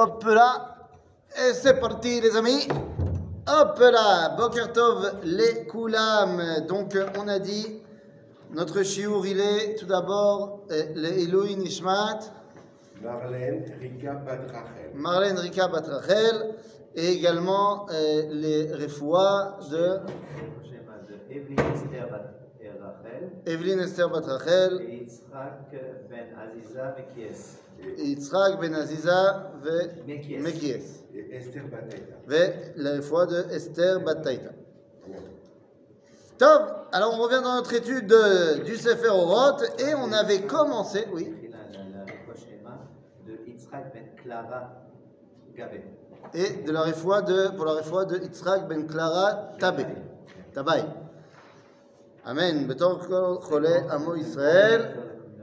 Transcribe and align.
Hop 0.00 0.22
là. 0.26 0.76
Et 1.36 1.52
c'est 1.54 1.80
parti, 1.80 2.20
les 2.20 2.36
amis. 2.36 2.68
Hop 3.48 3.80
là. 3.80 4.36
Bokertov, 4.36 5.22
les 5.24 5.66
Koulam. 5.66 6.40
Donc, 6.68 6.96
on 7.18 7.26
a 7.26 7.40
dit, 7.40 7.82
notre 8.52 8.84
chiour, 8.84 9.26
il 9.26 9.40
est 9.40 9.74
tout 9.74 9.86
d'abord 9.86 10.60
euh, 10.70 10.84
le 10.94 11.08
Elohim 11.18 11.58
Nishmat. 11.58 12.20
Marlène 13.02 13.64
Rika 13.80 14.12
Badrachel. 14.12 14.92
Marlène 14.94 15.38
Rika 15.38 15.66
Batrachel. 15.66 16.54
Et 16.94 17.14
également 17.14 17.88
euh, 17.90 18.22
les 18.30 18.72
Refoua 18.72 19.58
de 19.68 19.98
Evelyne 23.46 23.80
Esther 23.80 24.08
Batrachel, 24.10 24.80
et 24.80 24.94
Yitzhak 24.94 25.72
Ben 26.08 26.28
Aziza 26.38 26.94
Mekies. 26.96 27.67
Yitzhak 27.98 28.60
ben 28.60 28.74
Aziza 28.74 29.52
Mekies. 30.06 31.04
Et 31.14 31.34
Esther 31.34 31.62
ben 31.64 31.70
Bataita. 31.70 32.72
La 32.76 33.02
foi 33.02 33.26
de 33.26 33.44
Esther 33.52 33.98
ben 33.98 34.04
Bataita. 34.04 34.50
Top 36.38 36.88
Alors 36.92 37.14
on 37.14 37.22
revient 37.22 37.40
dans 37.42 37.56
notre 37.56 37.74
étude 37.74 38.14
du 38.64 38.76
Sefer 38.76 39.08
Orot 39.08 39.62
et 39.78 39.94
on 39.94 40.12
avait 40.12 40.42
commencé. 40.42 41.06
Oui. 41.12 41.34
Et 46.34 46.62
de 46.62 46.72
la 46.72 46.82
réfoua 46.82 47.22
de, 47.22 47.48
pour 47.56 47.64
la 47.64 47.72
réfoua 47.74 48.04
de 48.04 48.18
Yitzhak 48.18 48.68
ben 48.68 48.86
Clara 48.86 49.52
Tabé. 49.58 49.84
Ben 49.84 49.96
Tabay. 50.52 50.84
Amen. 52.24 52.66
Betor 52.66 53.00
Chole 53.48 53.86
Amo 53.90 54.14
Israël. 54.14 54.96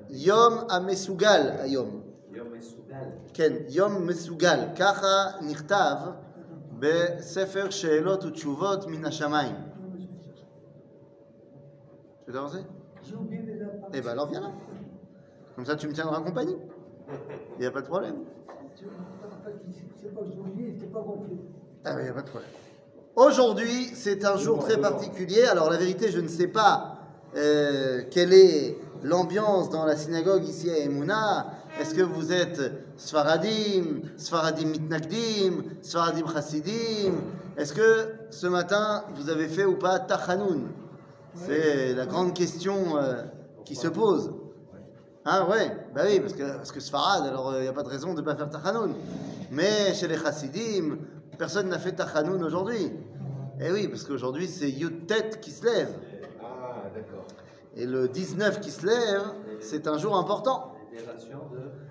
Yom 0.09 0.65
Amesugal 0.69 1.59
Ayom. 1.61 2.04
כן, 3.34 3.52
יום 3.68 4.06
מסוגל. 4.06 4.58
ככה 4.78 5.06
נכתב 5.42 5.96
בספר 6.78 7.70
שאלות 7.70 8.24
ותשובות 8.24 8.86
מן 8.86 9.04
השמיים. 9.04 9.54
Tu 12.26 12.32
veux 12.32 12.38
avancer 12.38 12.64
J'ai 13.02 13.14
oublié 13.16 13.42
les 13.42 13.56
dates. 13.58 13.90
Eh 13.94 14.00
ben 14.02 14.10
alors 14.10 14.28
viens 14.28 14.40
là. 14.40 14.52
Comme 15.56 15.66
ça 15.66 15.74
tu 15.76 15.88
me 15.88 15.92
tiendras 15.92 16.20
compagnie. 16.20 16.56
Il 17.56 17.60
n'y 17.60 17.66
a 17.66 17.70
pas 17.72 17.80
de 17.80 17.86
problème. 17.86 18.18
Tu- 18.76 18.84
En 18.84 19.44
fait, 19.44 19.54
c'est 20.00 20.14
pas 20.14 20.20
que 20.20 20.26
j'ai 20.32 20.38
oublié, 20.38 20.72
c'était 20.74 20.92
pas 20.92 21.02
compris. 21.02 21.38
Ah 21.84 21.92
oui, 21.96 22.02
il 22.02 22.04
n'y 22.04 22.10
a 22.10 22.14
pas 22.14 22.22
de 22.22 22.28
problème. 22.28 22.50
Aujourd'hui, 23.16 23.78
c'est 23.94 24.24
un 24.24 24.36
jour 24.36 24.58
très 24.66 24.78
particulier. 24.80 25.42
Alors 25.52 25.68
la 25.70 25.76
vérité, 25.78 26.10
je 26.16 26.20
ne 26.20 26.28
sais 26.28 26.46
pas 26.60 26.72
euh, 27.36 28.02
quelle 28.12 28.32
est 28.32 28.76
l'ambiance 29.05 29.69
dans 29.69 29.85
la 29.85 29.95
synagogue 29.95 30.43
ici 30.43 30.69
à 30.69 30.79
Emouna. 30.79 31.47
Est-ce 31.79 31.93
que 31.93 32.01
vous 32.01 32.31
êtes 32.31 32.59
Sfaradim, 32.97 34.01
Sfaradim 34.17 34.67
Mitnagdim, 34.67 35.63
Sfaradim 35.81 36.25
Chassidim? 36.33 37.13
Est-ce 37.55 37.73
que 37.73 38.13
ce 38.31 38.47
matin, 38.47 39.03
vous 39.15 39.29
avez 39.29 39.47
fait 39.47 39.63
ou 39.63 39.75
pas 39.75 39.99
Tachanoun 39.99 40.69
C'est 41.35 41.93
la 41.93 42.05
grande 42.05 42.33
question 42.33 42.97
euh, 42.97 43.23
qui 43.63 43.75
se 43.75 43.87
pose. 43.87 44.33
Ah 45.23 45.47
ouais, 45.49 45.71
bah 45.93 46.01
oui, 46.05 46.19
parce 46.19 46.33
que, 46.33 46.55
parce 46.55 46.71
que 46.71 46.79
Sfarad, 46.79 47.27
alors 47.27 47.53
il 47.57 47.61
n'y 47.61 47.67
a 47.67 47.73
pas 47.73 47.83
de 47.83 47.89
raison 47.89 48.13
de 48.13 48.21
ne 48.21 48.25
pas 48.25 48.35
faire 48.35 48.49
Tachanoun. 48.49 48.93
Mais 49.51 49.93
chez 49.93 50.07
les 50.07 50.17
Chassidim, 50.17 50.97
personne 51.37 51.69
n'a 51.69 51.79
fait 51.79 51.91
Tachanoun 51.91 52.43
aujourd'hui. 52.43 52.91
Eh 53.61 53.71
oui, 53.71 53.87
parce 53.87 54.03
qu'aujourd'hui 54.03 54.47
c'est 54.47 54.69
Yud 54.69 55.05
Tet 55.05 55.39
qui 55.41 55.51
se 55.51 55.63
lève. 55.65 55.93
Et 57.75 57.85
le 57.85 58.07
19 58.07 58.61
qui 58.61 58.71
se 58.71 58.85
lève, 58.85 59.23
c'est 59.59 59.87
un 59.87 59.97
jour 59.97 60.15
important. 60.15 60.73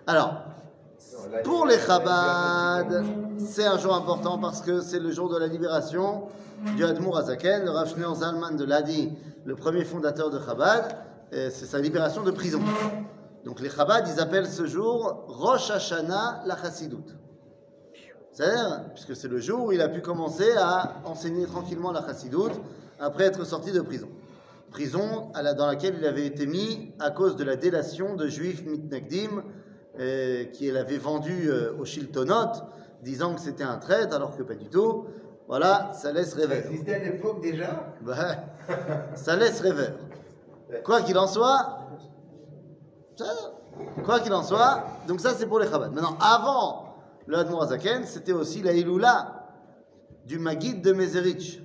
Alors, 0.06 0.42
pour 1.44 1.66
les 1.66 1.78
Chabad, 1.78 3.04
c'est 3.38 3.66
un 3.66 3.76
jour 3.76 3.94
important 3.94 4.38
parce 4.38 4.62
que 4.62 4.80
c'est 4.80 4.98
le 4.98 5.10
jour 5.10 5.28
de 5.28 5.38
la 5.38 5.46
libération 5.46 6.28
du 6.76 6.84
Admour 6.84 7.18
Azaken, 7.18 7.64
le 7.64 7.70
Rav 7.70 7.94
Zalman 8.14 8.56
de 8.56 8.64
Ladi, 8.64 9.12
le 9.44 9.54
premier 9.56 9.84
fondateur 9.84 10.30
de 10.30 10.38
Chabad. 10.38 10.96
C'est 11.30 11.66
sa 11.66 11.78
libération 11.78 12.22
de 12.22 12.30
prison. 12.30 12.60
Donc 13.44 13.60
les 13.60 13.68
Chabad, 13.68 14.08
ils 14.08 14.20
appellent 14.20 14.46
ce 14.46 14.64
jour 14.66 15.24
Rosh 15.26 15.70
Hashanah 15.70 16.44
la 16.46 16.56
Chassidut. 16.56 16.96
C'est-à-dire, 18.32 18.84
puisque 18.94 19.14
c'est 19.14 19.28
le 19.28 19.38
jour 19.38 19.66
où 19.66 19.72
il 19.72 19.82
a 19.82 19.88
pu 19.88 20.00
commencer 20.00 20.50
à 20.56 20.94
enseigner 21.04 21.44
tranquillement 21.46 21.92
la 21.92 22.04
Chassidut 22.06 22.54
après 22.98 23.24
être 23.24 23.44
sorti 23.44 23.70
de 23.70 23.80
prison. 23.80 24.08
Prison 24.74 25.30
à 25.34 25.42
la- 25.42 25.54
dans 25.54 25.66
laquelle 25.68 25.94
il 26.00 26.04
avait 26.04 26.26
été 26.26 26.46
mis 26.46 26.92
à 26.98 27.12
cause 27.12 27.36
de 27.36 27.44
la 27.44 27.54
délation 27.54 28.16
de 28.16 28.26
juifs 28.26 28.64
mitnagdim 28.66 29.44
euh, 30.00 30.46
qu'il 30.46 30.76
avait 30.76 30.98
vendu 30.98 31.48
euh, 31.48 31.72
au 31.78 31.84
Shiltonot, 31.84 32.50
disant 33.00 33.36
que 33.36 33.40
c'était 33.40 33.62
un 33.62 33.76
traître 33.78 34.16
alors 34.16 34.36
que 34.36 34.42
pas 34.42 34.56
du 34.56 34.68
tout. 34.68 35.06
Voilà, 35.46 35.92
ça 35.94 36.10
laisse 36.10 36.30
Ça 36.30 36.38
rêver. 36.40 36.64
existait 36.66 36.94
à 36.96 36.98
l'époque 37.04 37.40
déjà? 37.40 37.94
Ouais, 38.04 38.14
ça 39.14 39.36
laisse 39.36 39.60
rêveur. 39.60 39.92
Quoi 40.82 41.02
qu'il 41.02 41.16
en 41.18 41.28
soit, 41.28 41.78
ça, 43.14 43.26
quoi 44.04 44.18
qu'il 44.18 44.32
en 44.34 44.42
soit, 44.42 44.84
donc 45.06 45.20
ça 45.20 45.34
c'est 45.36 45.46
pour 45.46 45.60
les 45.60 45.68
Chabad. 45.68 45.92
Maintenant, 45.92 46.16
avant 46.20 46.96
le 47.26 47.36
Admor 47.38 47.62
Azaken, 47.62 48.04
c'était 48.06 48.32
aussi 48.32 48.60
la 48.60 48.72
Iloula 48.72 49.46
du 50.26 50.40
Maguid 50.40 50.82
de 50.82 50.92
Mezerich, 50.92 51.60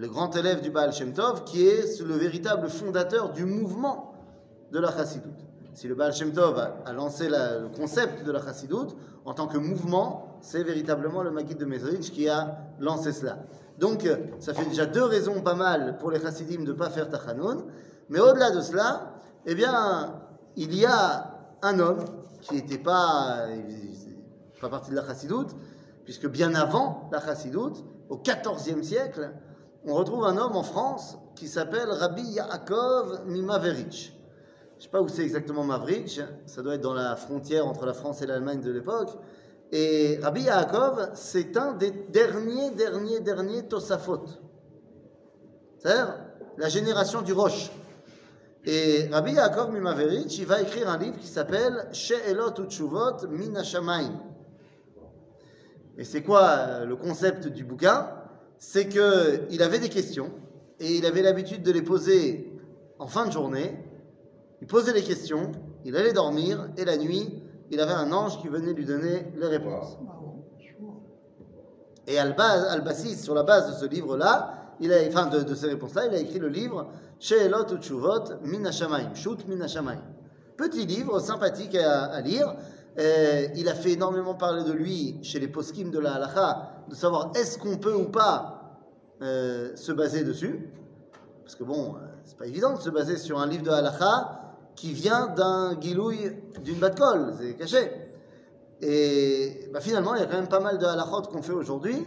le 0.00 0.08
grand 0.08 0.34
élève 0.34 0.62
du 0.62 0.70
Baal 0.70 0.94
Shem 0.94 1.12
Tov, 1.12 1.44
qui 1.44 1.66
est 1.68 2.00
le 2.00 2.14
véritable 2.14 2.70
fondateur 2.70 3.32
du 3.34 3.44
mouvement 3.44 4.14
de 4.72 4.78
la 4.78 4.90
Chassidut. 4.90 5.28
Si 5.74 5.88
le 5.88 5.94
Baal 5.94 6.14
Shem 6.14 6.32
Tov 6.32 6.58
a, 6.58 6.92
lancé 6.94 7.28
la- 7.28 7.58
le 7.58 7.68
concept 7.68 8.24
de 8.24 8.32
la 8.32 8.42
Chassidut, 8.42 8.94
en 9.26 9.34
tant 9.34 9.46
que 9.46 9.58
mouvement, 9.58 10.38
c'est 10.40 10.62
véritablement 10.62 11.22
le 11.22 11.30
Maguid 11.30 11.58
de 11.58 11.66
Mezerich 11.66 12.12
qui 12.12 12.30
a 12.30 12.56
lancé 12.78 13.12
cela. 13.12 13.40
Donc, 13.78 14.06
euh, 14.06 14.16
ça 14.38 14.54
fait 14.54 14.64
déjà 14.64 14.86
deux 14.86 15.04
raisons 15.04 15.42
pas 15.42 15.54
mal 15.54 15.98
pour 15.98 16.10
les 16.10 16.18
Chassidim 16.20 16.62
de 16.64 16.68
ne 16.72 16.78
pas 16.78 16.88
faire 16.88 17.10
Tachanoun. 17.10 17.64
Mais 18.08 18.20
au-delà 18.20 18.52
de 18.52 18.62
cela, 18.62 19.12
eh 19.44 19.54
bien, 19.54 20.14
il 20.56 20.74
y 20.74 20.86
a 20.86 21.30
un 21.60 21.78
homme 21.78 22.06
qui 22.40 22.54
n'était 22.54 22.78
pas, 22.78 23.44
pas 24.62 24.70
partie 24.70 24.92
de 24.92 24.96
la 24.96 25.06
Chassidut, 25.06 25.54
puisque 26.04 26.26
bien 26.26 26.54
avant 26.54 27.10
la 27.12 27.20
Chassidut, 27.20 27.84
au 28.08 28.16
XIVe 28.16 28.82
siècle, 28.82 29.30
on 29.86 29.94
retrouve 29.94 30.24
un 30.24 30.36
homme 30.36 30.56
en 30.56 30.62
France 30.62 31.18
qui 31.34 31.48
s'appelle 31.48 31.90
Rabbi 31.90 32.22
Yaakov 32.22 33.26
Mimaverich. 33.26 34.14
Je 34.80 34.86
ne 34.86 34.88
sais 34.88 34.88
pas 34.88 35.02
où 35.02 35.08
c'est 35.08 35.22
exactement 35.22 35.62
Mavrich, 35.62 36.20
ça 36.46 36.62
doit 36.62 36.74
être 36.74 36.80
dans 36.80 36.94
la 36.94 37.14
frontière 37.14 37.66
entre 37.66 37.84
la 37.84 37.92
France 37.92 38.22
et 38.22 38.26
l'Allemagne 38.26 38.62
de 38.62 38.70
l'époque. 38.70 39.10
Et 39.72 40.18
Rabbi 40.22 40.42
Yaakov, 40.42 41.10
c'est 41.14 41.56
un 41.56 41.72
des 41.74 41.90
derniers, 41.90 42.70
derniers, 42.70 43.20
derniers 43.20 43.68
Tosafot. 43.68 44.24
C'est-à-dire 45.78 46.14
la 46.56 46.68
génération 46.68 47.22
du 47.22 47.32
Roche. 47.32 47.70
Et 48.64 49.08
Rabbi 49.12 49.32
Yaakov 49.32 49.70
Mimaverich, 49.70 50.38
il 50.38 50.46
va 50.46 50.60
écrire 50.62 50.88
un 50.88 50.98
livre 50.98 51.18
qui 51.18 51.28
s'appelle 51.28 51.88
She'elot 51.92 52.54
Utshuvot 52.58 53.26
Min. 53.28 53.62
Et 55.98 56.04
c'est 56.04 56.22
quoi 56.22 56.42
euh, 56.42 56.84
le 56.86 56.96
concept 56.96 57.46
du 57.48 57.64
bouquin? 57.64 58.19
C'est 58.62 58.88
qu'il 58.88 59.62
avait 59.62 59.78
des 59.78 59.88
questions 59.88 60.30
et 60.80 60.94
il 60.94 61.06
avait 61.06 61.22
l'habitude 61.22 61.62
de 61.62 61.72
les 61.72 61.80
poser 61.80 62.52
en 62.98 63.06
fin 63.06 63.26
de 63.26 63.32
journée. 63.32 63.74
Il 64.60 64.66
posait 64.66 64.92
les 64.92 65.02
questions, 65.02 65.50
il 65.86 65.96
allait 65.96 66.12
dormir 66.12 66.68
et 66.76 66.84
la 66.84 66.98
nuit, 66.98 67.42
il 67.70 67.80
avait 67.80 67.94
un 67.94 68.12
ange 68.12 68.38
qui 68.42 68.48
venait 68.48 68.74
lui 68.74 68.84
donner 68.84 69.32
les 69.34 69.46
réponses. 69.46 69.96
Et 72.06 72.18
Al-Bassis, 72.18 73.16
sur 73.16 73.34
la 73.34 73.44
base 73.44 73.72
de 73.72 73.80
ce 73.80 73.90
livre-là, 73.90 74.74
il 74.78 74.92
a, 74.92 74.98
enfin 75.08 75.26
de, 75.26 75.42
de 75.42 75.54
ces 75.54 75.66
réponses-là, 75.66 76.06
il 76.08 76.14
a 76.14 76.18
écrit 76.18 76.38
le 76.38 76.48
livre 76.48 76.90
She'elot 77.18 77.72
Utshuvot 77.72 78.24
Min 78.44 78.70
Shoot 79.14 79.48
Min. 79.48 79.96
Petit 80.58 80.84
livre 80.84 81.18
sympathique 81.18 81.74
à, 81.76 82.04
à 82.04 82.20
lire. 82.20 82.56
Euh, 82.98 83.46
il 83.54 83.68
a 83.68 83.74
fait 83.74 83.92
énormément 83.92 84.34
parler 84.34 84.64
de 84.64 84.72
lui 84.72 85.18
chez 85.22 85.38
les 85.38 85.48
poskim 85.48 85.90
de 85.90 85.98
la 85.98 86.14
halakha, 86.14 86.84
de 86.88 86.94
savoir 86.94 87.30
est-ce 87.36 87.58
qu'on 87.58 87.76
peut 87.76 87.94
ou 87.94 88.06
pas 88.06 88.78
euh, 89.22 89.74
se 89.76 89.92
baser 89.92 90.24
dessus. 90.24 90.68
Parce 91.44 91.54
que 91.54 91.64
bon, 91.64 91.94
euh, 91.94 92.06
c'est 92.24 92.36
pas 92.36 92.46
évident 92.46 92.74
de 92.74 92.80
se 92.80 92.90
baser 92.90 93.16
sur 93.16 93.38
un 93.38 93.46
livre 93.46 93.62
de 93.62 93.70
halakha 93.70 94.56
qui 94.74 94.92
vient 94.92 95.28
d'un 95.28 95.78
gilouï 95.80 96.36
d'une 96.64 96.78
batkol, 96.78 97.34
c'est 97.38 97.54
caché. 97.54 97.90
Et 98.80 99.68
bah, 99.72 99.80
finalement, 99.80 100.14
il 100.14 100.20
y 100.20 100.24
a 100.24 100.26
quand 100.26 100.36
même 100.36 100.48
pas 100.48 100.60
mal 100.60 100.78
de 100.78 100.86
halachot 100.86 101.22
qu'on 101.30 101.42
fait 101.42 101.52
aujourd'hui 101.52 102.06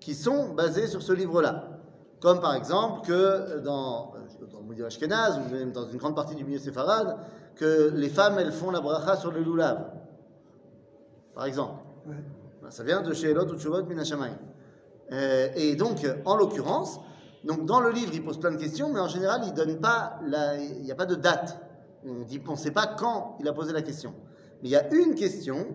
qui 0.00 0.14
sont 0.14 0.54
basés 0.54 0.86
sur 0.86 1.02
ce 1.02 1.12
livre-là. 1.12 1.68
Comme 2.20 2.40
par 2.40 2.54
exemple 2.54 3.06
que 3.06 3.60
dans, 3.60 4.12
dans 4.52 4.60
le 4.76 4.84
Ashkenaz, 4.84 5.38
ou 5.38 5.54
même 5.54 5.72
dans 5.72 5.88
une 5.88 5.98
grande 5.98 6.16
partie 6.16 6.34
du 6.34 6.44
milieu 6.44 6.58
séfarade, 6.58 7.16
que 7.54 7.92
les 7.94 8.08
femmes, 8.08 8.38
elles 8.38 8.52
font 8.52 8.70
la 8.70 8.80
bracha 8.80 9.16
sur 9.16 9.30
le 9.30 9.40
loulav. 9.40 9.99
Par 11.34 11.44
exemple. 11.46 11.74
Ouais. 12.06 12.14
Ben, 12.62 12.70
Ça 12.70 12.82
vient 12.84 13.02
de 13.02 13.12
chez 13.14 13.30
Elot 13.30 13.46
ou 13.46 13.56
Tshuvot 13.58 13.82
Minashamayim. 13.84 14.36
Euh, 15.12 15.48
et 15.56 15.74
donc, 15.76 16.06
en 16.24 16.36
l'occurrence, 16.36 17.00
donc 17.44 17.64
dans 17.66 17.80
le 17.80 17.90
livre, 17.90 18.12
il 18.14 18.24
pose 18.24 18.38
plein 18.38 18.52
de 18.52 18.56
questions, 18.58 18.90
mais 18.92 19.00
en 19.00 19.08
général, 19.08 19.42
il 19.44 19.52
donne 19.54 19.78
pas, 19.80 20.18
la- 20.26 20.56
il 20.56 20.82
n'y 20.82 20.92
a 20.92 20.94
pas 20.94 21.06
de 21.06 21.14
date. 21.16 21.58
On 22.06 22.22
dit, 22.24 22.40
on 22.46 22.52
ne 22.52 22.56
sait 22.56 22.70
pas 22.70 22.86
quand 22.86 23.36
il 23.40 23.48
a 23.48 23.52
posé 23.52 23.72
la 23.72 23.82
question. 23.82 24.14
Mais 24.62 24.68
il 24.68 24.72
y 24.72 24.76
a 24.76 24.92
une 24.94 25.14
question 25.14 25.66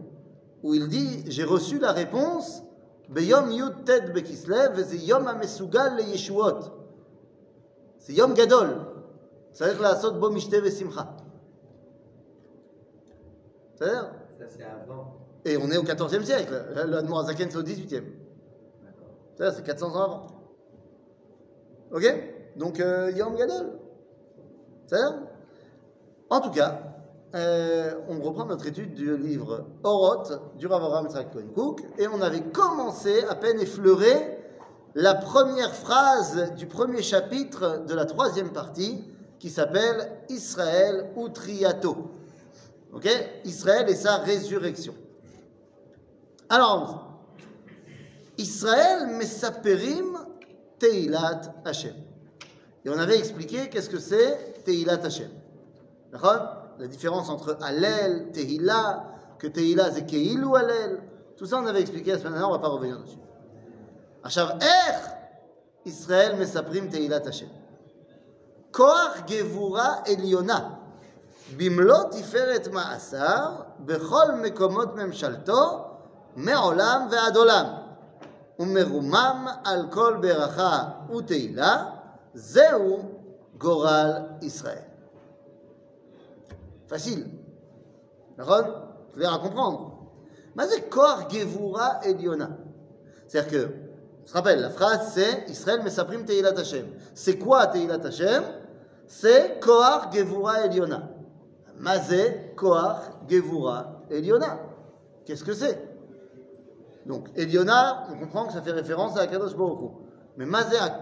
où 0.64 0.74
il 0.74 0.88
dit 0.88 1.24
J'ai 1.28 1.44
reçu 1.44 1.80
la 1.80 1.92
réponse 1.92 2.64
Beyom 3.10 3.52
Yud 3.52 3.84
Ted 3.86 4.12
Bekislev, 4.14 4.84
c'est 4.88 4.98
Yom 4.98 5.28
Amesugal 5.28 5.98
le 5.98 6.04
Yeshuot. 6.04 6.72
C'est 8.00 8.14
Yom 8.14 8.34
Gadol. 8.34 8.78
C'est-à-dire 9.54 9.82
la 9.82 9.96
Sot 9.96 10.14
Bo 10.14 10.30
Mishte 10.32 10.56
Vesimcha. 10.56 11.16
C'est-à-dire 13.76 14.12
Ça, 14.40 14.46
c'est 14.50 14.64
avant. 14.64 15.16
Et 15.46 15.58
on 15.58 15.70
est 15.70 15.78
au 15.78 15.84
14e 15.84 16.24
siècle. 16.24 16.66
Le 16.88 16.98
Admorazaken, 16.98 17.50
c'est 17.52 17.58
au 17.58 17.64
18e. 17.64 18.02
D'accord. 18.84 19.08
C'est-à-dire, 19.36 19.58
c'est 19.58 19.64
400 19.64 19.96
ans 19.96 20.04
avant. 20.04 20.28
Ok? 21.92 22.04
Donc, 22.56 22.80
euh, 22.80 23.12
Yom 23.16 23.36
Gadol. 23.36 23.80
C'est-à-dire 24.88 25.20
En 26.32 26.42
tout 26.42 26.50
cas, 26.50 26.82
euh, 27.36 27.94
on 28.10 28.20
reprend 28.22 28.46
notre 28.46 28.66
étude 28.66 28.96
du 28.96 29.16
livre 29.18 29.66
Oroth 29.84 30.58
du 30.58 30.66
Rav 30.68 30.84
Avraham 30.84 31.06
Yitzhak 31.06 31.32
Cohen 31.32 31.48
Cook 31.54 31.82
et 32.00 32.08
on 32.08 32.22
avait 32.22 32.42
commencé 32.42 33.24
à 33.30 33.36
peine 33.36 33.60
effleuré 33.60 34.40
la 34.96 35.14
première 35.14 35.76
phrase 35.76 36.54
du 36.54 36.66
premier 36.66 37.02
chapitre 37.04 37.84
de 37.86 37.94
la 37.94 38.06
troisième 38.06 38.52
partie 38.52 39.04
qui 39.38 39.50
s'appelle 39.50 40.10
Israël 40.30 41.12
ou 41.16 41.30
Triato. 41.30 42.10
Ok? 42.94 43.10
Israël 43.44 43.90
et 43.90 43.96
sa 43.96 44.18
résurrection. 44.18 44.96
Alors, 46.49 47.11
Israël 48.39 49.07
Mesaperim 49.17 50.19
Teilat 50.79 51.43
Hashem. 51.65 51.95
Et 52.85 52.89
on 52.89 52.99
avait 52.99 53.19
expliqué 53.19 53.69
qu'est-ce 53.69 53.91
que 53.91 53.99
c'est 53.99 54.65
Teilat 54.65 55.05
Hashem. 55.05 55.31
D'accord 56.13 56.41
La 56.79 56.87
différence 56.87 57.29
entre 57.29 57.59
Alel, 57.61 58.31
Tehila, 58.33 59.05
que 59.39 59.47
Tehila 59.47 59.91
c'est 59.93 60.07
Keilu 60.07 60.57
Alel. 60.57 61.03
Tout 61.37 61.47
ça 61.47 61.59
on 61.59 61.67
avait 61.67 61.81
expliqué 61.83 62.13
la 62.13 62.19
semaine 62.19 62.33
dernière, 62.33 62.49
on 62.49 62.53
ne 62.53 62.59
va 62.59 62.63
pas 62.63 62.69
revenir 62.69 62.99
dessus. 62.99 63.19
עכשיו, 64.23 64.49
איך 64.61 65.09
ישראל 65.87 66.35
מספרים 66.41 66.91
תהילת 66.91 67.27
השם? 67.27 67.47
כוח 68.71 69.17
גבורה 69.27 69.97
עליונה, 70.07 70.71
במלוא 71.57 72.03
תפארת 72.11 72.69
מעשיו, 72.69 73.53
בכל 73.81 74.33
מקומות 74.43 74.95
ממשלתו, 74.97 75.84
מעולם 76.37 77.09
ועד 77.11 77.37
עולם, 77.37 77.67
ומרומם 78.59 79.47
על 79.65 79.87
כל 79.91 80.17
ברכה 80.21 80.89
ותהילה, 81.17 81.85
זהו 82.35 82.99
גורל 83.59 84.13
ישראל. 84.43 84.91
Facile. 86.91 87.27
D'accord 88.37 88.65
Clair 89.15 89.33
à 89.33 89.39
comprendre. 89.39 90.11
Mais 90.57 90.67
c'est 90.67 90.89
Kor 90.89 91.29
Gevura 91.31 92.01
Eliona. 92.05 92.51
C'est-à-dire 93.29 93.51
que, 93.51 93.75
on 94.25 94.27
se 94.27 94.33
rappelle, 94.33 94.61
la 94.61 94.71
phrase 94.71 95.13
c'est 95.15 95.49
Israël 95.49 95.83
Mesaprim 95.85 96.25
Teilat 96.25 96.59
Hashem. 96.59 96.87
C'est 97.15 97.39
quoi 97.39 97.69
Teilat 97.69 98.05
Hashem 98.05 98.43
C'est 99.07 99.61
Koar 99.61 100.13
Gevura 100.13 100.67
Eliona. 100.67 101.11
Mazé 101.79 102.53
Koar 102.57 103.21
Gevura 103.29 104.03
Eliona. 104.11 104.59
Qu'est-ce 105.25 105.45
que 105.45 105.55
c'est 105.55 105.79
donc, 107.06 107.30
Eliona, 107.36 108.08
on 108.12 108.18
comprend 108.18 108.48
que 108.48 108.54
ça 108.54 108.62
fait 108.62 108.72
référence 108.72 109.18
à 109.18 109.22
Akadosh 109.22 109.56
Baruch 109.56 109.92
Mais 110.38 110.46
Mazé 110.46 110.78
à 110.78 111.00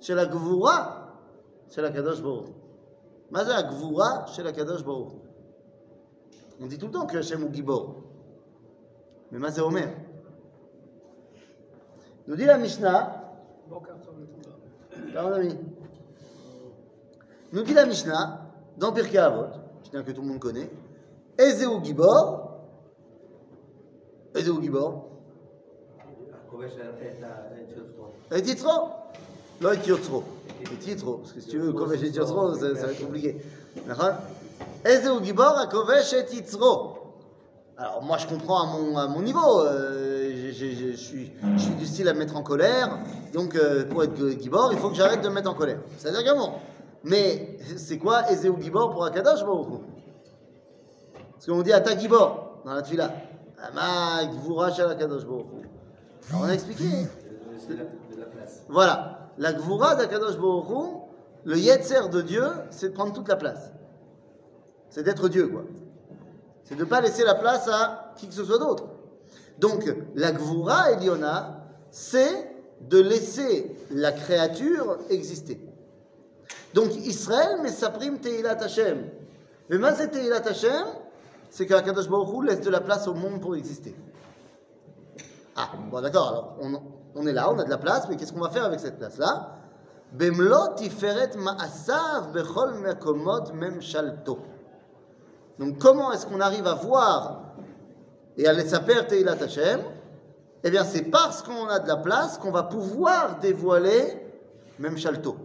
c'est 0.00 0.14
la 0.14 0.26
Gvoura, 0.26 1.20
c'est 1.68 1.82
la 1.82 1.90
Kadosh 1.90 2.22
Baruch 2.22 2.48
Mazé 3.30 3.52
à 3.52 3.62
Gvoura, 3.62 4.26
c'est 4.34 4.42
la 4.42 4.52
Kadosh 4.52 4.84
Baruch 4.84 5.12
On 6.60 6.66
dit 6.66 6.78
tout 6.78 6.86
le 6.86 6.92
temps 6.92 7.06
que 7.06 7.18
Hachem 7.18 7.44
ou 7.44 7.52
Gibor. 7.52 7.96
Mais 9.30 9.38
Mazé 9.38 9.60
Omer. 9.60 9.94
Nous 12.26 12.36
dit 12.36 12.46
la 12.46 12.56
Mishnah. 12.56 13.20
Nous 17.52 17.62
dit 17.62 17.74
la 17.74 17.86
Mishnah, 17.86 18.40
dans 18.78 18.92
Pirkei 18.92 19.18
Avot, 19.18 19.46
je 19.84 19.90
tiens 19.90 20.02
que 20.02 20.12
tout 20.12 20.22
le 20.22 20.28
monde 20.28 20.38
connaît, 20.40 20.70
Ezeu 21.38 21.68
Gibor, 21.82 22.53
Ezeu 24.35 24.59
Gibor, 24.61 24.91
הכובש 26.47 26.71
את 26.73 27.23
ה- 27.23 27.27
את 27.53 27.77
יוצרו. 27.77 28.05
et 28.31 28.45
Yitzro, 28.45 28.89
לא 29.61 29.73
את 29.73 29.87
יוצרו, 29.87 30.21
את 30.63 30.87
יתרו, 30.87 31.19
parce 31.23 31.31
que 31.33 31.41
si 31.41 31.47
tu 31.49 31.57
veux 31.59 31.73
כובש 31.73 31.99
את 32.03 32.15
יוצרו, 32.15 32.53
ça 32.53 32.59
ça 32.75 32.85
va 32.85 32.91
être 32.91 33.01
compliqué. 33.01 33.35
נכון? 33.87 34.09
איזהו 34.85 35.19
גיבור 35.19 35.45
הכובש 35.59 36.13
את 36.13 36.33
יצרו. 36.33 36.95
Alors 37.77 38.01
moi 38.03 38.17
je 38.17 38.27
comprends 38.27 38.61
à 38.61 38.65
mon, 38.73 38.97
à 38.97 39.07
mon 39.07 39.21
niveau, 39.21 39.61
euh, 39.61 40.31
j'ai- 40.35 40.51
j'ai- 40.51 40.73
j'ai- 40.79 40.91
je 40.91 40.97
suis, 41.09 41.31
je 41.55 41.61
suis 41.65 41.75
du 41.75 41.85
style 41.85 42.09
à 42.09 42.13
me 42.13 42.19
mettre 42.19 42.35
en 42.35 42.43
colère, 42.43 42.89
donc 43.33 43.55
euh, 43.55 43.85
pour 43.89 44.03
être 44.03 44.19
gibor, 44.41 44.73
il 44.73 44.79
faut 44.79 44.89
que 44.89 44.95
j'arrête 44.95 45.21
de 45.21 45.29
me 45.29 45.35
mettre 45.35 45.49
en 45.49 45.53
colère. 45.53 45.79
C'est-à-dire 45.97 46.19
également. 46.25 46.59
Mais 47.05 47.57
c'est 47.77 47.97
quoi 47.97 48.29
Ezeu 48.31 48.53
gibor 48.59 48.91
pour 48.91 49.05
Akadosh 49.05 49.45
Baruch 49.45 49.67
Hu 49.71 49.77
Parce 51.33 51.45
qu'on 51.45 51.61
dit 51.61 51.71
Ata 51.71 51.97
gibor 51.97 52.61
dans 52.65 52.73
la 52.73 52.81
tefila. 52.81 53.07
Alors 56.30 56.42
on 56.42 56.44
a 56.44 56.54
expliqué. 56.54 56.84
Voilà, 58.68 59.30
la 59.38 59.52
gvura 59.52 59.94
d'Akadosh 59.94 60.36
Hu, 60.36 61.04
le 61.44 61.58
yetzer 61.58 62.08
de 62.10 62.22
Dieu, 62.22 62.44
c'est 62.70 62.90
de 62.90 62.94
prendre 62.94 63.12
toute 63.12 63.28
la 63.28 63.36
place. 63.36 63.72
C'est 64.90 65.02
d'être 65.02 65.28
Dieu, 65.28 65.48
quoi. 65.48 65.64
C'est 66.64 66.76
de 66.76 66.80
ne 66.80 66.88
pas 66.88 67.00
laisser 67.00 67.24
la 67.24 67.34
place 67.34 67.68
à 67.68 68.14
qui 68.16 68.28
que 68.28 68.34
ce 68.34 68.44
soit 68.44 68.58
d'autre. 68.58 68.86
Donc, 69.58 69.92
la 70.14 70.32
gvura 70.32 70.92
Eliona, 70.92 71.66
c'est 71.90 72.50
de 72.80 73.00
laisser 73.00 73.76
la 73.90 74.12
créature 74.12 74.98
exister. 75.10 75.60
Donc, 76.72 76.94
Israël, 76.96 77.58
mais 77.62 77.70
ça 77.70 77.90
prime 77.90 78.18
Teilat 78.18 78.62
Hashem. 78.62 79.04
Mais 79.68 79.78
moi, 79.78 79.92
c'est 79.94 80.08
Teilat 80.08 80.46
Hashem, 80.46 80.86
c'est 81.54 81.66
qu'Akadosh 81.66 82.08
Baruch 82.08 82.44
laisse 82.44 82.62
de 82.62 82.70
la 82.70 82.80
place 82.80 83.06
au 83.06 83.14
monde 83.14 83.40
pour 83.40 83.54
exister. 83.54 83.94
Ah, 85.54 85.70
bon 85.88 86.00
d'accord, 86.00 86.28
alors 86.28 86.82
on, 87.14 87.26
est 87.28 87.32
là, 87.32 87.48
on 87.48 87.56
a 87.60 87.64
de 87.64 87.70
la 87.70 87.78
place, 87.78 88.08
mais 88.08 88.16
qu'est-ce 88.16 88.32
qu'on 88.32 88.40
va 88.40 88.50
faire 88.50 88.64
avec 88.64 88.80
cette 88.80 88.98
place-là? 88.98 89.60
Donc 95.60 95.78
comment 95.78 96.12
est-ce 96.12 96.26
qu'on 96.26 96.40
arrive 96.40 96.66
à 96.66 96.74
voir 96.74 97.54
et 98.36 98.48
à 98.48 98.52
laisser 98.52 98.70
saper 98.70 99.06
Teilat 99.06 99.40
Hashem? 99.40 99.80
Eh 100.64 100.70
bien 100.72 100.82
c'est 100.82 101.04
parce 101.04 101.40
qu'on 101.42 101.68
a 101.68 101.78
de 101.78 101.86
la 101.86 101.98
place 101.98 102.36
qu'on 102.36 102.50
va 102.50 102.64
pouvoir 102.64 103.38
dévoiler 103.38 104.26
même 104.80 104.98
shalto. 104.98 105.36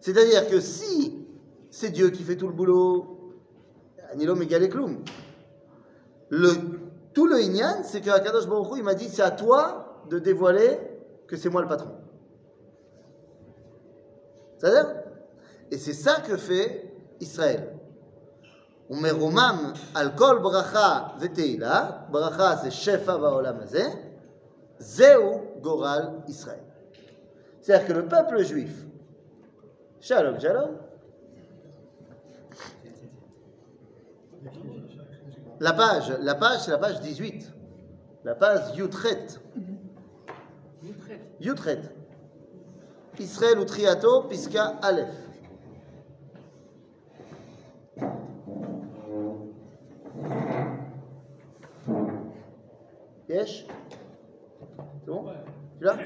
C'est-à-dire 0.00 0.50
que 0.50 0.60
si 0.60 1.26
c'est 1.70 1.88
Dieu 1.88 2.10
qui 2.10 2.22
fait 2.24 2.36
tout 2.36 2.48
le 2.48 2.52
boulot, 2.52 3.16
Anilo 4.11 4.35
Megalekloum, 4.35 5.03
le, 6.29 6.49
tout 7.13 7.27
le 7.27 7.41
Inyan, 7.41 7.83
c'est 7.83 8.01
que 8.01 8.09
Akadosh 8.09 8.47
Baruch 8.47 8.71
Hu, 8.73 8.77
il 8.77 8.83
m'a 8.83 8.93
dit 8.93 9.09
c'est 9.09 9.21
à 9.21 9.31
toi 9.31 10.03
de 10.09 10.19
dévoiler 10.19 10.79
que 11.27 11.35
c'est 11.37 11.49
moi 11.49 11.61
le 11.61 11.67
patron. 11.67 11.91
C'est-à-dire 14.57 14.95
Et 15.71 15.77
c'est 15.77 15.93
ça 15.93 16.21
que 16.21 16.37
fait 16.37 16.91
Israël. 17.19 17.71
ומרומם 18.89 19.73
על 19.95 20.09
כל 20.17 20.39
ברכה 20.43 21.07
ותהילה, 21.19 21.89
ברכה 22.11 22.55
זה 22.55 22.71
שפע 22.71 23.17
בעולם 23.17 23.55
הזה, 23.59 23.83
זהו 24.77 25.41
גורל 25.61 26.01
ישראל. 26.27 26.59
C'est-à-dire 27.61 27.87
que 27.87 27.93
le 27.93 28.07
peuple 28.07 28.43
juif, 28.43 28.85
shalom, 30.01 30.39
shalom, 30.39 30.77
la 35.60 35.72
page, 35.74 36.12
la 36.20 36.34
page, 36.34 36.60
c'est 36.60 36.70
la 36.70 36.78
page 36.78 37.00
18. 37.00 37.52
La 38.24 38.34
page 38.34 38.76
Yutret. 38.76 39.26
Yutret. 41.40 41.82
Israël 43.18 43.58
ou 43.58 43.64
Triato, 43.64 44.22
Piska 44.22 44.78
Aleph. 44.82 45.08
Yesh 53.28 53.66
C'est 55.04 55.06
bon 55.06 55.26
Tu 55.78 55.84
l'as 55.84 55.96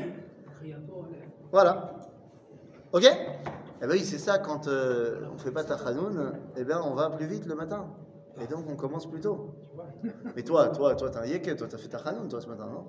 Voilà. 1.52 1.94
Ok? 2.92 3.04
Eh 3.04 3.87
bien 3.87 3.88
oui, 3.90 4.04
c'est 4.04 4.18
ça, 4.18 4.38
quand 4.38 4.66
euh, 4.66 5.26
on 5.32 5.38
fait 5.38 5.50
pas 5.50 5.64
Tachanoun, 5.64 6.32
eh 6.56 6.64
bien 6.64 6.80
on 6.82 6.94
va 6.94 7.11
plus 7.11 7.26
vite 7.26 7.46
le 7.46 7.54
matin. 7.54 7.87
Et 8.40 8.46
donc 8.46 8.64
on 8.68 8.76
commence 8.76 9.08
plus 9.08 9.20
tôt. 9.20 9.50
Mais 10.34 10.42
toi, 10.42 10.68
toi, 10.68 10.94
toi, 10.94 11.10
t'as 11.10 11.22
un 11.22 11.26
yek, 11.26 11.56
toi, 11.56 11.66
t'as 11.68 11.78
fait 11.78 11.88
Tachanoun, 11.88 12.28
toi, 12.28 12.40
ce 12.40 12.48
matin, 12.48 12.66
non? 12.66 12.84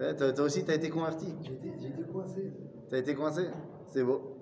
Eh, 0.00 0.16
Toi 0.16 0.32
toi 0.32 0.44
aussi, 0.44 0.64
t'as 0.64 0.74
été 0.74 0.88
converti. 0.88 1.34
J'ai 1.42 1.88
été 1.88 2.02
coincé. 2.12 2.52
T'as 2.88 2.98
été 2.98 3.14
coincé? 3.14 3.42
C'est 3.88 4.02
beau. 4.04 4.36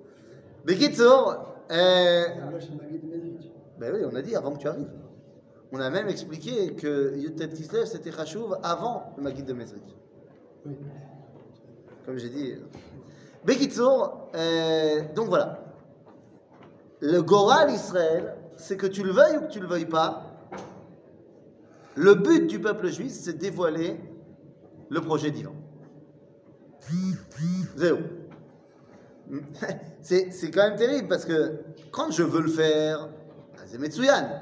Euh, 1.71 2.25
je 2.55 2.65
suis 2.65 2.75
Maguette 2.75 3.05
Medrich. 3.05 3.53
Ben 3.79 3.95
oui, 3.95 4.01
on 4.11 4.15
a 4.15 4.23
dit 4.23 4.35
avant 4.35 4.53
que 4.53 4.59
tu 4.59 4.69
arrives. 4.69 4.91
On 5.73 5.81
a 5.81 5.91
même 5.91 6.09
expliqué 6.09 6.75
que 6.75 7.15
Yutet 7.17 7.49
Kislev 7.51 7.85
c'était 7.85 8.11
Chachouv 8.11 8.57
avant 8.63 9.13
le 9.17 9.23
Maguid 9.23 9.45
de 9.45 9.53
Mesrich. 9.53 9.97
Comme 12.07 12.17
j'ai 12.17 12.31
dit. 12.31 12.55
Bekitsour, 13.45 14.29
euh, 14.35 15.03
donc 15.15 15.29
voilà. 15.29 15.61
Le 17.01 17.23
Goral 17.23 17.71
Israël, 17.71 18.37
c'est 18.57 18.77
que 18.77 18.87
tu 18.87 19.03
le 19.03 19.13
veuilles 19.13 19.37
ou 19.37 19.41
que 19.43 19.53
tu 19.53 19.61
le 19.61 19.67
veuilles 19.67 19.87
pas, 19.87 20.25
le 21.95 22.15
but 22.15 22.47
du 22.47 22.61
peuple 22.61 22.89
juif, 22.89 23.13
c'est 23.13 23.39
dévoiler 23.39 24.01
le 24.89 25.01
projet 25.01 25.31
divin. 25.31 25.53
Zéro. 27.77 27.99
C'est 30.01 30.51
quand 30.51 30.69
même 30.69 30.77
terrible 30.77 31.09
parce 31.09 31.25
que 31.25 31.59
quand 31.91 32.11
je 32.11 32.23
veux 32.23 32.41
le 32.41 32.49
faire, 32.49 33.09
c'est 33.67 33.79
Metsuyan. 33.79 34.41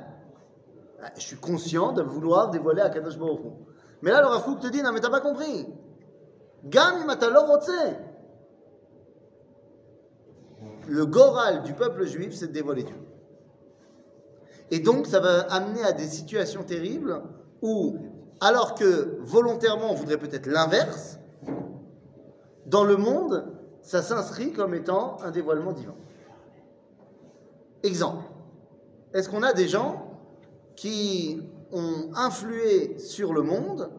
Je 1.17 1.21
suis 1.21 1.37
conscient 1.37 1.93
de 1.93 2.03
vouloir 2.03 2.51
dévoiler 2.51 2.83
à 2.83 2.91
Kadosh 2.91 3.19
Baruch. 3.19 3.41
Mais 4.03 4.11
là, 4.11 4.21
le 4.21 4.29
Rav 4.29 4.45
Kook 4.45 4.61
te 4.61 4.69
dit, 4.69 4.83
non 4.83 4.93
mais 4.93 5.01
t'as 5.01 5.11
pas 5.11 5.21
compris. 5.21 5.67
Gam 6.65 7.05
matalor 7.07 7.49
rotse. 7.49 7.71
Le 10.87 11.05
goral 11.07 11.63
du 11.63 11.73
peuple 11.75 12.05
juif, 12.07 12.35
c'est 12.35 12.49
de 12.49 12.53
dévoiler 12.53 12.85
Dieu. 12.85 12.97
Et 14.71 14.81
donc, 14.81 15.07
ça 15.07 15.21
va 15.21 15.41
amener 15.53 15.83
à 15.85 15.93
des 15.93 16.07
situations 16.07 16.63
terribles 16.65 17.23
où, 17.63 17.97
alors 18.41 18.75
que 18.75 19.19
volontairement 19.23 19.91
on 19.93 19.95
voudrait 19.95 20.19
peut-être 20.19 20.47
l'inverse, 20.47 21.19
dans 22.67 22.85
le 22.85 22.97
monde, 22.97 23.47
ça 23.83 24.03
s'inscrit 24.03 24.53
comme 24.53 24.75
étant 24.75 25.19
un 25.23 25.31
dévoilement 25.31 25.73
divin. 25.73 25.95
Exemple. 27.85 28.25
Est-ce 29.15 29.29
qu'on 29.29 29.45
a 29.45 29.53
des 29.53 29.69
gens 29.69 30.19
qui 30.75 31.41
ont 31.73 32.11
influé 32.15 32.99
sur 32.99 33.33
le 33.33 33.43
monde 33.43 33.91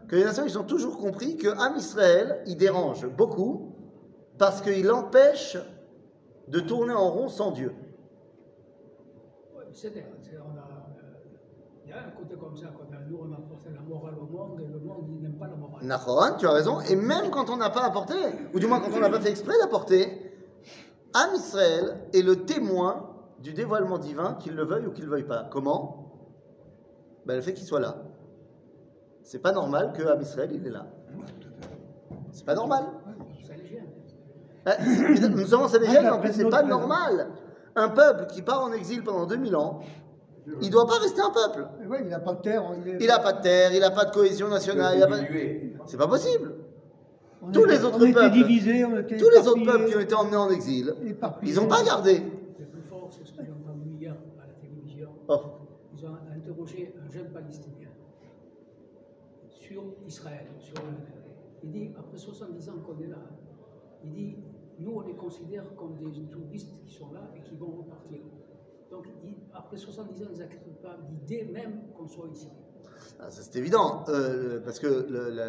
Que 0.08 0.16
les 0.16 0.24
nations, 0.24 0.44
ils 0.46 0.58
ont 0.58 0.64
toujours 0.64 0.98
compris 0.98 1.36
que 1.36 1.48
Am 1.48 1.74
Israël, 1.76 2.42
il 2.46 2.56
dérange 2.56 3.06
beaucoup 3.06 3.74
parce 4.38 4.60
qu'il 4.62 4.90
empêche 4.90 5.56
de 6.48 6.60
tourner 6.60 6.94
en 6.94 7.10
rond 7.10 7.28
sans 7.28 7.50
Dieu. 7.52 7.72
Ouais, 9.56 9.64
C'est 9.72 9.90
vrai, 9.90 10.06
c'est- 10.22 10.36
on 10.38 10.56
a, 10.58 10.62
euh, 10.62 10.66
Il 11.84 11.90
y 11.90 11.92
a 11.92 11.98
un 12.06 12.10
côté 12.10 12.34
comme 12.36 12.56
ça, 12.56 12.66
nous 13.08 13.18
on 13.18 13.32
apporte 13.32 13.66
la 13.72 13.80
morale 13.80 14.14
au 14.20 14.26
monde 14.26 14.60
et 14.60 14.66
le 14.66 14.78
monde 14.78 15.06
il 15.10 15.22
n'aime 15.22 15.38
pas 15.38 15.48
la 15.48 15.56
morale. 15.56 15.84
Nahon, 15.84 16.36
tu 16.38 16.46
as 16.46 16.52
raison. 16.52 16.80
Et 16.82 16.94
même 16.96 17.30
quand 17.30 17.50
on 17.50 17.56
n'a 17.56 17.70
pas 17.70 17.82
apporté, 17.82 18.14
ou 18.54 18.58
du 18.60 18.66
moins 18.66 18.80
quand 18.80 18.92
on 18.94 19.00
n'a 19.00 19.10
pas 19.10 19.20
fait 19.20 19.30
exprès 19.30 19.54
d'apporter, 19.60 20.32
Am 21.14 21.30
Israël 21.34 21.98
est 22.14 22.22
le 22.22 22.44
témoin 22.44 23.09
du 23.40 23.52
dévoilement 23.52 23.98
divin, 23.98 24.34
qu'il 24.34 24.54
le 24.54 24.64
veuille 24.64 24.86
ou 24.86 24.90
qu'il 24.90 25.04
ne 25.04 25.10
le 25.10 25.16
veuille 25.16 25.26
pas. 25.26 25.48
Comment? 25.50 26.12
Ben, 27.26 27.36
Le 27.36 27.40
fait 27.40 27.54
qu'il 27.54 27.66
soit 27.66 27.80
là. 27.80 27.96
C'est 29.22 29.38
pas 29.40 29.52
normal 29.52 29.92
que 29.92 30.02
Israël, 30.22 30.50
il 30.52 30.66
est 30.66 30.70
là. 30.70 30.86
C'est 32.32 32.44
pas 32.44 32.54
normal. 32.54 32.84
Euh, 34.68 34.72
Nous 35.28 35.46
c'est 35.68 35.78
déjà, 35.78 35.98
Ah, 35.98 36.02
mais 36.02 36.10
en 36.10 36.18
plus, 36.20 36.32
c'est 36.32 36.48
pas 36.48 36.62
normal. 36.62 37.28
Un 37.76 37.88
peuple 37.88 38.26
qui 38.26 38.42
part 38.42 38.62
en 38.62 38.72
exil 38.72 39.02
pendant 39.02 39.26
2000 39.26 39.56
ans, 39.56 39.80
il 40.60 40.70
doit 40.70 40.86
pas 40.86 40.98
rester 40.98 41.20
un 41.22 41.30
peuple. 41.30 41.66
Ouais, 41.88 42.00
il 42.02 42.08
n'a 42.08 42.18
pas 42.18 42.34
de 42.34 42.42
terre. 42.42 42.62
Il 43.00 43.06
n'a 43.06 43.18
pas 43.20 43.32
de 43.32 43.40
terre, 43.42 43.72
il 43.72 43.80
n'a 43.80 43.90
pas 43.90 44.04
de 44.04 44.10
cohésion 44.12 44.48
nationale. 44.48 44.94
il 44.96 45.02
a 45.02 45.06
pas-. 45.06 45.16
C'est 45.86 45.96
pas 45.96 46.08
possible. 46.08 46.54
on 47.42 47.50
tous 47.52 47.60
était- 47.64 47.72
les 47.78 47.84
autres 47.84 47.96
on 48.00 48.04
était 48.04 48.12
peuples- 48.12 48.32
divisés, 48.34 48.84
on 48.84 48.98
était 48.98 49.16
Tous 49.16 49.30
les 49.30 49.48
autres 49.48 49.64
peuples 49.64 49.86
qui 49.86 49.96
ont 49.96 50.00
été 50.00 50.14
emmenés 50.14 50.36
en 50.36 50.50
exil, 50.50 50.94
éparpillés. 51.06 51.52
ils 51.52 51.56
n'ont 51.58 51.68
pas 51.68 51.82
gardé. 51.82 52.22
Fort, 53.10 53.18
c'est 53.18 53.26
ce 53.26 53.32
que 53.36 53.44
j'ai 53.44 53.52
entendu 53.52 53.90
hier 53.98 54.14
à 54.42 54.46
la 54.46 54.54
télévision. 54.54 55.10
Oh. 55.28 55.38
Ils 55.92 56.06
ont 56.06 56.16
interrogé 56.34 56.94
un 57.04 57.10
jeune 57.10 57.30
Palestinien 57.32 57.88
sur 59.48 59.82
Israël. 60.06 60.46
Sur 60.58 60.76
il 61.62 61.70
dit, 61.70 61.90
après 61.98 62.16
70 62.16 62.68
ans 62.70 62.78
qu'on 62.86 62.98
est 63.02 63.06
là, 63.08 63.18
il 64.04 64.12
dit, 64.12 64.36
nous 64.78 64.92
on 64.96 65.00
les 65.00 65.14
considère 65.14 65.64
comme 65.76 65.96
des 65.98 66.22
touristes 66.30 66.72
qui 66.86 66.90
sont 66.94 67.12
là 67.12 67.30
et 67.36 67.42
qui 67.42 67.54
vont 67.56 67.70
repartir. 67.82 68.20
Donc 68.90 69.06
il- 69.24 69.36
après 69.52 69.76
70 69.76 70.22
ans, 70.22 70.26
ils 70.32 70.38
n'acceptent 70.38 70.80
pas 70.82 70.96
l'idée 71.10 71.44
même 71.52 71.82
qu'on 71.96 72.06
soit 72.08 72.28
ici. 72.32 72.48
Ah, 73.18 73.30
c'est 73.30 73.56
évident, 73.58 74.04
euh, 74.08 74.60
parce 74.64 74.78
que 74.78 74.86
le- 74.86 75.30
la, 75.30 75.46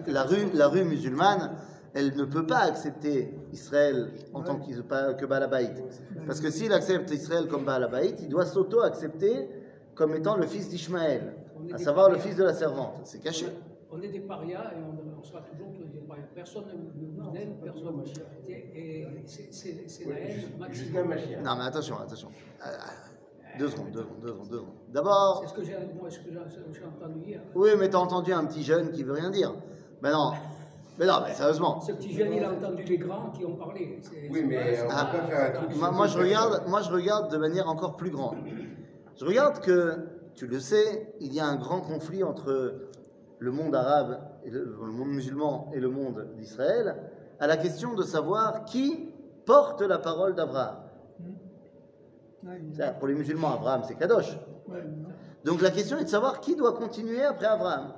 la- 0.00 0.12
la 0.12 0.24
rue, 0.24 0.50
la 0.54 0.66
rue 0.68 0.84
musulmane, 0.84 1.56
elle 1.94 2.14
ne 2.16 2.24
peut 2.24 2.46
pas 2.46 2.60
accepter 2.60 3.34
Israël 3.52 4.10
en 4.34 4.42
tant 4.42 4.56
que 4.58 5.26
Balabaït. 5.26 5.82
Parce 6.26 6.40
que 6.40 6.50
s'il 6.50 6.72
accepte 6.72 7.10
Israël 7.10 7.46
comme 7.48 7.64
Balabaït, 7.64 8.16
il 8.20 8.28
doit 8.28 8.46
s'auto-accepter 8.46 9.48
comme 9.94 10.14
étant 10.14 10.36
le 10.36 10.46
fils 10.46 10.68
d'Ishmaël, 10.68 11.34
à 11.72 11.78
savoir 11.78 12.10
le 12.10 12.18
fils 12.18 12.36
de 12.36 12.44
la 12.44 12.52
servante. 12.54 13.00
C'est 13.04 13.20
caché. 13.20 13.46
On 13.90 14.00
est 14.02 14.08
des 14.08 14.20
parias 14.20 14.70
et 14.74 14.76
on, 14.82 15.18
on 15.18 15.22
sera 15.22 15.40
toujours 15.40 15.72
tous 15.72 15.84
des 15.86 16.00
parias. 16.06 16.24
Personne 16.34 16.64
ne 16.66 17.22
nous 17.22 17.34
aime, 17.34 17.54
personne 17.64 17.96
ne 17.96 18.50
Et, 18.52 19.00
et 19.00 19.06
c'est- 19.24 19.48
c'est 19.50 20.04
la 20.04 20.20
haine 20.20 20.40
Jusqu'à 20.70 21.02
maximum. 21.02 21.08
Machia. 21.08 21.40
Non, 21.40 21.56
mais 21.56 21.64
attention, 21.64 21.98
attention. 21.98 22.28
Euh, 22.66 22.70
deux 23.58 23.68
secondes, 23.68 23.90
deux 23.90 24.00
secondes, 24.02 24.20
deux 24.20 24.28
secondes, 24.28 24.48
deux 24.50 24.56
secondes. 24.58 24.74
D'abord, 24.90 25.40
C'est 25.42 25.48
ce 25.50 25.54
que 25.54 25.64
j'ai 25.64 25.72
j'ai 25.72 26.84
entendu 26.84 27.20
hier. 27.26 27.40
oui, 27.54 27.70
mais 27.78 27.88
t'as 27.88 27.98
entendu 27.98 28.32
un 28.32 28.44
petit 28.44 28.62
jeune 28.62 28.90
qui 28.92 29.02
veut 29.04 29.14
rien 29.14 29.30
dire. 29.30 29.54
Mais 30.02 30.12
non, 30.12 30.32
mais 30.98 31.06
non, 31.06 31.14
mais 31.26 31.34
sérieusement. 31.34 31.80
Ce 31.80 31.92
petit 31.92 32.12
jeune, 32.12 32.32
il 32.32 32.44
a 32.44 32.52
entendu 32.52 32.82
les 32.82 32.98
grands 32.98 33.30
qui 33.30 33.44
ont 33.44 33.56
parlé. 33.56 34.00
Oui, 34.30 34.44
mais 34.46 34.76
pas- 34.76 34.84
on 34.84 34.88
Ah, 34.90 35.08
peut 35.12 35.18
pas 35.18 35.26
faire 35.26 35.62
un 35.62 35.66
truc. 35.66 35.76
Moi, 35.94 36.06
je 36.06 36.18
regarde, 36.18 36.62
moi, 36.68 36.80
je 36.82 36.90
regarde 36.90 37.30
de 37.32 37.36
manière 37.38 37.68
encore 37.68 37.96
plus 37.96 38.10
grande. 38.10 38.36
Je 39.16 39.24
regarde 39.24 39.60
que, 39.60 39.96
tu 40.34 40.46
le 40.46 40.60
sais, 40.60 41.12
il 41.20 41.32
y 41.32 41.40
a 41.40 41.46
un 41.46 41.56
grand 41.56 41.80
conflit 41.80 42.22
entre 42.22 42.74
le 43.38 43.50
monde 43.52 43.74
arabe, 43.74 44.18
et 44.44 44.50
le, 44.50 44.64
le 44.64 44.92
monde 44.92 45.08
musulman 45.10 45.70
et 45.74 45.80
le 45.80 45.88
monde 45.90 46.28
d'Israël, 46.36 46.96
à 47.40 47.46
la 47.46 47.56
question 47.56 47.94
de 47.94 48.02
savoir 48.02 48.64
qui 48.64 49.10
porte 49.46 49.80
la 49.82 49.98
parole 49.98 50.34
d'Abraham. 50.34 50.76
C'est-à-dire, 52.72 52.98
Pour 52.98 53.08
les 53.08 53.14
musulmans, 53.14 53.54
Abraham, 53.54 53.82
c'est 53.86 53.94
Kadosh. 53.96 54.38
ouais, 54.68 54.82
Donc 55.44 55.60
la 55.62 55.70
question 55.70 55.98
est 55.98 56.04
de 56.04 56.08
savoir 56.08 56.40
qui 56.40 56.54
doit 56.56 56.72
continuer 56.74 57.22
après 57.24 57.46
Abraham. 57.46 57.92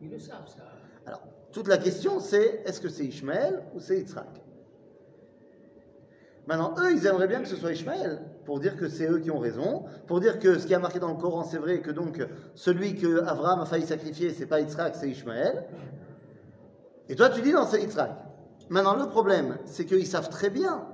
Ils 0.00 0.10
le 0.10 0.18
savent, 0.18 0.46
ça. 0.46 0.64
Toute 1.52 1.68
la 1.68 1.78
question, 1.78 2.20
c'est 2.20 2.62
est-ce 2.64 2.80
que 2.80 2.88
c'est 2.88 3.04
Ishmaël 3.04 3.62
ou 3.74 3.80
c'est 3.80 3.98
Yitzhak? 3.98 4.42
Maintenant, 6.46 6.74
eux, 6.78 6.92
ils 6.92 7.06
aimeraient 7.06 7.28
bien 7.28 7.42
que 7.42 7.48
ce 7.48 7.56
soit 7.56 7.72
Ishmaël, 7.72 8.22
pour 8.44 8.60
dire 8.60 8.76
que 8.76 8.88
c'est 8.88 9.08
eux 9.08 9.18
qui 9.18 9.30
ont 9.30 9.38
raison, 9.38 9.84
pour 10.06 10.20
dire 10.20 10.38
que 10.38 10.58
ce 10.58 10.66
qui 10.66 10.74
a 10.74 10.78
marqué 10.78 10.98
dans 10.98 11.10
le 11.10 11.16
Coran, 11.16 11.44
c'est 11.44 11.58
vrai, 11.58 11.80
que 11.80 11.90
donc 11.90 12.24
celui 12.54 12.94
que 12.96 13.22
Abraham 13.24 13.60
a 13.60 13.66
failli 13.66 13.86
sacrifier, 13.86 14.32
c'est 14.32 14.46
pas 14.46 14.60
Yitzhak, 14.60 14.96
c'est 14.96 15.08
Ishmaël. 15.08 15.66
Et 17.08 17.14
toi, 17.14 17.28
tu 17.28 17.42
dis 17.42 17.52
non, 17.52 17.66
c'est 17.66 17.82
Yitzhak. 17.82 18.10
Maintenant, 18.68 18.96
le 18.96 19.08
problème, 19.08 19.58
c'est 19.66 19.84
qu'ils 19.84 20.06
savent 20.06 20.28
très 20.28 20.50
bien 20.50 20.86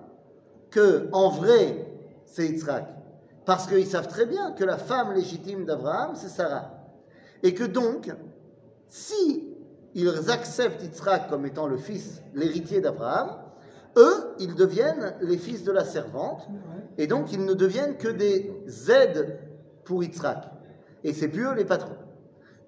que, 0.70 1.08
en 1.12 1.28
vrai, 1.28 1.86
c'est 2.24 2.46
Yitzhak. 2.46 2.86
Parce 3.44 3.66
qu'ils 3.66 3.86
savent 3.86 4.08
très 4.08 4.26
bien 4.26 4.52
que 4.52 4.64
la 4.64 4.76
femme 4.76 5.14
légitime 5.14 5.64
d'Abraham, 5.64 6.16
c'est 6.16 6.28
Sarah. 6.28 6.72
Et 7.42 7.54
que 7.54 7.64
donc, 7.64 8.12
si 8.88 9.55
ils 9.96 10.30
acceptent 10.30 10.82
Yitzhak 10.82 11.30
comme 11.30 11.46
étant 11.46 11.66
le 11.66 11.78
fils, 11.78 12.22
l'héritier 12.34 12.82
d'Abraham, 12.82 13.38
eux, 13.96 14.34
ils 14.38 14.54
deviennent 14.54 15.14
les 15.22 15.38
fils 15.38 15.64
de 15.64 15.72
la 15.72 15.86
servante, 15.86 16.46
et 16.98 17.06
donc 17.06 17.32
ils 17.32 17.42
ne 17.42 17.54
deviennent 17.54 17.96
que 17.96 18.08
des 18.08 18.52
aides 18.90 19.38
pour 19.84 20.04
Yitzhak. 20.04 20.50
Et 21.02 21.14
c'est 21.14 21.28
plus 21.28 21.46
eux 21.46 21.54
les 21.54 21.64
patrons. 21.64 21.96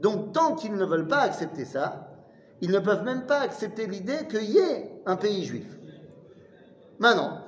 Donc 0.00 0.32
tant 0.32 0.54
qu'ils 0.54 0.74
ne 0.74 0.86
veulent 0.86 1.06
pas 1.06 1.20
accepter 1.20 1.66
ça, 1.66 2.08
ils 2.62 2.70
ne 2.70 2.78
peuvent 2.78 3.04
même 3.04 3.26
pas 3.26 3.40
accepter 3.40 3.86
l'idée 3.86 4.26
qu'il 4.30 4.50
y 4.50 4.56
ait 4.56 5.02
un 5.04 5.16
pays 5.16 5.44
juif. 5.44 5.78
Maintenant, 6.98 7.40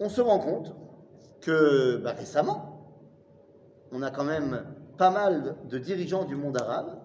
on 0.00 0.08
se 0.08 0.20
rend 0.20 0.40
compte 0.40 0.74
que 1.40 1.98
bah, 1.98 2.14
récemment, 2.18 2.98
on 3.92 4.02
a 4.02 4.10
quand 4.10 4.24
même 4.24 4.64
pas 4.98 5.10
mal 5.10 5.54
de 5.68 5.78
dirigeants 5.78 6.24
du 6.24 6.34
monde 6.34 6.60
arabe 6.60 6.98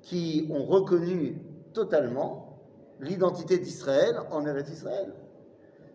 qui 0.00 0.48
ont 0.50 0.64
reconnu 0.64 1.49
totalement 1.72 2.58
l'identité 3.00 3.58
d'Israël 3.58 4.16
en 4.30 4.46
Eretz 4.46 4.70
Israël. 4.70 5.12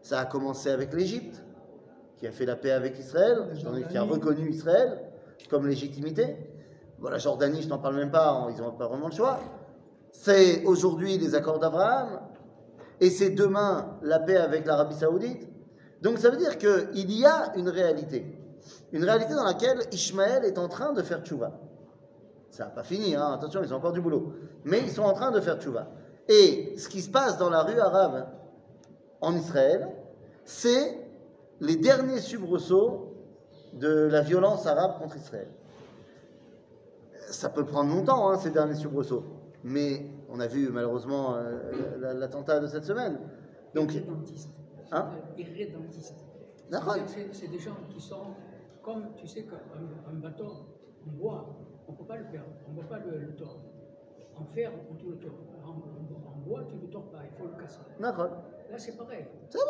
Ça 0.01 0.19
a 0.19 0.25
commencé 0.25 0.69
avec 0.69 0.93
l'Égypte, 0.93 1.43
qui 2.17 2.27
a 2.27 2.31
fait 2.31 2.45
la 2.45 2.55
paix 2.55 2.71
avec 2.71 2.97
Israël, 2.99 3.53
qui 3.89 3.97
a 3.97 4.03
reconnu 4.03 4.49
Israël 4.49 4.99
comme 5.49 5.67
légitimité. 5.67 6.37
La 7.03 7.17
Jordanie, 7.17 7.61
je 7.61 7.67
t'en 7.69 7.77
parle 7.77 7.97
même 7.97 8.11
pas, 8.11 8.47
ils 8.49 8.61
n'ont 8.61 8.71
pas 8.71 8.87
vraiment 8.87 9.07
le 9.07 9.13
choix. 9.13 9.39
C'est 10.11 10.63
aujourd'hui 10.63 11.17
les 11.17 11.35
accords 11.35 11.59
d'Abraham, 11.59 12.19
et 12.99 13.09
c'est 13.09 13.31
demain 13.31 13.97
la 14.01 14.19
paix 14.19 14.37
avec 14.37 14.65
l'Arabie 14.65 14.95
Saoudite. 14.95 15.47
Donc 16.01 16.19
ça 16.19 16.29
veut 16.29 16.37
dire 16.37 16.57
qu'il 16.57 17.11
y 17.11 17.25
a 17.25 17.53
une 17.55 17.69
réalité. 17.69 18.25
Une 18.91 19.03
réalité 19.03 19.33
dans 19.33 19.43
laquelle 19.43 19.79
Ishmaël 19.91 20.45
est 20.45 20.57
en 20.57 20.67
train 20.67 20.93
de 20.93 21.01
faire 21.01 21.23
tchouva. 21.23 21.51
Ça 22.55 22.63
n'a 22.63 22.69
pas 22.69 22.83
fini, 22.83 23.15
hein, 23.15 23.33
attention, 23.33 23.61
ils 23.63 23.73
ont 23.73 23.77
encore 23.77 23.91
du 23.91 23.99
boulot. 23.99 24.31
Mais 24.63 24.79
ils 24.79 24.89
sont 24.89 25.01
en 25.03 25.11
train 25.11 25.29
de 25.29 25.41
faire 25.41 25.59
tchouva. 25.59 25.87
Et 26.29 26.73
ce 26.77 26.87
qui 26.87 27.01
se 27.01 27.09
passe 27.09 27.37
dans 27.37 27.49
la 27.49 27.63
rue 27.63 27.77
arabe 27.81 28.27
en 29.19 29.35
Israël, 29.35 29.89
c'est 30.45 31.05
les 31.59 31.75
derniers 31.75 32.21
soubresauts 32.21 33.13
de 33.73 33.89
la 34.09 34.21
violence 34.21 34.65
arabe 34.67 34.97
contre 34.99 35.17
Israël. 35.17 35.49
Ça 37.29 37.49
peut 37.49 37.65
prendre 37.65 37.93
longtemps, 37.93 38.29
hein, 38.29 38.37
ces 38.37 38.51
derniers 38.51 38.75
soubresauts. 38.75 39.25
Mais 39.65 40.05
on 40.29 40.39
a 40.39 40.47
vu 40.47 40.69
malheureusement 40.69 41.35
euh, 41.35 41.97
la- 41.99 42.13
l'attentat 42.13 42.61
de 42.61 42.67
cette 42.67 42.85
semaine. 42.85 43.19
Donc, 43.73 43.93
Irrédentistes. 43.93 44.49
Hein 44.93 45.09
Irrédentistes. 45.37 46.23
D'accord. 46.71 46.95
C'est- 47.33 47.47
des 47.49 47.59
gens 47.59 47.75
qui 47.89 47.99
sont 47.99 48.27
comme, 48.81 49.07
tu 49.17 49.27
sais, 49.27 49.43
qu'un 49.43 49.57
un 50.09 50.13
bâton 50.21 50.47
en 51.05 51.11
bois, 51.11 51.57
on 51.87 51.91
ne 51.91 51.97
peut 51.97 52.03
pas 52.05 52.17
le 52.17 52.25
perdre, 52.25 52.47
on 52.67 52.73
ne 52.73 52.81
peut 52.81 52.87
pas 52.87 52.99
le, 52.99 53.19
le. 53.19 53.33
En 54.37 54.43
fer, 54.53 54.71
on 54.91 54.95
peut 54.95 55.11
le 55.11 55.17
tordre. 55.17 55.37
En, 55.65 56.47
bois, 56.47 56.63
tu 56.67 56.75
le 56.79 56.87
tords 56.91 57.09
pas, 57.11 57.17
bah, 57.17 57.23
il 57.31 57.37
faut 57.37 57.47
le 57.47 57.61
casser. 57.61 57.79
D'accord. 57.99 58.29
Là, 58.71 58.77
c'est 58.77 58.97
pareil. 58.97 59.25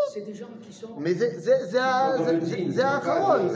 C'est 0.09 0.25
des 0.25 0.33
gens 0.33 0.49
qui 0.61 0.73
sont. 0.73 0.89
Mais 0.99 1.13
c'est 1.13 1.77
un 1.77 2.87
Acharon, 2.87 3.49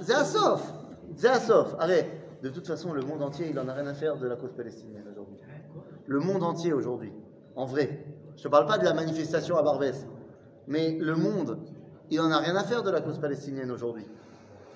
c'est 0.00 0.14
Assof. 0.14 0.72
C'est 1.16 1.28
Assof. 1.28 1.74
Arrête. 1.78 2.06
De 2.42 2.50
toute 2.50 2.66
façon, 2.66 2.92
le 2.92 3.02
monde 3.02 3.22
entier, 3.22 3.48
il 3.50 3.58
en 3.58 3.66
a 3.68 3.72
rien 3.72 3.86
à 3.86 3.94
faire 3.94 4.16
de 4.16 4.26
la 4.26 4.36
cause 4.36 4.52
palestinienne 4.52 5.04
aujourd'hui. 5.10 5.38
Le 6.06 6.20
monde 6.20 6.42
entier 6.42 6.72
aujourd'hui, 6.72 7.12
en 7.56 7.64
vrai. 7.64 8.04
Je 8.36 8.46
ne 8.46 8.50
parle 8.50 8.66
pas 8.66 8.78
de 8.78 8.84
la 8.84 8.94
manifestation 8.94 9.56
à 9.56 9.62
Barbès, 9.62 10.06
mais 10.68 10.92
le 10.92 11.16
monde, 11.16 11.58
il 12.10 12.20
en 12.20 12.30
a 12.30 12.38
rien 12.38 12.54
à 12.54 12.64
faire 12.64 12.82
de 12.82 12.90
la 12.90 13.00
cause 13.00 13.18
palestinienne 13.18 13.70
aujourd'hui. 13.70 14.06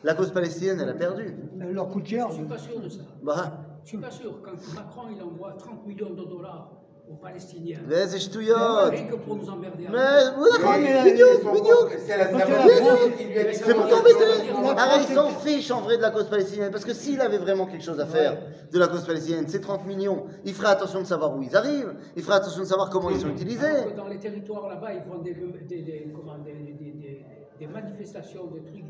La 0.03 0.15
cause 0.15 0.31
palestinienne, 0.33 0.81
elle 0.83 0.89
a 0.89 0.95
perdu. 0.95 1.35
Elle 1.61 1.73
leur 1.73 1.89
coûte 1.89 2.07
cher. 2.07 2.27
Je 2.31 2.35
ne 2.35 2.39
suis 2.41 2.49
pas 2.49 2.59
sûr 2.59 2.81
de 2.81 2.89
ça. 2.89 3.03
Bah, 3.23 3.53
Je 3.79 3.83
ne 3.83 3.87
suis 3.89 3.99
pas 3.99 4.11
sûr. 4.11 4.41
Quand 4.43 4.53
Macron 4.75 5.03
il 5.15 5.23
envoie 5.23 5.53
30 5.59 5.87
millions 5.87 6.11
de 6.11 6.25
dollars 6.25 6.71
aux 7.11 7.15
Palestiniens, 7.17 7.81
mais 7.89 8.07
c'est 8.07 8.21
ch'touillotte. 8.21 8.91
rien 8.93 9.05
que 9.09 9.17
pour 9.17 9.35
nous 9.35 9.51
emmerder. 9.51 9.85
Mais, 9.91 9.99
oui, 10.39 10.49
d'accord, 10.53 11.03
bidiouk. 11.05 11.41
propre- 11.43 11.91
C'est 12.07 12.17
la 12.17 12.27
Quand 12.27 12.39
sa 12.39 12.47
tu 12.47 12.53
as 12.53 12.57
propre 12.57 12.69
la 12.69 12.97
chose 12.97 13.17
qui 13.19 13.25
lui 13.25 13.39
a 13.39 13.45
dit 13.51 13.55
C'est 13.55 13.75
pour 13.75 13.89
t'embêter. 13.89 14.79
Arrête, 14.79 15.07
il 15.09 15.15
s'en 15.17 15.29
fiche 15.31 15.71
en 15.73 15.81
vrai 15.81 15.97
de 15.97 16.03
la 16.03 16.11
cause 16.11 16.29
palestinienne. 16.31 16.71
Parce 16.71 16.85
que 16.85 16.95
s'il 16.95 17.21
avait 17.21 17.39
vraiment 17.39 17.67
quelque 17.67 17.83
chose 17.83 17.99
à 17.99 18.07
faire 18.07 18.39
de 18.73 18.79
la 18.79 18.87
cause 18.87 19.05
palestinienne, 19.05 19.47
c'est 19.49 19.61
30 19.61 19.87
millions, 19.87 20.27
il 20.45 20.55
ferait 20.55 20.69
attention 20.71 21.01
de 21.01 21.07
savoir 21.07 21.37
où 21.37 21.43
ils 21.43 21.57
arrivent, 21.57 21.93
il 22.15 22.23
ferait 22.23 22.37
attention 22.37 22.61
de 22.61 22.67
savoir 22.69 22.91
comment 22.91 23.11
ils 23.11 23.19
sont 23.21 23.29
utilisés. 23.31 23.93
Dans 23.97 24.07
les 24.07 24.19
territoires 24.19 24.69
là-bas, 24.69 24.95
ils 24.95 25.03
font 25.03 25.19
des, 25.19 25.35
des, 27.61 27.67
manifestations, 27.67 28.47
des 28.47 28.63
trucs 28.63 28.85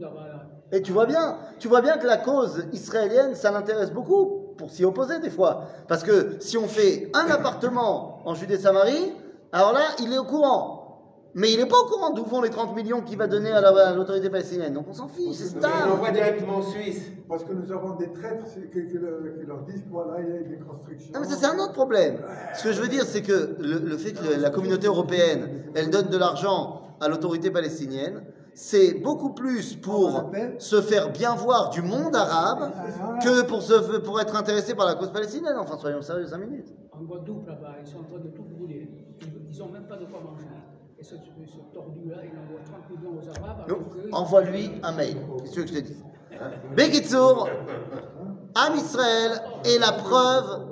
dans 0.00 0.12
la- 0.12 0.46
Et 0.72 0.82
tu 0.82 0.92
vois 0.92 1.06
bien, 1.06 1.38
tu 1.58 1.68
vois 1.68 1.80
bien 1.80 1.96
que 1.98 2.06
la 2.06 2.16
cause 2.18 2.66
israélienne, 2.72 3.34
ça 3.34 3.50
l'intéresse 3.50 3.90
beaucoup 3.92 4.54
pour 4.58 4.70
s'y 4.70 4.84
opposer 4.84 5.20
des 5.20 5.30
fois. 5.30 5.62
Parce 5.86 6.02
que 6.02 6.36
si 6.40 6.58
on 6.58 6.66
fait 6.66 7.10
un 7.14 7.30
appartement 7.30 8.20
en 8.26 8.34
Judée-Samarie, 8.34 9.12
alors 9.52 9.72
là, 9.72 9.80
il 10.02 10.12
est 10.12 10.18
au 10.18 10.24
courant. 10.24 10.74
Mais 11.34 11.52
il 11.52 11.58
n'est 11.58 11.66
pas 11.66 11.76
au 11.78 11.84
courant 11.86 12.10
d'où 12.10 12.24
vont 12.24 12.40
les 12.40 12.50
30 12.50 12.74
millions 12.74 13.02
qu'il 13.02 13.16
va 13.18 13.28
donner 13.28 13.52
à 13.52 13.60
la- 13.60 13.92
l'autorité 13.94 14.28
palestinienne. 14.30 14.72
Donc 14.72 14.86
on 14.88 14.94
s'en 14.94 15.06
fiche, 15.08 15.36
c'est 15.36 15.56
On 15.56 15.60
stable. 15.60 15.88
l'envoie 15.90 16.10
directement 16.10 16.56
en 16.56 16.62
Suisse. 16.62 17.02
Parce 17.28 17.44
que 17.44 17.52
nous 17.52 17.70
avons 17.70 17.94
des 17.96 18.10
traîtres 18.12 18.46
qui 18.72 18.98
leur, 19.46 19.62
disent 19.62 19.84
voilà, 19.90 20.20
il 20.20 20.28
y 20.34 20.38
a 20.38 20.42
des 20.42 20.58
constructions. 20.58 21.12
Non, 21.14 21.20
mais 21.20 21.26
ça, 21.28 21.36
c'est 21.36 21.46
un 21.46 21.58
autre 21.58 21.74
problème. 21.74 22.16
Ce 22.54 22.64
que 22.64 22.72
je 22.72 22.80
veux 22.82 22.88
dire, 22.88 23.04
c'est 23.04 23.22
que 23.22 23.56
le, 23.60 23.78
le 23.78 23.96
fait 23.98 24.12
que 24.12 24.40
la 24.40 24.50
communauté 24.50 24.86
européenne, 24.88 25.48
elle 25.76 25.90
donne 25.90 26.08
de 26.08 26.16
l'argent 26.18 26.82
à 27.00 27.08
l'autorité 27.08 27.50
palestinienne, 27.50 28.24
c'est 28.54 28.94
beaucoup 28.94 29.32
plus 29.34 29.76
pour 29.76 30.30
se 30.58 30.80
faire 30.82 31.10
bien 31.12 31.34
voir 31.36 31.70
du 31.70 31.80
monde 31.82 32.16
arabe 32.16 32.72
que 33.22 33.42
pour, 33.42 33.62
se, 33.62 33.98
pour 33.98 34.20
être 34.20 34.34
intéressé 34.36 34.74
par 34.74 34.86
la 34.86 34.94
cause 34.96 35.12
palestinienne. 35.12 35.56
Enfin, 35.58 35.78
soyons 35.78 36.02
sérieux 36.02 36.26
5 36.26 36.38
minutes. 36.38 36.74
En 36.92 37.02
Guadeloupe, 37.04 37.46
là-bas, 37.46 37.76
ils 37.80 37.86
sont 37.86 37.98
en 37.98 38.02
train 38.04 38.18
de 38.18 38.28
tout 38.30 38.42
brûler. 38.42 38.90
Ils 39.50 39.58
n'ont 39.58 39.68
même 39.70 39.86
pas 39.86 39.96
de 39.96 40.06
quoi 40.06 40.20
manger. 40.20 40.44
Et 40.98 41.04
ce, 41.04 41.14
ce- 41.14 41.52
ce 41.52 41.58
tordu-là, 41.72 42.16
il 42.24 42.36
envoie 42.36 42.60
30 42.64 42.90
millions 42.98 43.16
aux 43.16 43.28
Arabes. 43.44 43.62
alors 43.64 43.78
Donc, 43.78 43.90
que- 43.94 44.10
envoie-lui 44.12 44.72
un 44.82 44.92
mail. 44.92 45.16
Qu'est-ce 45.38 45.50
que 45.50 45.54
tu 45.54 45.60
veux 45.60 45.64
que 45.66 45.74
je 45.74 45.78
te 45.80 45.86
dise 45.86 46.04
Bekitsour, 46.76 47.48
Am 48.56 48.74
Israël 48.76 49.40
est 49.64 49.78
la 49.78 49.92
preuve 49.92 50.66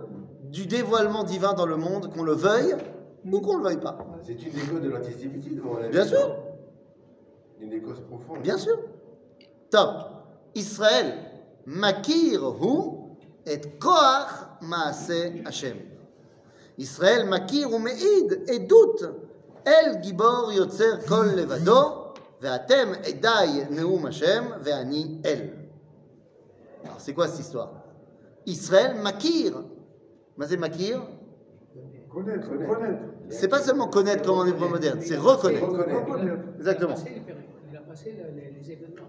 du 0.51 0.67
dévoilement 0.67 1.23
divin 1.23 1.53
dans 1.55 1.67
le 1.67 1.77
monde, 1.77 2.13
qu'on 2.13 2.23
le 2.25 2.33
veuille 2.33 2.75
ou 3.33 3.41
qu'on 3.41 3.55
ne 3.55 3.59
le 3.59 3.65
veuille 3.65 3.81
pas. 3.81 3.99
C'est 4.23 4.33
une 4.33 4.53
des 4.53 4.61
causes 4.61 4.83
de 4.83 4.89
l'antisémitisme. 4.91 5.63
Bien 5.91 6.05
sûr. 6.05 6.37
Une 7.61 7.71
des 7.71 7.81
causes 7.81 8.01
profondes. 8.01 8.43
Bien 8.43 8.59
sûr. 8.59 8.79
Top. 9.71 9.89
Israël, 10.55 11.15
makir 11.67 12.43
hu 12.43 13.13
et 13.45 13.61
koach 13.79 14.61
maase 14.63 15.33
Hashem. 15.45 15.77
Israël, 16.79 17.27
makir 17.27 17.69
hu 17.69 17.79
me'id 17.79 18.45
et 18.49 18.61
doute. 18.61 19.05
El 19.65 20.01
gibor 20.03 20.53
yotzer 20.53 21.05
kol 21.09 21.35
levado, 21.35 22.15
ve'atem 22.41 22.95
edai 23.05 23.67
neum 23.71 24.07
Hashem, 24.07 24.45
ve'ani 24.61 25.21
el. 25.25 25.53
Alors, 26.85 27.01
c'est 27.01 27.13
quoi 27.13 27.27
cette 27.27 27.41
histoire? 27.41 27.73
Israël, 28.47 28.95
makir. 29.03 29.65
Mais 30.37 30.47
c'est 30.47 30.57
makir? 30.57 31.03
Connaître, 32.09 32.49
Connaître. 32.49 33.03
C'est 33.31 33.49
pas 33.49 33.61
seulement 33.61 33.89
connaître 33.89 34.25
comme 34.25 34.39
en 34.39 34.47
hébreu 34.47 34.69
moderne, 34.69 35.01
c'est 35.01 35.17
reconnaître. 35.17 35.67
Exactement. 36.59 36.95
Il 37.71 37.77
a 37.77 37.81
passé 37.81 38.17
les, 38.35 38.73
événements. 38.73 39.07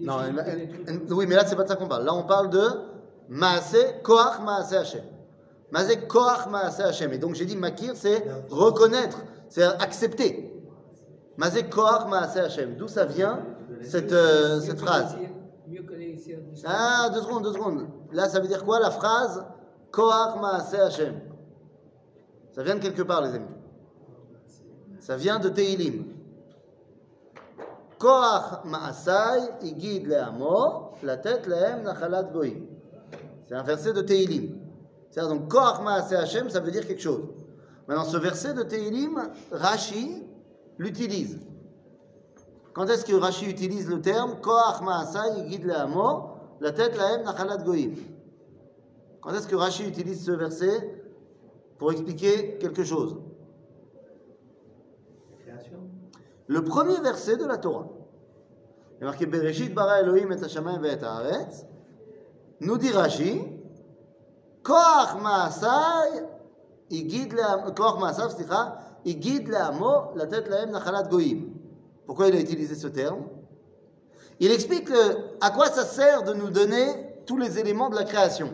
Non, 0.00 1.16
oui, 1.16 1.26
mais 1.28 1.36
là, 1.36 1.44
c'est 1.46 1.56
pas 1.56 1.64
de 1.64 1.68
ça 1.68 1.76
qu'on 1.76 1.86
parle. 1.86 2.04
Là, 2.04 2.14
on 2.14 2.24
parle 2.24 2.50
de 2.50 2.62
Maase, 3.28 3.76
Koach 4.02 4.40
Maase 4.44 4.74
Hashem. 4.74 5.02
Maase, 5.70 5.96
Koach 6.08 6.48
Maase 6.50 6.80
Hashem. 6.80 7.12
Et 7.12 7.18
donc, 7.18 7.34
j'ai 7.34 7.44
dit 7.44 7.56
Makir, 7.56 7.92
c'est 7.94 8.24
reconnaître, 8.50 9.22
c'est 9.48 9.62
accepter. 9.62 10.52
Maase, 11.36 11.62
Koach 11.70 12.08
Maase 12.08 12.36
Hashem. 12.38 12.76
D'où 12.76 12.88
ça 12.88 13.04
vient, 13.04 13.40
cette, 13.82 14.12
euh, 14.12 14.60
cette 14.60 14.80
phrase? 14.80 15.16
Ah, 16.64 17.08
deux 17.14 17.20
secondes, 17.20 17.44
deux 17.44 17.52
secondes. 17.52 17.86
Là, 18.12 18.28
ça 18.28 18.40
veut 18.40 18.48
dire 18.48 18.64
quoi, 18.64 18.80
la 18.80 18.90
phrase? 18.90 19.44
Koach 19.92 20.40
Maase 20.40 20.74
Hashem 20.74 21.14
Ça 22.52 22.62
vient 22.62 22.76
de 22.76 22.80
quelque 22.80 23.02
part, 23.02 23.22
les 23.22 23.34
amis. 23.34 23.46
Ça 25.00 25.16
vient 25.16 25.38
de 25.38 25.48
Teilim. 25.48 26.04
Koach 27.98 28.64
Maasai 28.64 29.48
Igid 29.62 30.06
Leamo, 30.06 30.92
la 31.02 31.16
tête 31.16 31.46
Lehem 31.46 31.82
Nachalat 31.82 32.24
Goïm. 32.24 32.66
C'est 33.48 33.54
un 33.54 33.62
verset 33.62 33.92
de 33.94 34.02
Teilim. 34.02 34.58
C'est-à-dire, 35.10 35.34
donc, 35.34 35.48
Koach 35.50 35.80
Maasai 35.82 36.16
Hashem, 36.16 36.50
ça 36.50 36.60
veut 36.60 36.70
dire 36.70 36.86
quelque 36.86 37.02
chose. 37.02 37.24
Maintenant, 37.88 38.04
ce 38.04 38.16
verset 38.18 38.54
de 38.54 38.62
Teilim, 38.64 39.30
Rashi 39.50 40.22
l'utilise. 40.78 41.38
Quand 42.74 42.86
est-ce 42.88 43.04
que 43.04 43.14
Rashi 43.14 43.46
utilise 43.50 43.88
le 43.88 44.00
terme 44.00 44.40
Koach 44.40 44.82
Maasai 44.82 45.40
Igid 45.40 45.64
Leamo, 45.64 46.30
la 46.60 46.72
tête 46.72 46.96
Lehem 46.96 47.24
Nachalat 47.24 47.58
Goïm 47.58 47.94
Quand 49.22 49.32
est-ce 49.32 49.48
que 49.48 49.56
Rashi 49.56 49.84
utilise 49.88 50.24
ce 50.24 50.32
verset 50.32 51.01
pour 51.82 51.90
expliquer 51.90 52.58
quelque 52.60 52.84
chose. 52.84 53.16
Le 56.46 56.62
premier 56.62 57.00
verset 57.00 57.36
de 57.36 57.44
la 57.44 57.58
Torah. 57.58 57.88
Il 58.98 59.02
est 59.02 59.06
marqué 59.06 59.26
Bereshit 59.26 59.74
bara 59.74 59.98
Elohim 60.00 60.30
et 60.30 60.44
hashamayim 60.44 60.80
ve'et 60.80 61.02
haaretz. 61.02 61.66
Nous 62.60 62.78
dit 62.78 62.92
Rashi, 62.92 63.40
Koach 64.62 65.20
maasai 65.20 66.22
igid 66.88 67.32
le'am- 67.32 67.74
Koach 67.74 67.98
maasav, 67.98 68.30
slicha, 68.30 68.78
igid 69.04 69.48
le'amo 69.48 70.14
latet 70.14 70.48
lahem 70.48 70.70
nachalat 70.70 71.08
goyim. 71.10 71.52
Pourquoi 72.06 72.28
il 72.28 72.36
a 72.36 72.40
utilisé 72.40 72.76
ce 72.76 72.86
terme? 72.86 73.24
Il 74.38 74.52
explique 74.52 74.88
le- 74.88 75.36
à 75.40 75.50
quoi 75.50 75.66
ça 75.66 75.84
sert 75.84 76.22
de 76.22 76.32
nous 76.32 76.50
donner 76.50 77.24
tous 77.26 77.38
les 77.38 77.58
éléments 77.58 77.90
de 77.90 77.96
la 77.96 78.04
création 78.04 78.50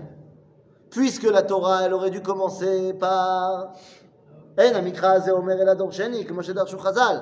Puisque 0.90 1.24
la 1.24 1.42
Torah, 1.42 1.84
elle 1.84 1.94
aurait 1.94 2.12
dû 2.12 2.22
commencer 2.22 2.94
par 3.00 3.74
אין, 4.58 4.76
המקרא 4.76 5.14
הזה 5.14 5.32
אומר 5.32 5.62
אל 5.62 5.70
הדור 5.70 5.92
שני, 5.92 6.26
כמו 6.26 6.44
שדרשו 6.44 6.80
חז"ל, 6.80 7.18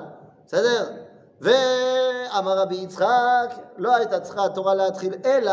בסדר? 0.46 0.90
ואמר 1.40 2.58
רבי 2.58 2.76
יצחק, 2.76 3.54
לא 3.76 3.96
הייתה 3.96 4.20
צריכה 4.20 4.44
התורה 4.44 4.74
להתחיל 4.74 5.14
אלא 5.24 5.52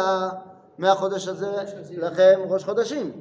מהחודש 0.77 1.27
הזה 1.27 1.51
לכם 1.97 2.39
ראש 2.49 2.63
חודשים. 2.63 3.11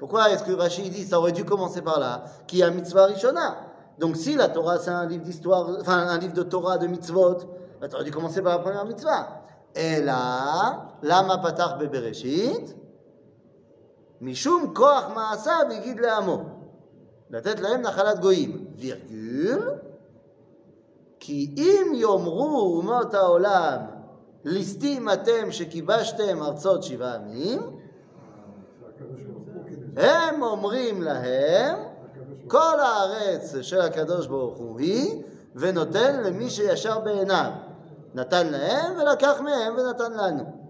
Pourquoi 0.00 0.30
est-ce 0.30 0.44
que 0.44 0.52
Rachid 0.52 0.90
dit 0.90 1.04
ça 1.04 1.18
aurait 1.18 1.32
dû 1.32 1.44
commencer 1.44 1.82
par 1.82 2.00
là 2.00 2.24
Qui 2.46 2.62
a 2.62 2.70
mitzvah 2.70 3.04
rishona. 3.04 3.56
Donc 3.98 4.16
si 4.16 4.34
la 4.34 4.48
Torah 4.48 4.78
c'est 4.78 4.90
un 4.90 5.06
livre 5.06 5.24
d'histoire, 5.24 5.68
enfin 5.78 5.98
un 6.08 6.16
livre 6.16 6.32
de 6.32 6.42
Torah 6.42 6.78
de 6.78 6.86
mitzvot, 6.86 7.36
bah, 7.78 7.86
tu 7.86 7.94
aurais 7.94 8.04
dû 8.04 8.10
commencer 8.10 8.40
par 8.40 8.52
la 8.56 8.58
première 8.60 8.86
mitzvah. 8.86 9.28
Et 9.74 10.00
là, 10.00 10.88
lama 11.02 11.36
patach 11.36 11.78
bebereshit, 11.78 12.74
משום 14.21 14.73
כוח 14.75 15.03
מעשיו 15.15 15.65
הגיד 15.71 15.99
לעמו. 15.99 16.43
לתת 17.29 17.59
להם 17.59 17.81
נחלת 17.81 18.19
גויים, 18.19 18.65
וירגול, 18.75 19.71
כי 21.19 21.55
אם 21.57 21.91
יאמרו 21.95 22.77
אומות 22.77 23.13
העולם 23.13 23.79
ליסטים 24.45 25.09
אתם 25.09 25.51
שכיבשתם 25.51 26.43
ארצות 26.43 26.83
שבעה 26.83 27.15
עמים, 27.15 27.61
הם 29.97 30.41
אומרים 30.41 31.01
להם, 31.01 31.77
כל 32.47 32.79
הארץ 32.79 33.55
של 33.61 33.81
הקדוש 33.81 34.27
ברוך 34.27 34.57
הוא 34.57 34.79
היא, 34.79 35.23
ונותן 35.55 36.23
למי 36.23 36.49
שישר 36.49 36.99
בעיניו. 36.99 37.51
נתן 38.13 38.47
להם 38.47 38.97
ולקח 38.97 39.41
מהם 39.41 39.73
ונתן 39.77 40.13
לנו. 40.13 40.64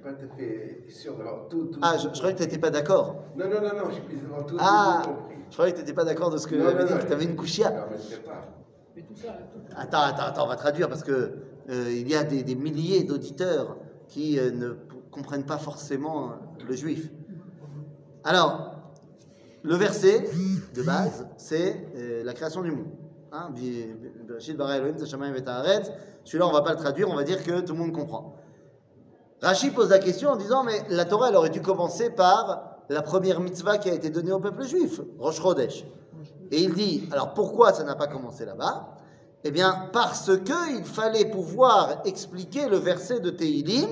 Je 0.00 0.08
suis 0.08 0.16
pas 0.16 0.20
tout 0.20 0.32
à 0.32 0.36
fait 0.36 0.84
sûr 0.88 1.16
d'avoir 1.16 1.48
tout, 1.48 1.64
tout. 1.66 1.80
Ah, 1.82 1.96
je, 1.96 2.04
je 2.08 2.18
croyais 2.18 2.32
que 2.34 2.38
tu 2.38 2.44
n'étais 2.44 2.58
pas 2.58 2.70
d'accord. 2.70 3.16
Non, 3.36 3.46
non, 3.46 3.60
non, 3.60 3.68
non, 3.84 3.90
je 3.90 3.94
suis 3.94 4.16
d'avoir 4.22 4.46
tout, 4.46 4.56
tout, 4.56 4.62
Ah, 4.64 5.02
tout 5.04 5.10
compris. 5.10 5.34
je 5.48 5.52
croyais 5.54 5.72
que 5.72 5.76
tu 5.78 5.82
n'étais 5.82 5.94
pas 5.94 6.04
d'accord 6.04 6.30
de 6.30 6.38
ce 6.38 6.46
que 6.46 6.54
Non, 6.54 6.64
j'avais 6.64 6.80
non, 6.82 6.86
dit, 6.86 6.92
non, 6.94 6.98
que 7.00 7.06
tu 7.06 7.12
avais 7.12 7.24
une 7.24 7.36
couchia. 7.36 7.70
ne 7.70 7.74
permettrai 7.76 8.16
pas. 8.18 8.44
Mais 8.94 9.02
tout 9.02 9.14
ça, 9.16 9.28
tout- 9.52 9.60
Attends, 9.76 10.00
attends, 10.02 10.22
attends, 10.22 10.44
on 10.44 10.48
va 10.48 10.56
traduire 10.56 10.88
parce 10.88 11.02
que 11.02 11.10
euh, 11.70 11.90
il 11.92 12.08
y 12.08 12.14
a 12.14 12.22
des, 12.24 12.42
des 12.44 12.54
milliers 12.54 13.02
d'auditeurs 13.04 13.76
qui 14.06 14.38
euh, 14.38 14.50
ne 14.52 14.70
comprennent 15.10 15.44
pas 15.46 15.58
forcément 15.58 16.30
euh, 16.30 16.34
le 16.68 16.74
juif. 16.74 17.10
Alors, 18.24 18.74
le 19.62 19.74
verset 19.74 20.24
de 20.74 20.82
base, 20.82 21.26
c'est 21.36 21.88
euh, 21.96 22.22
la 22.24 22.32
création 22.34 22.62
du 22.62 22.70
monde. 22.70 22.86
Hein. 23.32 23.50
Celui-là, 26.24 26.46
on 26.46 26.52
va 26.52 26.62
pas 26.62 26.70
le 26.72 26.76
traduire, 26.78 27.08
on 27.10 27.14
va 27.16 27.24
dire 27.24 27.42
que 27.42 27.60
tout 27.60 27.72
le 27.72 27.78
monde 27.78 27.92
comprend. 27.92 28.34
Rachid 29.40 29.74
pose 29.74 29.90
la 29.90 29.98
question 29.98 30.30
en 30.30 30.36
disant 30.36 30.64
Mais 30.64 30.84
la 30.88 31.04
Torah, 31.04 31.28
elle 31.28 31.36
aurait 31.36 31.50
dû 31.50 31.62
commencer 31.62 32.10
par 32.10 32.78
la 32.88 33.02
première 33.02 33.40
mitzvah 33.40 33.78
qui 33.78 33.90
a 33.90 33.94
été 33.94 34.10
donnée 34.10 34.32
au 34.32 34.40
peuple 34.40 34.64
juif, 34.64 35.00
Rosh 35.18 35.40
Chodesh. 35.40 35.84
Et 36.50 36.62
il 36.62 36.74
dit 36.74 37.08
Alors 37.12 37.34
pourquoi 37.34 37.72
ça 37.72 37.84
n'a 37.84 37.94
pas 37.94 38.06
commencé 38.06 38.44
là-bas? 38.44 38.94
Eh 39.44 39.50
bien, 39.50 39.88
parce 39.92 40.30
qu'il 40.38 40.84
fallait 40.84 41.26
pouvoir 41.26 42.02
expliquer 42.04 42.68
le 42.68 42.76
verset 42.76 43.20
de 43.20 43.30
Tehilim 43.30 43.88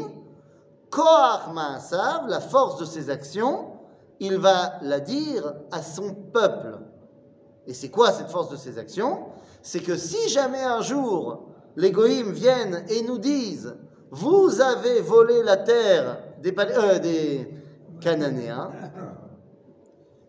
Koach 0.91 1.53
Maasav, 1.53 2.27
la 2.29 2.41
force 2.41 2.79
de 2.79 2.85
ses 2.85 3.11
actions, 3.11 3.67
il 4.19 4.39
va 4.39 4.75
la 4.83 5.01
dire 5.01 5.55
à 5.71 5.83
son 5.83 6.15
peuple. 6.15 6.79
Et 7.67 7.75
c'est 7.75 7.91
quoi 7.91 8.13
cette 8.13 8.31
force 8.31 8.51
de 8.51 8.57
ses 8.57 8.79
actions? 8.79 9.27
C'est 9.63 9.81
que 9.81 9.97
si 9.97 10.29
jamais 10.29 10.63
un 10.63 10.81
jour 10.81 11.43
les 11.77 11.91
goïms 11.91 12.33
viennent 12.33 12.85
et 12.89 13.03
nous 13.03 13.19
disent 13.19 13.77
Vous 14.11 14.61
avez 14.61 15.01
volé 15.01 15.43
la 15.43 15.57
terre 15.57 16.19
des, 16.43 16.55
euh, 16.59 16.99
des 16.99 17.49
Cananéens, 18.01 18.71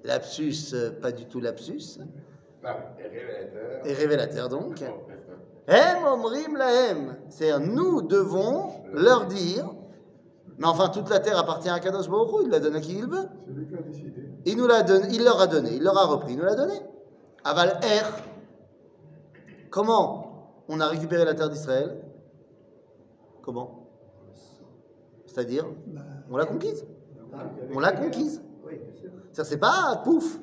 lapsus, 0.03 0.73
euh, 0.73 0.91
pas 0.91 1.11
du 1.11 1.25
tout 1.25 1.39
lapsus, 1.39 1.99
Bah, 2.63 2.77
et 2.99 3.03
révélateur. 3.07 3.85
et 3.85 3.93
révélateur 3.93 4.49
donc. 4.49 4.81
Hem 5.67 6.03
omrim 6.05 6.55
lahem. 6.57 7.17
C'est-à-dire, 7.29 7.59
nous 7.59 8.01
devons 8.01 8.71
leur 8.93 9.25
dire, 9.25 9.69
mais 10.57 10.65
enfin, 10.65 10.89
toute 10.89 11.09
la 11.09 11.19
terre 11.19 11.37
appartient 11.37 11.69
à 11.69 11.79
Kadosh 11.79 12.09
Baruch 12.09 12.29
Hu, 12.31 12.43
il 12.45 12.49
la 12.49 12.59
donne 12.59 12.75
à 12.77 12.81
qui 12.81 12.97
il 12.97 13.05
veut. 13.05 13.27
C'est 13.45 13.53
lui 13.53 13.67
qui 13.67 13.75
a 13.75 13.81
décidé. 13.81 14.23
Il, 14.45 14.57
nous 14.57 14.65
l'a 14.65 14.81
donné, 14.81 15.07
il 15.11 15.23
leur 15.23 15.39
a 15.41 15.47
donné, 15.47 15.71
il 15.75 15.83
leur 15.83 15.97
a 15.97 16.05
repris, 16.05 16.33
il 16.33 16.39
nous 16.39 16.45
l'a 16.45 16.55
donné. 16.55 16.73
Aval 17.43 17.79
Er. 17.83 18.03
Comment 19.69 20.63
on 20.69 20.79
a 20.79 20.87
récupéré 20.87 21.25
la 21.25 21.33
terre 21.35 21.49
d'Israël? 21.49 21.97
Comment? 23.47 23.87
C'est-à-dire, 25.25 25.65
Bah, 25.85 26.01
on 26.29 26.35
l'a 26.35 26.45
conquise. 26.45 26.85
On 27.73 27.79
l'a 27.79 27.93
conquise. 27.93 28.41
Oui, 28.65 28.73
bien 28.75 28.93
sûr. 28.93 29.09
C'est-à-dire, 29.31 29.49
c'est 29.51 29.57
pas 29.57 30.01
pouf. 30.03 30.37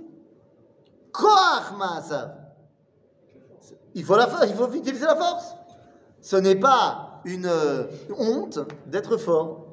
Il 3.95 4.03
faut, 4.05 4.17
la, 4.17 4.27
il 4.49 4.55
faut 4.55 4.73
utiliser 4.73 5.05
la 5.05 5.17
force. 5.17 5.55
Ce 6.23 6.37
n'est 6.37 6.57
pas 6.57 7.21
une 7.27 7.45
euh, 7.45 7.85
honte 8.19 8.59
d'être 8.87 9.19
fort. 9.19 9.67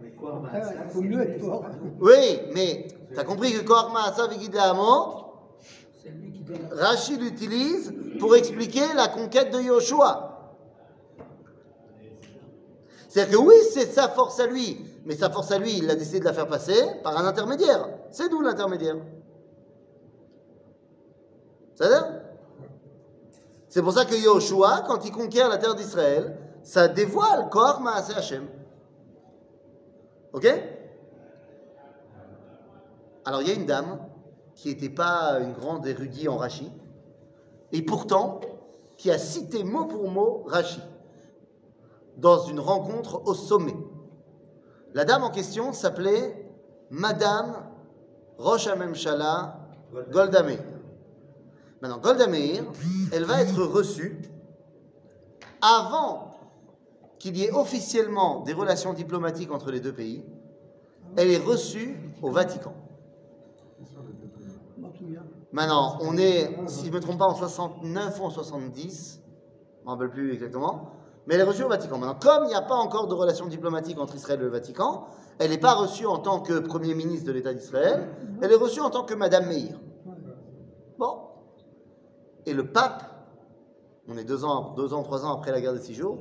Mais 0.00 0.10
quoi, 0.12 0.36
après, 0.44 0.62
il 0.84 0.90
faut 0.92 1.02
mieux 1.02 1.22
être 1.22 1.40
fort. 1.40 1.64
Oui, 2.00 2.40
mais 2.54 2.86
tu 3.12 3.18
as 3.18 3.24
compris 3.24 3.52
que 3.52 3.64
Koach 3.64 3.92
Maasav 3.92 4.32
et 4.32 4.38
Gideamo, 4.38 5.24
c'est 6.00 6.10
lui 6.10 6.30
qui 6.30 6.44
donne. 6.44 6.68
Rachid 6.70 7.20
l'utilise 7.20 7.92
pour 8.20 8.36
expliquer 8.36 8.94
la 8.94 9.08
conquête 9.08 9.52
de 9.52 9.60
Yoshua. 9.60 10.25
C'est-à-dire 13.16 13.38
que 13.38 13.44
oui, 13.46 13.54
c'est 13.72 13.86
sa 13.86 14.10
force 14.10 14.38
à 14.40 14.46
lui, 14.46 14.78
mais 15.06 15.16
sa 15.16 15.30
force 15.30 15.50
à 15.50 15.56
lui, 15.56 15.78
il 15.78 15.88
a 15.88 15.94
décidé 15.94 16.20
de 16.20 16.26
la 16.26 16.34
faire 16.34 16.48
passer 16.48 16.76
par 17.02 17.16
un 17.16 17.24
intermédiaire. 17.24 17.88
C'est 18.10 18.30
nous 18.30 18.42
l'intermédiaire. 18.42 18.96
Ça 21.76 21.84
veut 21.84 21.94
dire 21.94 22.20
C'est 23.70 23.80
pour 23.80 23.92
ça 23.92 24.04
que 24.04 24.14
Yoshua, 24.14 24.84
quand 24.86 25.02
il 25.06 25.12
conquiert 25.12 25.48
la 25.48 25.56
terre 25.56 25.74
d'Israël, 25.74 26.36
ça 26.62 26.88
dévoile 26.88 27.48
Koach 27.48 27.80
Maaseh 27.80 28.12
Hashem. 28.12 28.48
Ok 30.34 30.46
Alors 33.24 33.40
il 33.40 33.48
y 33.48 33.50
a 33.50 33.54
une 33.54 33.64
dame 33.64 33.98
qui 34.54 34.68
n'était 34.68 34.90
pas 34.90 35.38
une 35.40 35.54
grande 35.54 35.86
érudite 35.86 36.28
en 36.28 36.36
Rachi, 36.36 36.70
et 37.72 37.80
pourtant 37.80 38.42
qui 38.98 39.10
a 39.10 39.16
cité 39.16 39.64
mot 39.64 39.86
pour 39.86 40.10
mot 40.10 40.44
Rachi 40.48 40.82
dans 42.16 42.44
une 42.46 42.60
rencontre 42.60 43.22
au 43.26 43.34
sommet. 43.34 43.76
La 44.94 45.04
dame 45.04 45.22
en 45.22 45.30
question 45.30 45.72
s'appelait 45.72 46.48
Madame 46.90 47.68
Roche 48.38 48.66
Amemshala 48.66 49.60
Golda 50.10 50.42
Meir. 50.42 50.62
Maintenant, 51.80 51.98
Golda 51.98 52.26
Meir, 52.26 52.64
elle 53.12 53.24
va 53.24 53.42
être 53.42 53.62
reçue 53.62 54.22
avant 55.60 56.34
qu'il 57.18 57.36
y 57.36 57.44
ait 57.44 57.52
officiellement 57.52 58.40
des 58.40 58.52
relations 58.52 58.92
diplomatiques 58.92 59.50
entre 59.50 59.70
les 59.70 59.80
deux 59.80 59.92
pays. 59.92 60.24
Elle 61.16 61.30
est 61.30 61.38
reçue 61.38 61.98
au 62.22 62.30
Vatican. 62.30 62.74
Maintenant, 65.52 65.98
on 66.02 66.16
est, 66.18 66.50
si 66.66 66.86
je 66.86 66.90
ne 66.90 66.96
me 66.96 67.00
trompe 67.00 67.18
pas, 67.18 67.26
en 67.26 67.34
69 67.34 68.20
ou 68.20 68.24
en 68.24 68.30
70, 68.30 69.22
je 69.22 69.80
ne 69.80 69.84
me 69.84 69.90
rappelle 69.90 70.10
plus 70.10 70.32
exactement, 70.32 70.92
mais 71.26 71.34
elle 71.34 71.40
est 71.40 71.44
reçue 71.44 71.64
au 71.64 71.68
Vatican. 71.68 71.98
Maintenant, 71.98 72.18
comme 72.20 72.44
il 72.44 72.48
n'y 72.48 72.54
a 72.54 72.62
pas 72.62 72.76
encore 72.76 73.08
de 73.08 73.14
relations 73.14 73.46
diplomatiques 73.46 73.98
entre 73.98 74.14
Israël 74.14 74.40
et 74.40 74.44
le 74.44 74.50
Vatican, 74.50 75.06
elle 75.38 75.50
n'est 75.50 75.58
pas 75.58 75.74
reçue 75.74 76.06
en 76.06 76.18
tant 76.18 76.40
que 76.40 76.60
Premier 76.60 76.94
ministre 76.94 77.26
de 77.26 77.32
l'État 77.32 77.52
d'Israël, 77.52 78.08
elle 78.40 78.52
est 78.52 78.56
reçue 78.56 78.80
en 78.80 78.90
tant 78.90 79.04
que 79.04 79.14
Madame 79.14 79.46
Meir. 79.46 79.78
Bon. 80.98 81.18
Et 82.46 82.54
le 82.54 82.70
pape, 82.70 83.02
on 84.08 84.16
est 84.16 84.24
deux 84.24 84.44
ans, 84.44 84.74
deux 84.76 84.94
ans, 84.94 85.02
trois 85.02 85.24
ans 85.26 85.34
après 85.34 85.50
la 85.50 85.60
guerre 85.60 85.74
des 85.74 85.80
six 85.80 85.94
jours, 85.94 86.18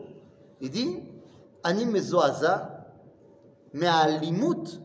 il 0.60 0.72
dit 0.72 1.04
Ani 1.63 1.86
mezoaza 1.86 2.88
me'alimut 3.74 4.82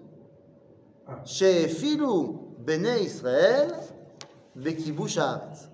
shefilu 1.24 2.36
bene 2.58 2.98
Israël 3.00 3.72
bekibush 4.54 5.18
haaretz. 5.18 5.69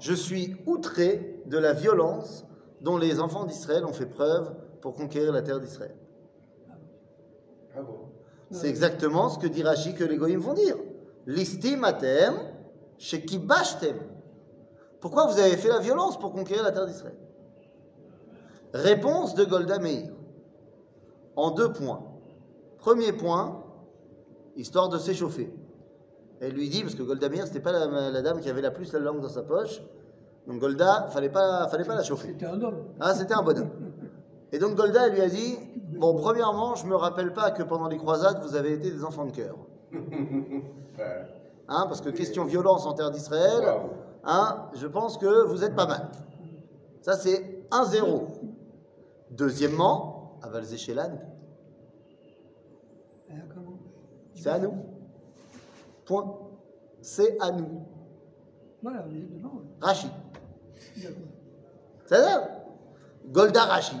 Je 0.00 0.14
suis 0.14 0.56
outré 0.66 1.42
de 1.46 1.58
la 1.58 1.72
violence 1.72 2.44
dont 2.80 2.96
les 2.96 3.20
enfants 3.20 3.44
d'Israël 3.44 3.84
ont 3.84 3.92
fait 3.92 4.06
preuve 4.06 4.54
pour 4.80 4.94
conquérir 4.94 5.32
la 5.32 5.42
terre 5.42 5.60
d'Israël. 5.60 5.96
Ah 7.76 7.82
bon? 7.82 7.98
C'est 8.50 8.68
exactement 8.68 9.28
ce 9.28 9.38
que 9.38 9.46
dit 9.46 9.62
Rashi 9.62 9.94
que 9.94 10.04
les 10.04 10.16
goyim 10.16 10.38
vont 10.38 10.54
dire. 10.54 10.76
Listim 11.26 11.84
atem 11.84 12.34
shekibashtem. 12.96 13.96
Pourquoi 15.00 15.26
vous 15.26 15.38
avez 15.38 15.56
fait 15.56 15.68
la 15.68 15.80
violence 15.80 16.18
pour 16.18 16.32
conquérir 16.32 16.62
la 16.62 16.72
terre 16.72 16.86
d'Israël? 16.86 17.16
Réponse 18.72 19.34
de 19.34 19.44
Golda 19.44 19.78
Meir. 19.78 20.10
En 21.36 21.50
deux 21.50 21.72
points. 21.72 22.04
Premier 22.78 23.12
point, 23.12 23.64
histoire 24.56 24.88
de 24.88 24.98
s'échauffer. 24.98 25.52
Elle 26.40 26.52
lui 26.52 26.68
dit, 26.68 26.82
parce 26.82 26.94
que 26.94 27.02
Golda 27.02 27.28
Meir, 27.28 27.46
c'était 27.46 27.60
pas 27.60 27.72
la, 27.72 28.10
la 28.10 28.22
dame 28.22 28.40
qui 28.40 28.48
avait 28.48 28.62
la 28.62 28.70
plus 28.70 28.92
la 28.92 29.00
langue 29.00 29.20
dans 29.20 29.28
sa 29.28 29.42
poche. 29.42 29.82
Donc 30.46 30.60
Golda, 30.60 31.08
fallait 31.10 31.28
pas, 31.28 31.66
fallait 31.68 31.84
pas 31.84 31.94
la 31.94 32.02
chauffer. 32.02 32.28
C'était 32.28 32.46
un 32.46 32.60
homme. 32.62 32.84
Ah, 33.00 33.14
c'était 33.14 33.34
un 33.34 33.42
bonhomme. 33.42 33.70
Et 34.52 34.58
donc 34.58 34.76
Golda 34.76 35.06
elle 35.06 35.12
lui 35.14 35.20
a 35.20 35.28
dit 35.28 35.58
Bon, 35.98 36.14
premièrement, 36.14 36.74
je 36.74 36.86
me 36.86 36.94
rappelle 36.94 37.32
pas 37.34 37.50
que 37.50 37.62
pendant 37.62 37.88
les 37.88 37.98
croisades, 37.98 38.40
vous 38.42 38.54
avez 38.54 38.72
été 38.72 38.90
des 38.90 39.04
enfants 39.04 39.26
de 39.26 39.32
cœur. 39.32 39.56
Hein, 41.70 41.84
parce 41.86 42.00
que 42.00 42.08
question 42.10 42.44
violence 42.44 42.86
en 42.86 42.94
terre 42.94 43.10
d'Israël, 43.10 43.62
hein, 44.24 44.68
je 44.74 44.86
pense 44.86 45.18
que 45.18 45.44
vous 45.46 45.64
êtes 45.64 45.74
pas 45.74 45.86
mal. 45.86 46.08
Ça, 47.02 47.14
c'est 47.14 47.66
1-0. 47.70 48.22
Deuxièmement, 49.30 50.38
Aval 50.42 50.64
Zéchelan, 50.64 51.10
Hein, 53.30 53.34
comment? 53.54 53.78
C'est 54.34 54.48
à 54.48 54.58
nous. 54.58 54.72
Point. 56.08 56.38
C'est 57.02 57.38
à 57.40 57.50
nous. 57.52 57.86
Voilà, 58.82 59.04
on 59.06 59.14
est 59.14 59.20
dedans. 59.20 59.62
Rachi. 59.80 60.08
D'accord. 60.96 61.16
Ça 62.06 62.20
dire 62.22 62.48
Golda 63.26 63.64
Rachi. 63.64 63.96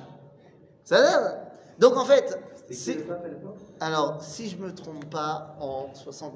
Ça 0.84 1.02
dire 1.02 1.36
Donc 1.78 1.96
en 1.98 2.04
fait, 2.06 2.40
Alors, 3.80 4.22
si 4.22 4.48
je 4.48 4.56
me 4.56 4.74
trompe 4.74 5.08
pas, 5.10 5.56
en 5.60 5.94
60, 5.94 6.32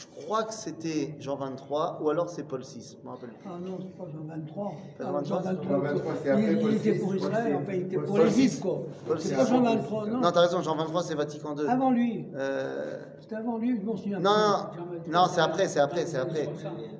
Je 0.00 0.06
crois 0.22 0.44
que 0.44 0.54
c'était 0.54 1.14
Jean 1.18 1.36
23 1.36 1.98
ou 2.02 2.08
alors 2.08 2.30
c'est 2.30 2.44
Paul 2.44 2.64
6. 2.64 2.96
Je 3.02 3.06
me 3.06 3.12
rappelle 3.12 3.28
plus. 3.30 3.46
Ah 3.46 3.58
non, 3.60 3.76
c'est 3.82 3.94
pas 3.98 4.04
Jean 4.10 4.24
23. 4.26 4.72
Pas 4.96 5.04
Ah, 5.04 5.24
Jean 5.24 5.40
23, 5.40 5.76
Jean 5.76 5.78
23, 5.82 6.12
c'est 6.22 6.30
après 6.30 6.52
il, 6.52 6.58
Paul 6.58 6.70
il 6.70 6.76
était 6.78 6.90
VI, 6.92 6.98
pour 7.00 7.14
Israël, 7.16 7.46
VI. 7.48 7.54
enfin 7.54 7.72
il 7.74 7.82
était 7.82 7.96
pour 7.98 8.16
VI. 8.16 8.22
l'Égypte, 8.24 8.60
quoi. 8.62 8.78
C'est 9.18 9.28
VI. 9.28 9.34
pas 9.36 9.44
Jean 9.44 9.62
23, 9.62 10.06
non. 10.06 10.20
Non, 10.22 10.30
t'as 10.32 10.40
raison, 10.40 10.62
Jean 10.62 10.76
23 10.76 11.02
c'est 11.02 11.14
Vatican 11.14 11.54
II. 11.54 11.68
Avant 11.68 11.90
lui. 11.90 12.26
Euh, 12.34 13.02
C'était 13.20 13.34
avant 13.34 13.58
lui, 13.58 13.78
je 13.78 13.84
m'en 13.84 13.96
souviens 13.96 14.20
non, 14.20 14.30
non, 14.30 15.12
non, 15.12 15.26
c'est 15.30 15.40
après, 15.42 15.68
c'est 15.68 15.80
après, 15.80 16.06
c'est 16.06 16.16
après. 16.16 16.48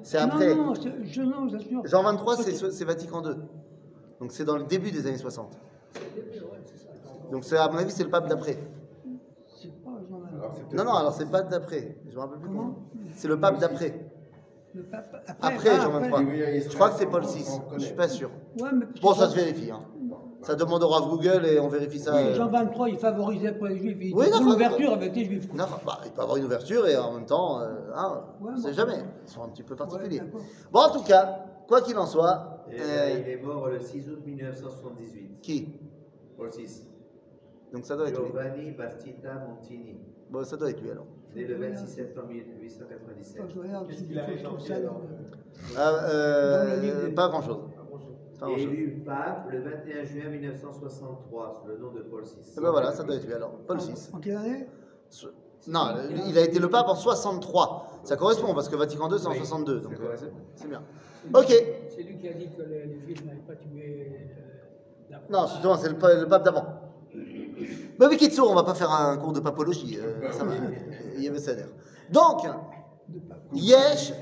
C'est 0.02 0.18
Non, 0.18 0.24
après. 0.26 0.54
Non, 0.54 0.74
c'est- 0.74 1.04
je, 1.04 1.22
non, 1.22 1.48
j'assure. 1.48 1.80
Jean 1.86 2.02
23 2.02 2.36
c'est 2.36 2.84
Vatican 2.84 3.22
II. 3.24 3.36
Donc 4.20 4.32
c'est 4.32 4.44
dans 4.44 4.58
le 4.58 4.64
début 4.64 4.90
des 4.90 5.06
années 5.06 5.16
60. 5.16 5.52
Ouais, 5.54 6.00
c'est 6.66 6.76
ça. 6.78 6.88
Donc 7.32 7.44
c'est 7.44 7.56
à 7.56 7.66
mon 7.70 7.78
avis 7.78 7.90
c'est 7.92 8.04
le 8.04 8.10
pape 8.10 8.28
d'après. 8.28 8.58
C'est 9.62 9.68
pas 9.82 9.90
Jean 10.10 10.18
23. 10.18 10.38
Alors, 10.38 10.52
c'est 10.54 10.59
peut-être 10.59 10.59
Non, 10.72 10.84
non, 10.84 10.92
alors 10.94 11.12
c'est 11.12 11.30
pas 11.30 11.42
d'après. 11.42 11.96
Je 12.08 12.14
me 12.14 12.20
rappelle 12.20 12.38
plus 12.38 12.48
Comment. 12.48 12.76
C'est 13.14 13.28
le 13.28 13.38
pape 13.40 13.58
d'après. 13.58 14.06
Le 14.74 14.84
pape- 14.84 15.24
Après 15.40 15.70
ah, 15.70 15.80
Jean 15.80 15.90
23. 15.90 16.20
Oui, 16.20 16.26
oui, 16.30 16.60
Je 16.62 16.74
crois 16.74 16.90
que 16.90 16.98
c'est 16.98 17.06
Paul 17.06 17.22
on 17.24 17.28
6. 17.28 17.44
connaît. 17.68 17.80
Je 17.80 17.84
suis 17.86 17.94
pas 17.96 18.08
sûr. 18.08 18.30
Ouais, 18.60 18.70
mais 18.72 18.86
Bon, 19.02 19.14
ça 19.14 19.28
se 19.28 19.34
vérifie. 19.34 19.70
Hein. 19.70 19.80
Ça 20.42 20.54
demande 20.54 20.82
au 20.82 20.88
Rav 20.88 21.08
Google 21.10 21.44
et 21.44 21.58
on 21.60 21.68
vérifie 21.68 21.98
ça. 21.98 22.14
Oui, 22.14 22.22
euh, 22.28 22.34
Jean 22.34 22.48
23, 22.48 22.88
il 22.88 22.96
favorisait 22.96 23.52
pas 23.52 23.68
les 23.68 23.78
juifs. 23.78 23.98
Il 24.00 24.14
Oui, 24.14 24.24
pour 24.26 24.32
d'accord. 24.38 24.40
l'ouverture 24.52 24.92
avec 24.92 25.14
les 25.14 25.24
juifs. 25.24 25.52
Non, 25.52 25.64
bah, 25.84 26.00
il 26.06 26.12
peut 26.12 26.22
avoir 26.22 26.36
une 26.38 26.44
ouverture 26.44 26.86
et 26.86 26.96
en 26.96 27.12
même 27.14 27.26
temps, 27.26 27.60
euh, 27.60 27.66
hein, 27.94 28.22
Ouais, 28.40 28.52
on 28.54 28.56
sait 28.56 28.68
bon. 28.68 28.74
jamais. 28.74 28.98
Ils 29.26 29.30
sont 29.30 29.42
un 29.42 29.48
petit 29.48 29.62
peu 29.64 29.76
particuliers. 29.76 30.22
bon, 30.72 30.80
en 30.80 30.90
tout 30.92 31.02
cas, 31.02 31.44
quoi 31.68 31.82
qu'il 31.82 31.98
en 31.98 32.06
soit, 32.06 32.64
euh, 32.70 32.78
euh, 32.80 33.20
il 33.20 33.28
est 33.28 33.42
mort 33.42 33.68
le 33.68 33.80
6 33.80 34.08
août 34.08 34.20
1978. 34.24 35.40
qui? 35.42 35.68
Paul 36.38 36.48
VI. 36.56 36.86
Donc 37.74 37.84
ça 37.84 37.96
doit 37.96 38.08
être. 38.08 38.24
Giovanni 38.24 38.70
Bastita 38.70 39.34
Montini. 39.46 40.00
Bon, 40.30 40.44
ça 40.44 40.56
doit 40.56 40.70
être 40.70 40.80
lui 40.80 40.90
alors. 40.90 41.06
Né 41.34 41.44
le 41.44 41.54
26 41.56 41.86
septembre 41.86 42.28
Faut 42.28 42.32
1897. 42.34 43.46
que 43.46 43.52
je 43.52 43.58
regarde 43.60 43.88
Qu'est-ce 43.88 44.02
qu'il 44.04 44.18
avait 44.18 44.38
changé, 44.38 44.72
alors 44.74 45.00
Ah, 45.76 46.04
euh, 46.10 46.80
livre 46.80 47.02
des- 47.08 47.14
pas 47.14 47.28
grand 47.28 47.42
chose. 47.42 47.58
Pas 48.38 48.46
grand 48.46 48.56
chose. 48.56 48.62
Élu 48.62 49.02
pape 49.06 49.50
le 49.50 49.60
21 49.60 50.04
juin 50.04 50.28
1963 50.30 51.60
sous 51.62 51.68
le 51.68 51.78
nom 51.78 51.92
de 51.92 52.00
Paul 52.00 52.22
VI. 52.24 52.30
Et 52.56 52.60
ben 52.60 52.70
voilà, 52.70 52.92
ça 52.92 53.02
doit 53.04 53.14
être 53.16 53.26
lui 53.26 53.34
alors. 53.34 53.52
Paul 53.66 53.76
En- 53.76 53.80
6. 53.80 54.10
En 54.12 54.18
quelle 54.18 54.36
année? 54.36 54.66
Non, 55.68 55.88
il 56.26 56.38
a 56.38 56.42
été 56.42 56.58
le 56.58 56.70
pape 56.70 56.88
en 56.88 56.94
63. 56.94 58.00
Ça 58.02 58.16
correspond 58.16 58.54
parce 58.54 58.68
que 58.68 58.76
Vatican 58.76 59.10
II 59.10 59.18
c'est 59.18 59.26
en 59.26 59.30
Oui, 59.32 59.36
62. 59.38 59.80
Donc 59.80 59.92
c'est 59.96 60.02
euh, 60.02 60.16
c'est- 60.16 60.32
c'est 60.54 60.68
bien. 60.68 60.82
C'est 61.22 61.36
Ok. 61.38 61.48
lui- 61.48 61.56
C'est 61.90 62.02
lui 62.02 62.16
qui 62.16 62.28
a 62.28 62.32
dit 62.32 62.48
que 62.56 62.62
les, 62.62 62.86
les 62.86 62.98
juifs 63.00 63.24
n'avaient 63.26 63.40
pas 63.40 63.54
tué 63.56 64.30
euh, 65.12 65.16
Non, 65.28 65.46
justement, 65.48 65.76
c'est 65.76 65.90
le 65.90 66.26
pape 66.26 66.44
d'avant. 66.44 66.64
Mais 67.98 68.06
avec 68.06 68.18
Kitsu, 68.18 68.40
on 68.40 68.54
va 68.54 68.62
pas 68.62 68.74
faire 68.74 68.90
un 68.90 69.16
cours 69.16 69.32
de 69.32 69.40
papologie. 69.40 69.98
euh, 69.98 70.30
ça 70.32 70.44
va. 70.44 70.54
Il 71.16 71.22
y 71.22 71.28
avait 71.28 71.38
ça 71.38 71.54
d'air. 71.54 71.68
Donc, 72.10 72.46
Yesh. 73.52 74.12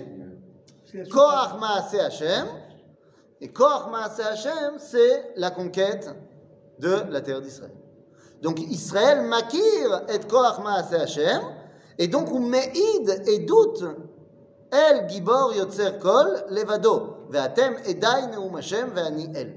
Koach 1.10 1.58
Maaseh 1.60 2.00
Hashem. 2.00 2.46
Et 3.40 3.48
Koach 3.48 3.90
Maaseh 3.90 4.22
Hashem, 4.22 4.78
c'est 4.78 5.32
la 5.36 5.50
conquête 5.50 6.08
de 6.78 7.02
la 7.10 7.20
terre 7.20 7.40
d'Israël. 7.40 7.74
Donc 8.42 8.60
Israël 8.60 9.22
makir 9.22 10.02
et 10.08 10.18
Koach 10.26 10.58
Maaseh 10.62 10.96
Hashem. 10.96 11.42
Et 11.98 12.08
donc, 12.08 12.32
on 12.32 12.40
me'id 12.40 13.22
et 13.26 13.40
doute. 13.40 13.84
El 14.70 15.08
gibor 15.08 15.54
yotzer 15.54 15.98
kol 15.98 16.44
levado. 16.50 17.26
Ve'atem 17.30 17.76
edai 17.86 18.26
neum 18.32 18.54
Hashem 18.54 18.90
ve'ani 18.90 19.30
el. 19.34 19.54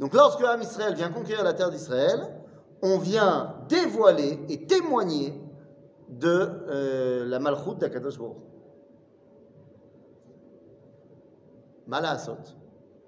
Donc 0.00 0.14
lorsque 0.14 0.42
Am 0.42 0.62
Israël 0.62 0.94
vient 0.94 1.10
conquérir 1.10 1.44
la 1.44 1.52
terre 1.52 1.70
d'Israël, 1.70 2.37
on 2.82 2.98
vient 2.98 3.54
dévoiler 3.68 4.38
et 4.48 4.66
témoigner 4.66 5.34
de 6.08 6.28
euh, 6.68 7.24
la 7.26 7.38
malchoute 7.38 7.78
d'Akadosh 7.78 8.18
Baruch. 8.18 8.36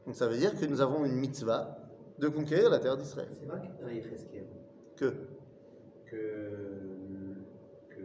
Donc 0.06 0.14
ça 0.14 0.26
veut 0.26 0.36
dire 0.36 0.58
que 0.58 0.64
nous 0.66 0.80
avons 0.80 1.04
une 1.04 1.14
mitzvah 1.14 1.76
de 2.18 2.28
conquérir 2.28 2.70
la 2.70 2.78
terre 2.78 2.96
d'Israël. 2.96 3.28
C'est 3.38 3.46
marqué 3.46 3.68
dans 3.80 3.88
Yecheskel 3.88 4.46
Que? 4.96 5.14
Que, 6.06 6.16
que 7.90 8.00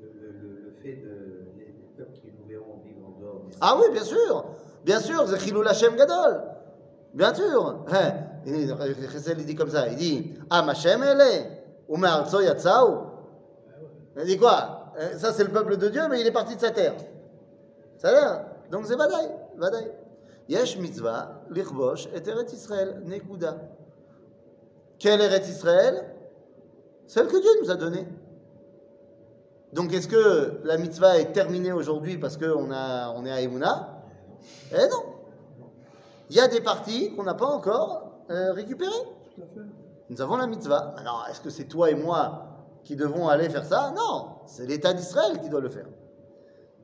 le, 0.00 0.08
le- 0.12 0.32
le- 0.32 0.60
le 0.64 0.70
fait 0.82 0.96
de 0.96 1.46
les, 1.56 1.64
les 1.66 1.88
peuples 1.96 2.12
qui 2.12 2.32
nous 2.38 2.46
verront 2.46 2.78
vivre 2.84 3.06
en 3.06 3.20
dehors. 3.20 3.42
Ah 3.60 3.76
oui, 3.78 3.86
bien 3.92 4.04
sûr, 4.04 4.44
bien 4.84 5.00
sûr, 5.00 5.26
Zechilou 5.26 5.62
Lachem 5.62 5.96
Gadol, 5.96 6.42
bien 7.14 7.32
sûr. 7.34 7.84
Hein, 7.88 8.12
il- 8.46 9.44
dit 9.44 9.54
comme 9.54 9.70
ça, 9.70 9.88
il 9.88 9.96
dit 9.96 10.34
Am 10.50 10.68
Hashem 10.68 11.02
ele, 11.02 11.46
ou 11.88 11.96
Me'artso 11.96 12.40
Yatzau. 12.40 13.06
Il 14.18 14.24
dit 14.24 14.38
quoi 14.38 14.92
Ça 15.16 15.32
c'est 15.32 15.44
le 15.44 15.50
peuple 15.50 15.76
de 15.76 15.88
Dieu, 15.88 16.02
mais 16.10 16.20
il 16.20 16.26
est 16.26 16.32
parti 16.32 16.56
de 16.56 16.60
sa 16.60 16.70
terre. 16.70 16.94
Ça 17.98 18.12
l'air 18.12 18.44
Donc 18.70 18.86
c'est 18.86 18.96
Vadaï, 18.96 19.28
Vadaï. 19.56 19.90
Yesh 20.48 20.78
mitzvah, 20.78 21.42
lichbosh, 21.50 22.08
et 22.14 22.28
Eretz 22.28 22.52
Israël, 22.52 23.02
Nekuda. 23.04 23.56
Quelle 24.98 25.20
Eretz 25.20 25.48
Israël 25.48 26.14
Celle 27.06 27.28
que 27.28 27.40
Dieu 27.40 27.50
nous 27.62 27.70
a 27.70 27.74
donnée. 27.76 28.06
Donc 29.72 29.92
est-ce 29.92 30.08
que 30.08 30.60
la 30.64 30.76
mitzvah 30.76 31.18
est 31.18 31.32
terminée 31.32 31.72
aujourd'hui 31.72 32.18
parce 32.18 32.36
qu'on 32.36 32.70
on 32.72 33.24
est 33.26 33.30
à 33.30 33.40
Emouna? 33.40 34.02
Eh 34.72 34.88
non. 34.88 35.04
Il 36.28 36.36
y 36.36 36.40
a 36.40 36.48
des 36.48 36.60
parties 36.60 37.14
qu'on 37.14 37.22
n'a 37.22 37.34
pas 37.34 37.46
encore 37.46 38.09
euh, 38.30 38.54
fait. 38.54 38.66
Nous 40.08 40.20
avons 40.20 40.36
la 40.36 40.46
mitzvah. 40.46 40.94
Alors, 40.98 41.26
est-ce 41.30 41.40
que 41.40 41.50
c'est 41.50 41.64
toi 41.64 41.90
et 41.90 41.94
moi 41.94 42.46
qui 42.84 42.96
devons 42.96 43.28
aller 43.28 43.48
faire 43.48 43.64
ça? 43.64 43.92
Non, 43.96 44.38
c'est 44.46 44.66
l'État 44.66 44.92
d'Israël 44.92 45.40
qui 45.40 45.48
doit 45.48 45.60
le 45.60 45.68
faire. 45.68 45.86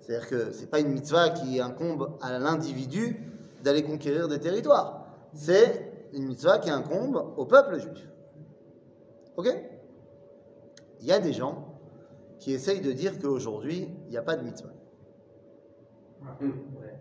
C'est-à-dire 0.00 0.28
que 0.28 0.52
ce 0.52 0.60
n'est 0.60 0.66
pas 0.68 0.80
une 0.80 0.88
mitzvah 0.92 1.30
qui 1.30 1.60
incombe 1.60 2.16
à 2.22 2.38
l'individu 2.38 3.20
d'aller 3.64 3.82
conquérir 3.82 4.28
des 4.28 4.38
territoires. 4.38 5.06
C'est 5.32 5.92
une 6.12 6.26
mitzvah 6.26 6.58
qui 6.58 6.70
incombe 6.70 7.34
au 7.36 7.44
peuple 7.44 7.78
juif. 7.80 8.08
Ok? 9.36 9.48
Il 11.00 11.06
y 11.06 11.12
a 11.12 11.18
des 11.18 11.32
gens 11.32 11.64
qui 12.38 12.52
essayent 12.52 12.80
de 12.80 12.92
dire 12.92 13.18
qu'aujourd'hui, 13.18 13.88
il 14.04 14.10
n'y 14.10 14.16
a 14.16 14.22
pas 14.22 14.36
de 14.36 14.42
mitzvah. 14.44 14.70
Ouais. 16.40 16.98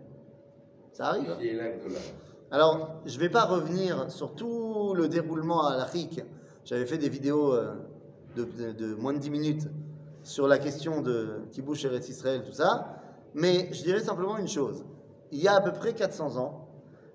Ça 0.92 1.06
arrive. 1.08 1.30
hein? 1.30 1.36
Alors, 2.52 3.00
je 3.06 3.16
ne 3.16 3.20
vais 3.20 3.28
pas 3.28 3.44
revenir 3.44 4.10
sur 4.10 4.34
tout 4.34 4.94
le 4.94 5.08
déroulement 5.08 5.66
à 5.66 5.76
l'Afrique. 5.76 6.22
J'avais 6.64 6.86
fait 6.86 6.98
des 6.98 7.08
vidéos 7.08 7.52
euh, 7.52 7.74
de, 8.36 8.94
moins 8.94 9.12
de 9.12 9.18
10 9.18 9.30
minutes 9.30 9.68
sur 10.22 10.46
la 10.46 10.58
question 10.58 11.02
de 11.02 11.40
Kibbutz 11.50 11.84
Eretz 11.84 12.08
Israël, 12.08 12.42
tout 12.44 12.52
ça. 12.52 13.00
Mais 13.34 13.68
je 13.72 13.82
dirais 13.82 14.00
simplement 14.00 14.38
une 14.38 14.46
chose. 14.48 14.84
Il 15.32 15.40
y 15.40 15.48
a 15.48 15.56
à 15.56 15.60
peu 15.60 15.72
près 15.72 15.92
400 15.92 16.36
ans, 16.36 16.68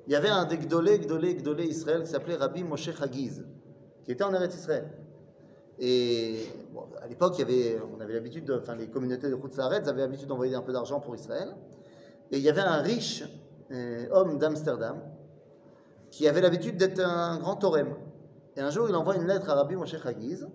il 0.05 0.13
y 0.13 0.15
avait 0.15 0.29
un 0.29 0.45
des 0.45 0.57
Gdolé, 0.57 0.99
Gdolé, 0.99 1.35
Gdolé 1.35 1.63
Israël 1.65 2.03
qui 2.03 2.09
s'appelait 2.09 2.35
Rabbi 2.35 2.63
Moshe 2.63 2.91
Chagiz, 2.91 3.45
qui 4.03 4.11
était 4.11 4.23
en 4.23 4.33
Eretz 4.33 4.53
Israël. 4.55 4.91
Et 5.79 6.45
à 7.01 7.07
l'époque, 7.07 7.41
on 7.41 8.01
avait 8.01 8.13
l'habitude, 8.13 8.45
de- 8.45 8.59
enfin 8.59 8.75
les 8.75 8.87
communautés 8.87 9.29
de 9.29 9.35
Khutzaret 9.35 9.87
avaient 9.87 10.01
l'habitude 10.01 10.27
d'envoyer 10.27 10.55
un 10.55 10.61
peu 10.61 10.73
d'argent 10.73 10.99
pour 10.99 11.15
Israël. 11.15 11.55
Et 12.31 12.37
il 12.37 12.43
y 12.43 12.49
avait 12.49 12.61
un 12.61 12.81
riche 12.81 13.23
euh, 13.71 14.07
homme 14.11 14.37
d'Amsterdam 14.37 15.01
qui 16.11 16.27
avait 16.27 16.41
l'habitude 16.41 16.77
d'être 16.77 16.99
un 16.99 17.37
grand 17.39 17.55
torem. 17.55 17.95
Et 18.55 18.61
un 18.61 18.69
jour, 18.69 18.87
il 18.89 18.95
envoie 18.95 19.15
une 19.15 19.25
lettre 19.25 19.49
à 19.49 19.55
Rabbi 19.55 19.75
Moshe 19.75 19.97
Chagiz 19.97 20.47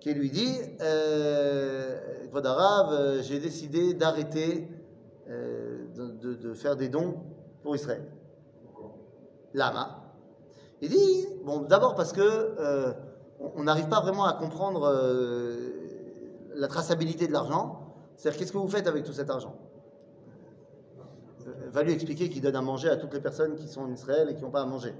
qui 0.00 0.14
lui 0.14 0.30
dit 0.30 0.56
euh, 0.80 1.98
euh, 2.34 3.22
j'ai 3.22 3.38
décidé 3.38 3.94
d'arrêter 3.94 4.68
euh, 5.28 5.86
de, 5.94 6.54
faire 6.54 6.76
des 6.76 6.88
dons 6.88 7.16
pour 7.62 7.76
Israël. 7.76 8.04
Lama. 9.54 10.12
Il 10.80 10.90
dit 10.90 11.26
Bon, 11.44 11.60
d'abord 11.60 11.94
parce 11.94 12.12
que 12.12 12.20
euh, 12.20 12.92
on 13.56 13.64
n'arrive 13.64 13.88
pas 13.88 14.00
vraiment 14.00 14.24
à 14.24 14.34
comprendre 14.34 14.90
la 16.54 16.68
traçabilité 16.68 17.26
de 17.26 17.32
l'argent. 17.32 17.94
C'est-à-dire, 18.16 18.38
qu'est-ce 18.40 18.52
que 18.52 18.58
vous 18.58 18.68
faites 18.68 18.86
avec 18.86 19.04
tout 19.04 19.12
cet 19.12 19.30
argent? 19.30 19.56
Va 21.72 21.82
lui 21.82 21.92
expliquer 21.92 22.28
qu'il 22.28 22.42
donne 22.42 22.56
à 22.56 22.62
manger 22.62 22.88
à 22.88 22.96
toutes 22.96 23.14
les 23.14 23.20
personnes 23.20 23.54
qui 23.54 23.68
sont 23.68 23.82
en 23.82 23.92
Israël 23.92 24.28
et 24.30 24.34
qui 24.34 24.42
n'ont 24.42 24.50
pas 24.50 24.62
à 24.62 24.66
manger. 24.66 24.94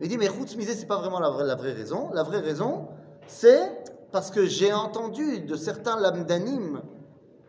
Il 0.00 0.08
dit, 0.08 0.18
mais 0.18 0.26
Chutz 0.28 0.56
Misé, 0.56 0.74
c'est 0.74 0.86
pas 0.86 0.98
vraiment 0.98 1.20
la 1.20 1.30
vraie, 1.30 1.44
la 1.46 1.54
vraie 1.54 1.72
raison. 1.72 2.10
La 2.12 2.22
vraie 2.22 2.40
raison, 2.40 2.88
c'est 3.26 3.70
parce 4.12 4.30
que 4.30 4.46
j'ai 4.46 4.72
entendu 4.72 5.40
de 5.40 5.56
certains 5.56 5.98
lamdanim 6.00 6.80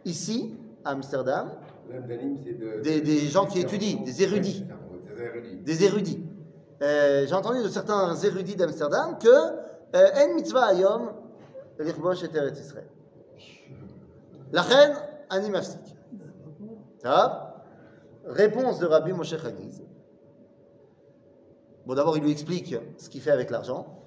ici, 0.05 0.55
à 0.83 0.91
Amsterdam, 0.91 1.51
de. 1.89 2.81
Des- 2.81 3.01
des 3.01 3.19
gens 3.27 3.45
qui 3.45 3.59
étudient, 3.59 4.01
des 4.03 4.23
érudits. 4.23 4.65
Des 5.15 5.23
érudits. 5.23 5.55
des 5.63 5.83
érudits. 5.83 6.23
Euh, 6.81 7.25
j'ai 7.27 7.33
entendu 7.33 7.63
de 7.63 7.69
certains 7.69 8.15
érudits 8.15 8.55
d'Amsterdam 8.55 9.17
que 9.17 9.27
euh, 9.27 10.09
En 10.29 10.35
mitzvah 10.35 10.73
ayom 10.73 11.09
lirbosh 11.79 12.23
et 12.23 12.27
Israël. 12.59 12.87
La 14.51 14.61
reine, 14.61 14.95
ani 15.29 15.49
mafsik. 15.49 15.79
Réponse 18.27 18.79
de 18.79 18.85
Rabbi 18.85 19.13
Moshe 19.13 19.29
Chagiz. 19.29 19.81
Bon, 21.85 21.95
d'abord, 21.95 22.17
il 22.17 22.23
lui 22.23 22.31
explique 22.31 22.75
ce 22.97 23.09
qu'il 23.09 23.21
fait 23.21 23.31
avec 23.31 23.49
l'argent. 23.49 24.03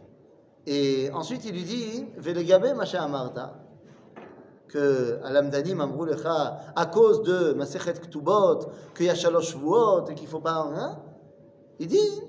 Et 0.66 1.10
ensuite, 1.14 1.44
il 1.46 1.52
lui 1.52 1.64
dit 1.64 2.06
Velegabe 2.18 2.76
Masha 2.76 3.02
Amarta. 3.02 3.54
que 4.68 5.18
Alam 5.24 5.50
Danim 5.50 5.80
Amrou 5.80 6.04
Lecha, 6.04 6.58
à 6.76 6.86
cause 6.86 7.22
de 7.22 7.54
Masechet 7.54 7.94
Ktubot, 7.94 8.70
qu'il 8.94 9.06
y 9.06 9.10
a 9.10 9.14
Shalosh 9.14 9.52
Shavuot 9.52 10.06
et 10.10 10.14
qu'il 10.14 10.28
faut 10.28 10.40
pas. 10.40 10.70
hein, 10.74 11.02
il 11.78 11.88
dit. 11.88 12.22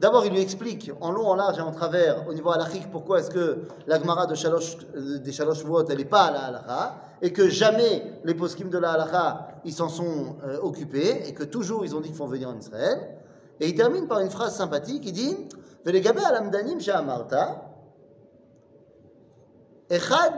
D'abord, 0.00 0.24
il 0.24 0.32
lui 0.32 0.40
explique 0.40 0.92
en 1.00 1.10
long, 1.10 1.26
en 1.26 1.34
large 1.34 1.58
et 1.58 1.60
en 1.60 1.72
travers, 1.72 2.28
au 2.28 2.32
niveau 2.32 2.50
halachique, 2.50 2.88
pourquoi 2.90 3.18
est-ce 3.18 3.30
que 3.30 3.66
l'agmara 3.88 4.26
de 4.26 4.36
Shalosh, 4.36 4.76
euh, 4.94 5.18
des 5.18 5.32
Shalosh 5.32 5.64
Vot, 5.64 5.84
elle 5.88 5.98
n'est 5.98 6.04
pas 6.04 6.26
à 6.26 6.30
la 6.30 6.40
halacha, 6.44 6.96
et 7.20 7.32
que 7.32 7.48
jamais 7.48 8.20
les 8.22 8.34
poskim 8.34 8.70
de 8.70 8.78
la 8.78 8.92
halacha, 8.92 9.60
ils 9.64 9.72
s'en 9.72 9.88
sont 9.88 10.36
euh, 10.44 10.58
occupés, 10.62 11.28
et 11.28 11.34
que 11.34 11.42
toujours 11.42 11.84
ils 11.84 11.96
ont 11.96 12.00
dit 12.00 12.10
qu'ils 12.10 12.18
vont 12.18 12.26
venir 12.26 12.48
en 12.48 12.56
Israël. 12.56 13.16
Et 13.58 13.68
il 13.68 13.74
termine 13.74 14.06
par 14.06 14.20
une 14.20 14.30
phrase 14.30 14.54
sympathique, 14.54 15.02
il 15.04 15.12
dit 15.12 15.36
echad 19.90 20.34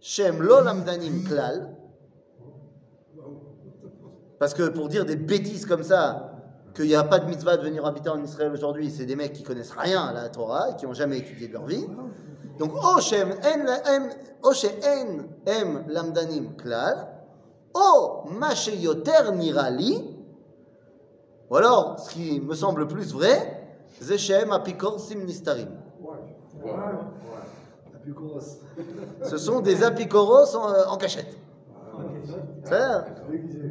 shem 0.00 0.42
lo 0.42 0.60
lamdanim 0.62 1.22
klal, 1.22 1.76
parce 4.40 4.52
que 4.52 4.68
pour 4.68 4.88
dire 4.88 5.04
des 5.04 5.16
bêtises 5.16 5.64
comme 5.64 5.84
ça, 5.84 6.33
qu'il 6.74 6.86
n'y 6.86 6.94
a 6.94 7.04
pas 7.04 7.18
de 7.18 7.26
mitzvah 7.26 7.56
de 7.56 7.62
venir 7.62 7.86
habiter 7.86 8.10
en 8.10 8.22
Israël 8.22 8.52
aujourd'hui, 8.52 8.90
c'est 8.90 9.06
des 9.06 9.16
mecs 9.16 9.32
qui 9.32 9.42
connaissent 9.42 9.74
rien 9.76 10.02
à 10.06 10.12
la 10.12 10.28
Torah 10.28 10.70
et 10.70 10.76
qui 10.76 10.86
n'ont 10.86 10.94
jamais 10.94 11.18
étudié 11.18 11.48
de 11.48 11.52
leur 11.52 11.64
vie. 11.64 11.86
Donc, 12.58 12.72
Oshem 12.74 13.30
en 13.32 13.60
em 15.46 15.84
lamdanim 15.88 16.54
klal, 16.56 17.08
O 17.74 18.24
yoter 18.80 19.32
nirali, 19.34 20.14
ou 21.50 21.56
alors, 21.56 21.98
ce 21.98 22.10
qui 22.10 22.40
me 22.40 22.54
semble 22.54 22.86
plus 22.86 23.12
vrai, 23.12 23.76
Zeshem 24.00 24.52
apikor 24.52 25.00
simnistarim. 25.00 25.68
Ce 29.24 29.38
sont 29.38 29.60
des 29.60 29.82
apicoros 29.82 30.54
en, 30.56 30.72
euh, 30.72 30.84
en 30.88 30.96
cachette. 30.96 31.36
Ah, 32.70 33.04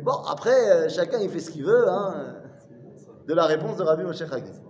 bon, 0.04 0.16
après, 0.30 0.70
euh, 0.70 0.90
chacun 0.90 1.20
il 1.20 1.30
fait 1.30 1.40
ce 1.40 1.52
qu'il 1.52 1.66
veut. 1.66 1.90
Hein 1.90 2.36
de 3.27 3.35
la 3.35 3.47
réponse 3.47 3.77
de 3.77 3.83
Rabbi 3.83 4.03
Moshe 4.05 4.19
Chagiz. 4.19 4.63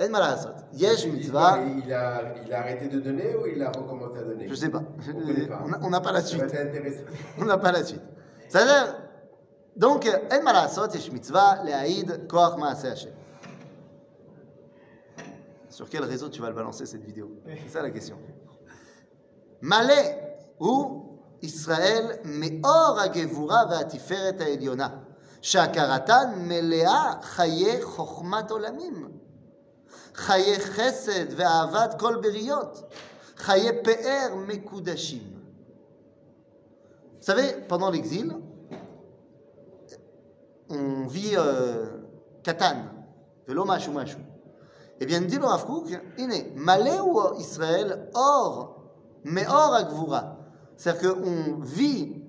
En 0.00 0.08
malasot. 0.10 0.50
Yesh 0.74 1.04
Il, 1.04 1.12
mitzvah, 1.14 1.58
il 1.84 1.92
a, 1.92 2.34
il 2.44 2.52
a 2.52 2.58
arrêté 2.60 2.88
de 2.88 3.00
donner 3.00 3.34
ou 3.34 3.46
il 3.46 3.62
a 3.62 3.70
recommencé 3.70 4.18
à 4.20 4.24
donner 4.24 4.46
je 4.48 4.54
sais 4.54 4.68
pas. 4.68 4.82
On 5.08 5.12
connaît 5.26 5.46
pas. 5.46 5.62
On 5.64 5.68
n'a- 5.68 5.80
On 5.84 5.90
n'a 5.90 6.00
pas 6.00 6.12
la 6.12 6.20
Ça 6.20 6.26
suite. 6.26 6.40
va 6.42 6.46
être 6.46 6.68
intéressant. 6.68 7.02
On 7.40 7.44
n'a 7.46 7.56
pas 7.58 7.72
la 7.72 7.82
suite. 7.82 8.02
C'est-à-dire, 8.48 8.94
donc, 9.76 10.06
en 10.32 10.42
malasot, 10.42 10.88
yesh 10.92 11.10
mitzvah, 11.12 11.62
le'aïd, 11.64 12.26
koach 12.28 12.58
maaseh 12.58 12.88
Hashem. 12.88 13.12
Sur 15.70 15.88
quel 15.88 16.04
réseau 16.04 16.28
tu 16.28 16.40
vas 16.40 16.48
le 16.48 16.54
balancer 16.54 16.86
cette 16.86 17.04
vidéo 17.04 17.30
C'est 17.64 17.68
ça 17.70 17.82
la 17.82 17.90
question. 17.90 18.16
Malé 19.60 19.94
ou 20.60 21.02
Israël 21.42 22.04
מאור 22.24 23.00
הגבורה 23.00 23.62
והתפארת 23.70 24.40
העליונה, 24.40 24.88
שהכרתן 25.42 26.32
מלאה 26.36 27.12
חיי 27.22 27.82
חוכמת 27.82 28.50
עולמים, 28.50 29.08
חיי 30.14 30.60
חסד 30.60 31.26
ואהבת 31.36 31.94
כל 32.00 32.16
בריות, 32.22 32.92
חיי 33.36 33.82
פאר 33.82 34.34
מקודשים. 34.46 35.36
Vous 37.20 37.32
savez, 37.32 37.56
pendant 37.68 37.90
l'exil, 37.90 38.32
on 40.68 41.06
vit 41.08 41.36
euh, 41.36 41.86
Katan, 42.44 42.76
ולא 43.48 43.64
משהו 43.64 43.92
משהו. 43.92 44.20
Eh 45.00 45.06
bien, 45.06 45.20
dit 45.22 45.36
le 45.38 45.44
Rav 45.44 45.66
Kook, 45.66 45.92
הנה, 46.18 46.34
מלא 46.54 46.98
הוא 46.98 47.40
ישראל 47.40 47.92
אור, 48.14 48.76
מאור 49.24 49.74
הגבורה. 49.74 50.22
C'est-à-dire 50.76 51.00
qu'on 51.00 51.60
vit 51.62 52.22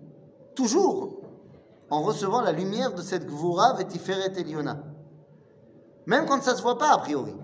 toujours 0.55 1.20
en 1.92 2.00
recevant 2.00 2.40
la 2.40 2.52
lumière 2.52 2.94
de 2.94 3.02
cette 3.02 3.26
gvura 3.26 3.74
vetiferet 3.74 4.32
eliona. 4.38 4.82
Même 6.06 6.24
quand 6.24 6.42
ça 6.42 6.52
ne 6.52 6.56
se 6.56 6.62
voit 6.62 6.78
pas 6.78 6.90
a 6.94 6.96
priori. 6.96 7.34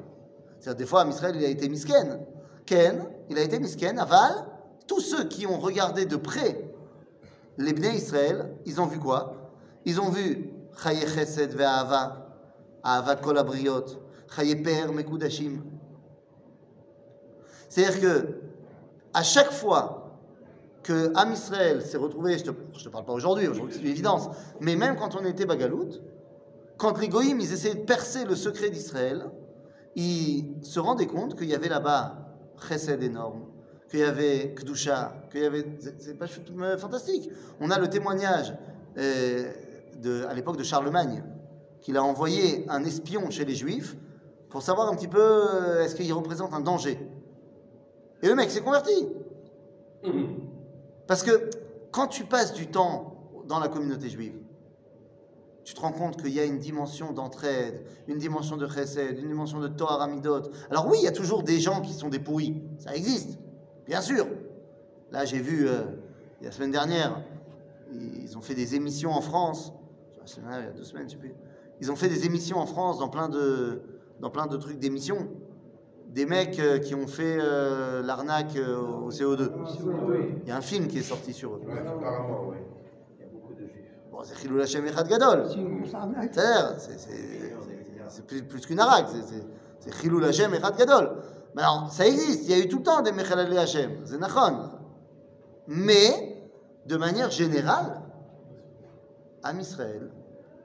C'est-à-dire 0.58 0.78
des 0.78 0.86
fois, 0.86 1.04
Israël, 1.06 1.36
il 1.36 1.44
a 1.44 1.48
été 1.48 1.68
misken. 1.68 2.24
Ken, 2.64 3.04
il 3.28 3.36
a 3.36 3.42
été 3.42 3.60
misken. 3.60 3.98
Aval, 3.98 4.32
tous 4.86 5.00
ceux 5.00 5.24
qui 5.24 5.46
ont 5.46 5.58
regardé 5.58 6.06
de 6.06 6.16
près 6.16 6.72
les 7.58 7.74
Bnei 7.74 7.96
Israël, 7.96 8.54
ils 8.64 8.80
ont 8.80 8.86
vu 8.86 8.98
quoi? 8.98 9.52
Ils 9.84 10.00
ont 10.00 10.08
vu 10.08 10.50
Chaye 10.82 11.06
Chesed 11.06 11.54
ve'ahava, 11.54 12.30
Ahavat 12.82 13.16
kol 13.16 13.36
abriot, 13.36 13.84
Chaye 14.34 14.56
Per 14.56 14.90
mekudashim. 14.94 15.62
C'est-à-dire 17.68 18.00
que 18.00 18.40
à 19.12 19.22
chaque 19.22 19.52
fois 19.52 19.97
que 20.88 21.12
Am 21.14 21.30
Israël 21.32 21.82
s'est 21.82 21.98
retrouvé, 21.98 22.38
je 22.38 22.44
je 22.72 22.84
te 22.84 22.88
parle 22.88 23.04
pas 23.04 23.12
aujourd'hui, 23.12 23.46
aujourd'hui 23.46 23.74
c'est 23.74 23.82
une 23.82 23.88
évidence, 23.88 24.30
mais 24.62 24.74
même 24.74 24.96
quand 24.96 25.14
on 25.20 25.24
était 25.26 25.44
Bagalout, 25.44 25.90
quand 26.78 26.98
les 26.98 27.08
Goïms 27.08 27.40
ils 27.40 27.52
essayaient 27.52 27.74
de 27.74 27.84
percer 27.84 28.24
le 28.24 28.34
secret 28.34 28.70
d'Israël, 28.70 29.26
ils 29.94 30.54
se 30.62 30.80
rendaient 30.80 31.06
compte 31.06 31.36
qu'il 31.36 31.48
y 31.48 31.54
avait 31.54 31.68
là-bas 31.68 32.16
Chesed 32.66 33.02
énorme, 33.02 33.42
qu'il 33.90 34.00
y 34.00 34.02
avait 34.02 34.54
Kdusha, 34.54 35.12
qu'il 35.30 35.42
y 35.42 35.44
avait. 35.44 35.66
C'est 35.98 36.18
pas 36.18 36.26
fantastique. 36.78 37.28
On 37.60 37.70
a 37.70 37.78
le 37.78 37.90
témoignage 37.90 38.54
euh, 38.96 39.52
à 40.26 40.32
l'époque 40.32 40.56
de 40.56 40.64
Charlemagne, 40.64 41.22
qu'il 41.82 41.98
a 41.98 42.02
envoyé 42.02 42.64
un 42.70 42.82
espion 42.84 43.28
chez 43.28 43.44
les 43.44 43.54
Juifs 43.54 43.94
pour 44.48 44.62
savoir 44.62 44.88
un 44.88 44.96
petit 44.96 45.08
peu 45.08 45.20
euh, 45.20 45.84
est-ce 45.84 45.94
qu'il 45.94 46.10
représente 46.14 46.54
un 46.54 46.60
danger. 46.60 46.98
Et 48.22 48.28
le 48.28 48.34
mec 48.34 48.50
s'est 48.50 48.62
converti. 48.62 49.06
Parce 51.08 51.24
que 51.24 51.50
quand 51.90 52.06
tu 52.06 52.24
passes 52.24 52.52
du 52.52 52.68
temps 52.68 53.16
dans 53.48 53.58
la 53.58 53.68
communauté 53.68 54.08
juive, 54.08 54.34
tu 55.64 55.74
te 55.74 55.80
rends 55.80 55.92
compte 55.92 56.22
qu'il 56.22 56.32
y 56.32 56.38
a 56.38 56.44
une 56.44 56.58
dimension 56.58 57.12
d'entraide, 57.12 57.84
une 58.06 58.18
dimension 58.18 58.56
de 58.56 58.68
chesed, 58.68 59.18
une 59.18 59.28
dimension 59.28 59.58
de 59.58 59.68
Torah 59.68 60.04
Amidot. 60.04 60.42
Alors 60.70 60.86
oui, 60.86 60.98
il 61.00 61.04
y 61.04 61.08
a 61.08 61.12
toujours 61.12 61.42
des 61.42 61.60
gens 61.60 61.80
qui 61.80 61.92
sont 61.92 62.08
des 62.08 62.18
pourris, 62.18 62.62
ça 62.78 62.94
existe, 62.94 63.38
bien 63.86 64.00
sûr. 64.00 64.26
Là, 65.10 65.24
j'ai 65.24 65.40
vu, 65.40 65.66
euh, 65.66 65.82
la 66.42 66.52
semaine 66.52 66.70
dernière, 66.70 67.22
ils 67.92 68.36
ont 68.36 68.42
fait 68.42 68.54
des 68.54 68.74
émissions 68.74 69.12
en 69.12 69.22
France, 69.22 69.72
il 70.36 70.42
y 70.42 70.46
a 70.46 70.70
deux 70.72 70.84
semaines, 70.84 71.08
je 71.08 71.12
sais 71.12 71.18
plus. 71.18 71.34
Ils 71.80 71.90
ont 71.90 71.96
fait 71.96 72.08
des 72.08 72.26
émissions 72.26 72.58
en 72.58 72.66
France 72.66 72.98
dans 72.98 73.08
plein 73.08 73.30
de, 73.30 73.80
dans 74.20 74.30
plein 74.30 74.46
de 74.46 74.56
trucs 74.58 74.78
d'émissions. 74.78 75.28
Des 76.08 76.24
mecs 76.26 76.58
euh, 76.58 76.78
qui 76.78 76.94
ont 76.94 77.06
fait 77.06 77.38
euh, 77.40 78.02
l'arnaque 78.02 78.56
euh, 78.56 78.78
au 78.78 79.10
CO2. 79.10 79.50
Il 80.42 80.48
y 80.48 80.50
a 80.50 80.56
un 80.56 80.60
film 80.62 80.86
qui 80.88 80.98
est 80.98 81.02
sorti 81.02 81.32
sur 81.32 81.54
eux. 81.54 81.60
Ouais, 81.66 81.78
apparemment, 81.78 82.48
oui. 82.48 82.56
Il 83.18 83.22
y 83.22 83.24
a 83.24 83.30
beaucoup 83.30 83.52
de 83.54 83.60
juifs. 83.60 83.92
Bon, 84.10 84.18
c'est 84.24 84.36
Chilul 84.38 84.60
Hashem 84.60 84.86
Echad 84.86 85.06
Gadol. 85.08 85.44
C'est- 88.08 88.26
plus, 88.26 88.42
plus 88.42 88.60
qu'une 88.66 88.80
araque, 88.80 89.08
c'est- 89.10 89.92
Chilul 90.00 90.24
Hashem 90.24 90.54
Echad 90.54 90.76
Gadol. 90.78 91.16
Mais 91.54 91.62
alors, 91.62 91.90
ça 91.92 92.06
existe, 92.06 92.44
il 92.44 92.50
y 92.50 92.54
a 92.54 92.64
eu 92.64 92.68
tout 92.68 92.78
le 92.78 92.82
temps 92.82 93.00
des 93.02 93.12
Mechalal 93.12 93.56
Hashem, 93.56 93.90
c'est 94.04 94.18
Nachon. 94.18 94.70
Mais, 95.66 96.42
de 96.86 96.96
manière 96.96 97.30
générale, 97.30 98.00
Am 99.42 99.58
Israël, 99.60 100.10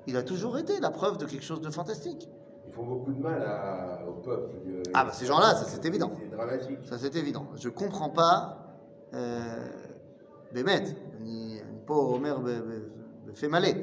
il 0.08 0.17
a 0.17 0.23
toujours 0.23 0.58
été 0.58 0.79
la 0.79 0.89
preuve 0.89 1.17
de 1.17 1.25
quelque 1.25 1.43
chose 1.43 1.62
de 1.62 1.69
fantastique. 1.69 2.29
Ils 2.65 2.73
font 2.73 2.84
beaucoup 2.86 3.12
de 3.12 3.19
mal 3.21 3.41
à- 3.43 3.99
au 4.08 4.13
peuple. 4.21 4.56
euh, 4.67 4.84
Ah, 4.93 5.06
bah, 5.06 5.12
ces 5.12 5.26
gens-là, 5.26 5.56
ça, 5.56 5.65
c'est 5.65 5.86
évident. 5.86 6.12
C'est 6.17 6.36
dramatique. 6.36 6.80
Ça, 6.86 6.97
c'est 6.97 7.15
évident. 7.15 7.47
Je 7.56 7.69
comprends 7.69 8.10
pas, 8.10 8.78
euh, 9.13 9.67
Bémet, 10.54 10.84
ni, 11.21 11.56
ni 11.56 11.62
pas 11.86 11.93
Omer 11.95 12.39
fait 13.34 13.47
malé. 13.47 13.76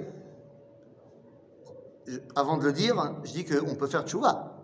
Avant 2.35 2.57
de 2.59 2.65
le 2.65 2.73
dire, 2.73 2.97
je 3.25 3.33
dis 3.33 3.45
qu'on 3.45 3.75
peut 3.75 3.87
faire 3.87 4.05
tchouva. 4.05 4.57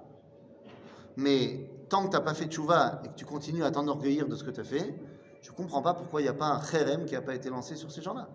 Mais 1.16 1.68
tant 1.88 2.02
que 2.04 2.08
tu 2.10 2.12
n'as 2.16 2.20
pas 2.20 2.34
fait 2.34 2.46
tchouva 2.46 3.00
et 3.04 3.08
que 3.08 3.14
tu 3.14 3.24
continues 3.24 3.64
à 3.64 3.70
t'enorgueillir 3.70 4.26
de 4.28 4.34
ce 4.34 4.42
que 4.44 4.50
tu 4.50 4.60
as 4.60 4.64
fait, 4.64 4.94
je 5.42 5.52
comprends 5.52 5.82
pas 5.82 5.94
pourquoi 5.94 6.20
il 6.20 6.24
n'y 6.24 6.30
a 6.30 6.34
pas 6.34 6.46
un 6.46 6.60
kherem 6.60 7.04
qui 7.04 7.14
n'a 7.14 7.22
pas 7.22 7.34
été 7.34 7.48
lancé 7.50 7.76
sur 7.76 7.90
ces 7.92 8.02
gens-là. 8.02 8.28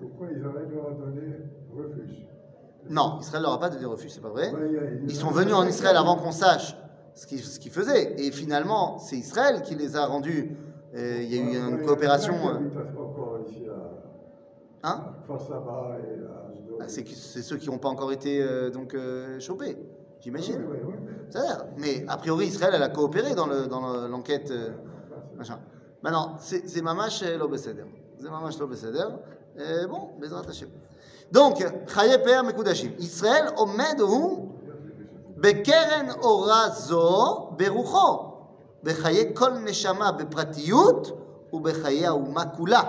Pourquoi 0.00 0.28
Israël 0.30 0.68
leur 0.72 0.88
a 0.88 0.90
donné 0.92 1.36
refuge? 1.74 2.26
Non, 2.90 3.18
Israël 3.20 3.42
leur 3.42 3.52
a 3.52 3.60
pas 3.60 3.70
donné 3.70 3.84
refuge, 3.86 4.10
c'est 4.10 4.20
pas 4.20 4.28
vrai. 4.28 4.52
Ils 5.04 5.14
sont 5.16 5.30
venus 5.30 5.54
en 5.54 5.64
Israël 5.66 5.96
avant 5.96 6.16
qu'on 6.16 6.32
sache 6.32 6.76
ce 7.14 7.26
qu'ils 7.26 7.70
faisaient. 7.70 8.14
Et 8.20 8.30
finalement, 8.32 8.98
c'est 8.98 9.16
Israël 9.16 9.62
qui 9.62 9.74
les 9.76 9.96
a 9.96 10.06
rendus. 10.06 10.56
Il 10.94 11.32
y 11.32 11.38
a 11.38 11.42
eu 11.42 11.56
une 11.70 11.82
coopération. 11.86 12.34
Euh, 12.34 12.58
qui 12.68 12.76
habitent 12.78 12.98
encore 12.98 13.38
ici 13.48 13.64
à 14.82 14.88
Hein. 14.92 15.04
Ah, 16.80 16.84
C'est 16.88 17.42
ceux 17.42 17.56
qui 17.58 17.68
n'ont 17.68 17.78
pas 17.78 17.90
encore 17.90 18.12
été 18.12 18.42
euh, 18.42 18.70
donc 18.70 18.94
euh, 18.94 19.38
chopés, 19.38 19.76
j'imagine. 20.20 20.64
Oui, 20.68 20.78
oui, 20.82 20.94
oui, 20.94 20.94
mais- 21.04 21.38
Mais 21.76 22.04
a 22.08 22.16
priori, 22.16 22.46
Israël, 22.46 22.72
elle 22.74 22.82
a 22.82 22.88
coopéré 22.88 23.34
dans 23.34 23.46
le- 23.46 23.66
dans 23.66 23.92
le- 23.92 24.08
l'enquête. 24.08 24.50
euh, 24.50 24.70
machin. 25.36 25.58
Maintenant, 26.02 26.36
c'est 26.40 26.82
mamash 26.82 27.22
euh, 27.22 27.36
lo 27.38 27.46
beseder. 27.46 27.84
C'est 28.18 28.30
mamash 28.30 28.58
lo 28.58 28.66
beseder. 28.66 29.04
Et 29.58 29.86
bon, 29.86 30.10
Bezrat 30.18 30.42
Hashem. 30.48 30.68
Donc, 31.31 31.57
Chaye 31.87 32.17
Per 32.23 32.43
Mekudashim. 32.43 32.91
Israël 32.99 33.53
omed 33.57 33.99
hu 33.99 34.45
בקרן 35.37 36.09
אורה 36.23 36.69
זו 36.69 37.49
ברוחו, 37.57 38.31
בחיי 38.83 39.31
כל 39.33 39.51
נשמה 39.51 40.11
בפרטיות 40.11 41.11
ובחיי 41.53 42.07
האומה 42.07 42.45
כולה, 42.45 42.81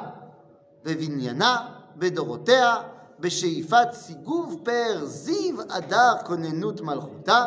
בבניינה, 0.84 1.68
בדורותיה, 1.96 2.76
בשאיפת 3.20 3.88
סיגוב 3.92 4.61
פאר 4.64 5.04
זיו 5.04 5.54
אדר 5.68 6.12
כוננות 6.26 6.80
מלכותה, 6.80 7.44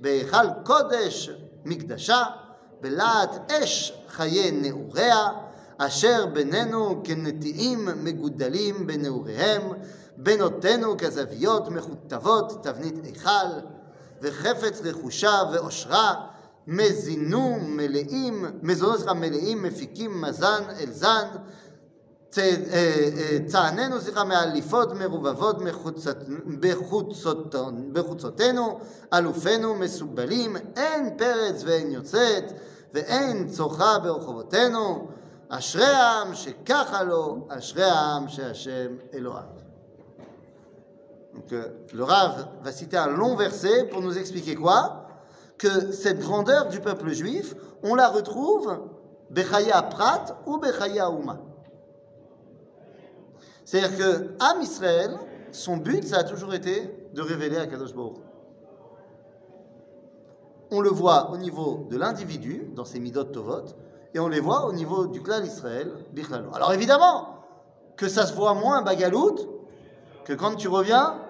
בהיכל 0.00 0.46
קודש 0.64 1.30
מקדשה, 1.64 2.22
בלהט 2.80 3.52
אש 3.52 3.92
חיי 4.08 4.50
נעוריה, 4.50 5.28
אשר 5.78 6.26
בינינו 6.26 7.00
כנטיעים 7.04 7.88
מגודלים 8.04 8.86
בנעוריהם, 8.86 9.62
בנותינו 10.17 10.97
כזוויות 10.97 11.69
מכותבות 11.69 12.63
תבנית 12.63 13.05
היכל, 13.05 13.59
וחפץ 14.21 14.81
רכושה 14.83 15.41
ועושרה, 15.53 16.13
מזינו 16.67 17.57
מלאים, 17.61 18.45
מזונות 18.61 18.97
סליחה, 18.97 19.13
מלאים 19.13 19.63
מפיקים 19.63 20.21
מזן 20.21 20.63
אל 20.79 20.91
זן, 20.91 21.27
אה, 22.37 22.55
אה, 22.73 23.37
צעננו 23.47 24.01
סליחה 24.01 24.23
מאליפות 24.23 24.93
מרובבות 24.93 25.61
מחוצת- 25.61 26.23
בחוצותון- 26.59 27.89
בחוצותינו, 27.93 28.79
אלופינו 29.13 29.75
מסובלים, 29.75 30.55
אין 30.75 31.17
פרץ 31.17 31.63
ואין 31.65 31.91
יוצאת, 31.91 32.43
ואין 32.93 33.47
צוחה 33.47 33.99
ברחובותינו, 33.99 35.07
אשרי 35.49 35.85
העם 35.85 36.35
שככה 36.35 37.03
לו, 37.03 37.47
אשרי 37.49 37.83
העם 37.83 38.27
שהשם 38.27 38.87
אלוהיו. 39.13 39.64
Euh, 41.51 41.69
le 41.93 42.03
Rav 42.03 42.47
va 42.61 42.71
citer 42.71 42.97
un 42.97 43.07
long 43.07 43.35
verset 43.35 43.85
pour 43.85 44.01
nous 44.01 44.17
expliquer 44.17 44.55
quoi? 44.55 45.07
Que 45.57 45.91
cette 45.91 46.19
grandeur 46.19 46.67
du 46.67 46.79
peuple 46.79 47.11
juif, 47.11 47.55
on 47.83 47.95
la 47.95 48.07
retrouve 48.09 48.79
Bechaya 49.29 49.81
Prat 49.83 50.41
ou 50.45 50.57
Bechaya 50.57 51.09
Ouma. 51.09 51.39
C'est-à-dire 53.63 53.97
que 53.97 54.35
Am 54.39 54.61
Israël, 54.61 55.17
son 55.51 55.77
but, 55.77 56.03
ça 56.03 56.17
a 56.17 56.23
toujours 56.23 56.53
été 56.53 57.09
de 57.13 57.21
révéler 57.21 57.57
à 57.57 57.67
Kadosh 57.67 57.93
Baruch. 57.93 58.17
On 60.71 60.81
le 60.81 60.89
voit 60.89 61.31
au 61.31 61.37
niveau 61.37 61.87
de 61.89 61.97
l'individu, 61.97 62.69
dans 62.75 62.85
ses 62.85 62.99
midot 62.99 63.23
tovot, 63.23 63.65
et 64.13 64.19
on 64.19 64.27
les 64.27 64.39
voit 64.39 64.65
au 64.65 64.73
niveau 64.73 65.07
du 65.07 65.21
clan 65.21 65.43
Israël, 65.43 65.91
Bichlalo. 66.11 66.49
Alors 66.53 66.73
évidemment, 66.73 67.35
que 67.97 68.07
ça 68.07 68.25
se 68.25 68.33
voit 68.33 68.53
moins 68.53 68.81
Bagalout 68.81 69.35
que 70.25 70.33
quand 70.33 70.55
tu 70.55 70.67
reviens 70.67 71.21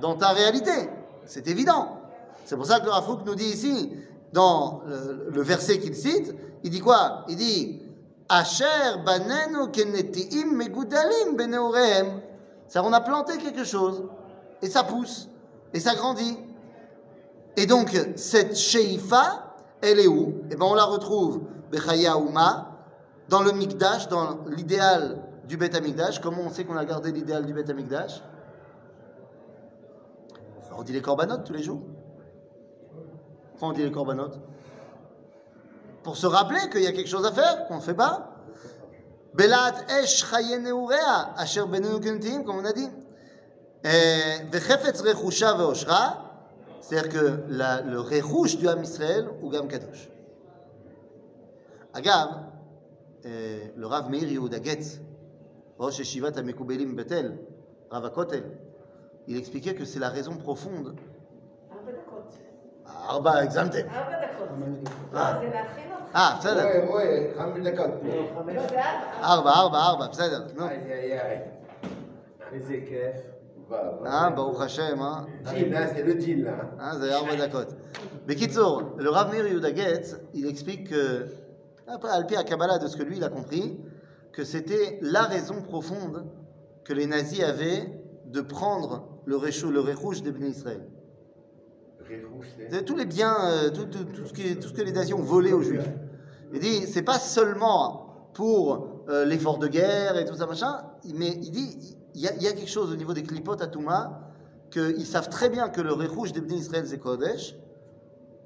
dans 0.00 0.14
ta 0.16 0.28
réalité. 0.28 0.90
C'est 1.26 1.48
évident. 1.48 1.98
C'est 2.44 2.56
pour 2.56 2.66
ça 2.66 2.80
que 2.80 2.84
le 2.84 2.92
Rafouk 2.92 3.26
nous 3.26 3.34
dit 3.34 3.44
ici, 3.44 3.92
dans 4.32 4.82
le, 4.86 5.42
verset 5.42 5.78
qu'il 5.78 5.94
cite, 5.94 6.34
il 6.62 6.70
dit 6.70 6.80
quoi? 6.80 7.24
Il 7.28 7.36
dit 7.36 7.82
Asher 8.28 8.98
banenu 9.04 9.70
kenetiim 9.72 10.52
megudalim 10.52 11.36
beneorehem. 11.36 12.20
Ça, 12.68 12.82
on 12.84 12.92
a 12.92 13.00
planté 13.00 13.38
quelque 13.38 13.64
chose, 13.64 14.04
et 14.62 14.68
ça 14.68 14.84
pousse, 14.84 15.28
et 15.72 15.80
ça 15.80 15.94
grandit. 15.94 16.36
Et 17.56 17.66
donc, 17.66 17.96
cette 18.16 18.56
sheifa, 18.56 19.54
elle 19.80 20.00
est 20.00 20.08
où? 20.08 20.34
Eh 20.50 20.56
bien, 20.56 20.66
on 20.66 20.74
la 20.74 20.84
retrouve, 20.84 21.40
Bechaya 21.70 22.16
Ouma, 22.16 22.72
dans 23.28 23.42
le 23.42 23.52
Mikdash, 23.52 24.08
dans 24.08 24.38
l'idéal 24.48 25.18
du 25.48 25.56
Beth 25.56 25.74
Amikdash. 25.74 26.20
Comment 26.20 26.42
on 26.46 26.50
sait 26.50 26.64
qu'on 26.64 26.76
a 26.76 26.84
gardé 26.84 27.12
l'idéal 27.12 27.46
du 27.46 27.54
Beth 27.54 27.70
Amikdash 27.70 28.22
On 30.78 30.82
dit 30.82 30.92
les 30.92 31.02
corbanotes 31.02 31.44
tous 31.44 31.52
les 31.52 31.62
jours? 31.62 31.80
Pourquoi 33.52 33.68
on 33.68 33.72
dit 33.72 33.82
les 33.82 33.90
corbanotes? 33.90 34.38
Pour 36.02 36.16
se 36.16 36.26
rappeler 36.26 36.60
qu'il 36.70 36.82
y 36.82 36.86
a 36.86 36.92
quelque 36.92 37.08
chose 37.08 37.24
à 37.24 37.32
faire, 37.32 37.66
qu'on 37.66 37.76
ne 37.76 37.80
fait 37.80 37.94
pas? 37.94 38.32
Belat 39.34 39.74
esh 40.00 40.24
chaye 40.24 40.58
neurea, 40.60 41.34
asher 41.36 41.64
benenu 41.66 42.00
kentim, 42.00 42.44
comme 42.44 42.56
on 42.58 42.64
a 42.64 42.72
dit. 42.72 42.88
Vechefetz 43.84 45.00
rechusha 45.00 45.54
veoshra, 45.54 46.22
c'est-à-dire 46.80 47.12
que 47.12 47.42
la- 47.48 47.80
le 47.82 48.00
rechush 48.00 48.58
du 48.58 48.68
Ham 48.68 48.82
Israël 48.82 49.28
ou 49.42 49.48
Gam 49.50 49.68
Kadosh. 49.68 50.10
Agav, 51.94 52.28
le 53.24 53.86
Rav 53.86 54.10
Meir 54.10 54.24
Yehuda 54.30 54.62
Getz, 54.62 55.00
Rosh 55.78 55.98
Yeshivat 55.98 56.36
HaMekubelim 56.36 56.94
Betel, 56.94 57.38
Rav 57.90 58.04
HaKotel, 58.04 58.44
il 59.27 59.37
expliquait 59.37 59.75
que 59.75 59.85
c'est 59.85 59.99
la 59.99 60.09
raison 60.09 60.35
profonde. 60.37 60.95
ארבע 61.71 61.91
דקות. 61.91 62.33
Arba 62.85 63.43
examte. 63.45 63.77
ארבע 63.89 64.15
דקות. 64.25 64.49
לא, 65.13 65.19
אה. 65.19 65.39
זה 65.39 65.49
להכין 65.49 65.91
אותך. 65.91 66.15
Ah, 66.15 66.39
בסדר. 66.39 66.63
רואה, 66.63 66.87
רואה, 66.87 67.27
חמש 67.37 67.67
דקות. 67.67 67.89
לא, 68.55 68.67
זה 68.67 68.81
ארבע. 68.81 69.23
ארבע, 69.23 69.51
ארבע, 69.51 69.77
ארבע, 69.77 70.07
בסדר. 70.07 70.47
נו. 70.55 70.67
איי 70.67 70.93
איי 70.93 71.21
איי. 71.21 71.39
איזה 72.53 72.73
כיף. 72.87 73.31
אה, 74.05 74.29
ברוך 74.29 74.61
השם, 74.61 75.01
אה? 75.01 75.21
ג'ין, 75.51 75.73
אה, 75.73 75.87
c'est 75.87 76.03
le 76.03 76.21
gin 76.21 76.43
là. 76.45 76.81
Hein, 76.81 76.95
זה 76.95 77.15
ארבע 77.15 77.47
דקות. 77.47 77.73
בקיצור, 78.25 78.81
le 78.97 79.09
Rav 79.09 79.31
Meir 79.31 79.45
Yehuda 79.47 79.75
Getz, 79.75 80.17
il 80.33 80.45
explique 80.45 80.89
que, 80.89 81.25
après, 81.87 82.11
al 82.11 82.25
à 82.37 82.43
Kabbalah, 82.43 82.77
de 82.77 82.87
ce 82.87 82.97
que 82.97 83.03
lui, 83.03 83.17
il 83.17 83.23
a 83.23 83.29
compris, 83.29 83.79
que 84.33 84.43
c'était 84.43 84.99
la 85.01 85.23
raison 85.23 85.61
profonde 85.61 86.25
que 86.83 86.93
les 86.93 87.07
nazis 87.07 87.43
avaient 87.43 87.83
de 88.26 88.40
prendre 88.40 89.20
le 89.24 89.36
réchou, 89.36 89.70
le 89.70 89.80
réchouche 89.80 90.22
des 90.22 90.32
Bnei 90.32 90.50
Israël. 90.50 90.82
Tous 92.86 92.96
les 92.96 93.04
biens, 93.04 93.36
euh, 93.44 93.70
tout, 93.70 93.86
tout, 93.86 94.26
ce 94.26 94.72
que, 94.72 94.82
les 94.82 94.92
nazis 94.92 95.14
ont 95.14 95.22
volé 95.22 95.52
aux 95.52 95.62
Juifs. 95.62 95.90
Il 96.52 96.60
dit, 96.60 96.86
c'est 96.86 97.02
pas 97.02 97.18
seulement 97.18 98.30
pour 98.34 99.04
euh, 99.08 99.24
l'effort 99.24 99.58
de 99.58 99.66
guerre 99.66 100.16
et 100.16 100.24
tout 100.24 100.36
ça, 100.36 100.46
machin, 100.46 100.82
mais 101.14 101.30
il 101.42 101.50
dit, 101.50 101.96
il 102.14 102.20
y, 102.22 102.28
a 102.28 102.52
quelque 102.52 102.68
chose 102.68 102.92
au 102.92 102.96
niveau 102.96 103.12
des 103.12 103.22
clipotes 103.22 103.60
à 103.60 103.66
Touma, 103.66 104.30
qu'ils 104.70 105.06
savent 105.06 105.28
très 105.28 105.48
bien 105.48 105.68
que 105.68 105.80
le 105.80 105.92
réchouche 105.92 106.32
des 106.32 106.40
Bnei 106.40 106.58
Israël, 106.58 106.86
c'est 106.86 106.98
Kodesh, 106.98 107.56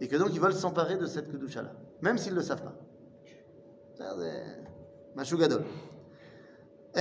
et 0.01 0.09
que 0.09 0.17
donc 0.17 0.31
ils 0.33 0.41
veulent 0.41 0.55
s'emparer 0.55 0.97
de 0.97 1.07
cette 1.07 1.31
Kedusha-là, 1.31 1.73
même 2.01 2.19
s'ils 2.19 2.33
ne 2.33 2.39
le 2.39 2.45
savent 2.45 2.63
pas. 2.63 2.75
Machugadol. 5.15 5.65
Euh, 6.97 7.01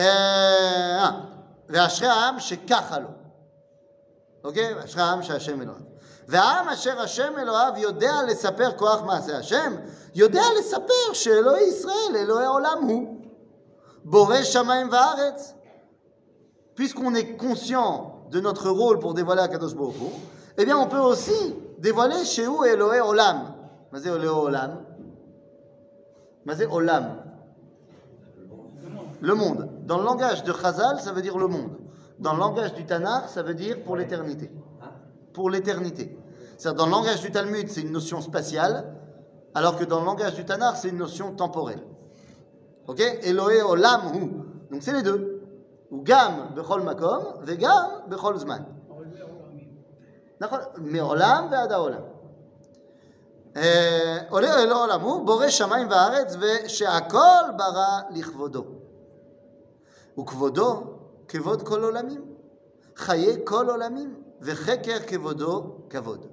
ah. 0.99 1.38
ואשרי 1.68 2.08
העם 2.08 2.40
שככה 2.40 2.98
לו. 2.98 3.08
אוקיי? 4.44 4.74
ואשרי 4.74 5.02
העם 5.02 5.22
שהשם 5.22 5.62
אלוהיו. 5.62 5.94
והעם 6.28 6.68
אשר 6.68 7.00
השם 7.00 7.32
אלוהיו 7.38 7.72
יודע 7.76 8.12
לספר 8.28 8.72
כוח 8.76 9.02
מעשה 9.02 9.38
השם, 9.38 9.74
יודע 10.14 10.42
לספר 10.58 11.12
שאלוהי 11.12 11.64
ישראל, 11.64 12.16
אלוהי 12.16 12.44
העולם 12.44 12.78
הוא. 12.88 13.20
בורא 14.04 14.42
שמיים 14.42 14.88
וארץ. 14.92 15.54
Puisqu'on 16.76 17.14
est 17.14 17.36
conscient 17.36 18.26
de 18.30 18.40
notre 18.40 18.68
rôle 18.68 18.98
pour 18.98 19.14
dévoiler 19.14 19.42
Akadosh 19.42 19.74
Baruch 19.76 19.94
Hu, 19.94 20.10
eh 20.58 20.64
bien 20.64 20.76
on 20.76 20.88
peut 20.88 20.98
aussi 20.98 21.54
dévoiler 21.78 22.24
chez 22.24 22.48
où 22.48 22.64
Elohé 22.64 23.00
Olam. 23.00 23.52
מה 23.92 23.98
זה 24.00 24.10
Elohé 24.10 24.28
Olam 24.28 24.70
מה 26.44 26.54
זה 26.54 26.66
Olam 26.66 27.04
Le 29.20 29.34
monde. 29.34 29.68
Dans 29.88 29.98
le 29.98 30.04
langage 30.04 30.44
de 30.44 30.52
Chazal, 30.52 31.00
ça 31.00 31.12
veut 31.12 31.22
dire 31.22 31.38
le 31.38 31.48
monde. 31.48 31.76
Dans 32.18 32.32
le 32.32 32.38
langage 32.38 32.74
du 32.74 32.84
Tanakh, 32.84 33.28
ça 33.28 33.42
veut 33.42 33.54
dire 33.54 33.82
pour 33.84 33.96
l'éternité. 33.96 34.50
Pour 35.32 35.50
l'éternité. 35.50 36.16
C'est-à-dire, 36.56 36.78
dans 36.78 36.86
le 36.86 36.92
langage 36.92 37.20
du 37.20 37.30
Talmud, 37.30 37.68
c'est 37.68 37.80
une 37.80 37.92
notion 37.92 38.20
spatiale, 38.20 38.94
alors 39.54 39.76
que 39.76 39.84
dans 39.84 40.00
le 40.00 40.06
langage 40.06 40.34
du 40.34 40.44
Tanakh, 40.44 40.76
c'est 40.76 40.88
une 40.88 40.98
notion 40.98 41.34
temporelle. 41.34 41.82
Ok 42.86 43.00
Elohé 43.22 43.62
Olam 43.62 44.14
Hu. 44.14 44.30
Donc 44.70 44.82
c'est 44.82 44.92
les 44.92 45.02
deux. 45.02 45.42
Ou 45.90 46.02
Gam 46.02 46.50
Bechol 46.54 46.82
Makom, 46.82 47.22
Vegam 47.42 48.02
Bechol 48.08 48.38
Zman. 48.38 48.64
נכון, 50.40 50.58
מעולם 50.76 51.48
ועד 51.50 51.72
העולם. 51.72 52.00
אה, 53.56 54.18
עולה 54.30 54.62
אלוה 54.62 54.80
עולם 54.80 55.00
הוא, 55.00 55.26
בורא 55.26 55.48
שמיים 55.48 55.88
וארץ, 55.90 56.36
ושהכל 56.40 57.44
ברא 57.56 58.00
לכבודו. 58.10 58.64
וכבודו 60.18 60.98
כבוד 61.28 61.62
כל 61.62 61.84
עולמים, 61.84 62.22
חיי 62.96 63.36
כל 63.44 63.70
עולמים, 63.70 64.14
וחקר 64.40 64.98
כבודו 65.06 65.76
כבוד. 65.90 66.26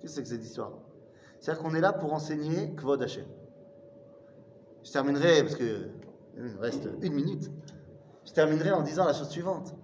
Qu'est-ce 0.00 0.08
que 0.08 0.08
c'est 0.08 0.22
que 0.22 0.28
cette 0.28 0.44
histoire 0.44 0.72
C'est-à-dire 1.40 1.62
qu'on 1.62 1.74
est 1.74 1.80
là 1.80 1.92
pour 1.92 2.12
enseigner 2.12 2.74
Kvod 2.76 3.02
Hashem. 3.02 3.24
Je 4.84 4.92
terminerai, 4.92 5.42
parce 5.42 5.56
que 5.56 5.88
il 6.36 6.42
me 6.42 6.60
reste 6.60 6.88
une 7.00 7.14
minute, 7.14 7.50
je 8.24 8.32
terminerai 8.32 8.72
en 8.72 8.82
disant 8.82 9.06
la 9.06 9.14
chose 9.14 9.30
suivante. 9.30 9.74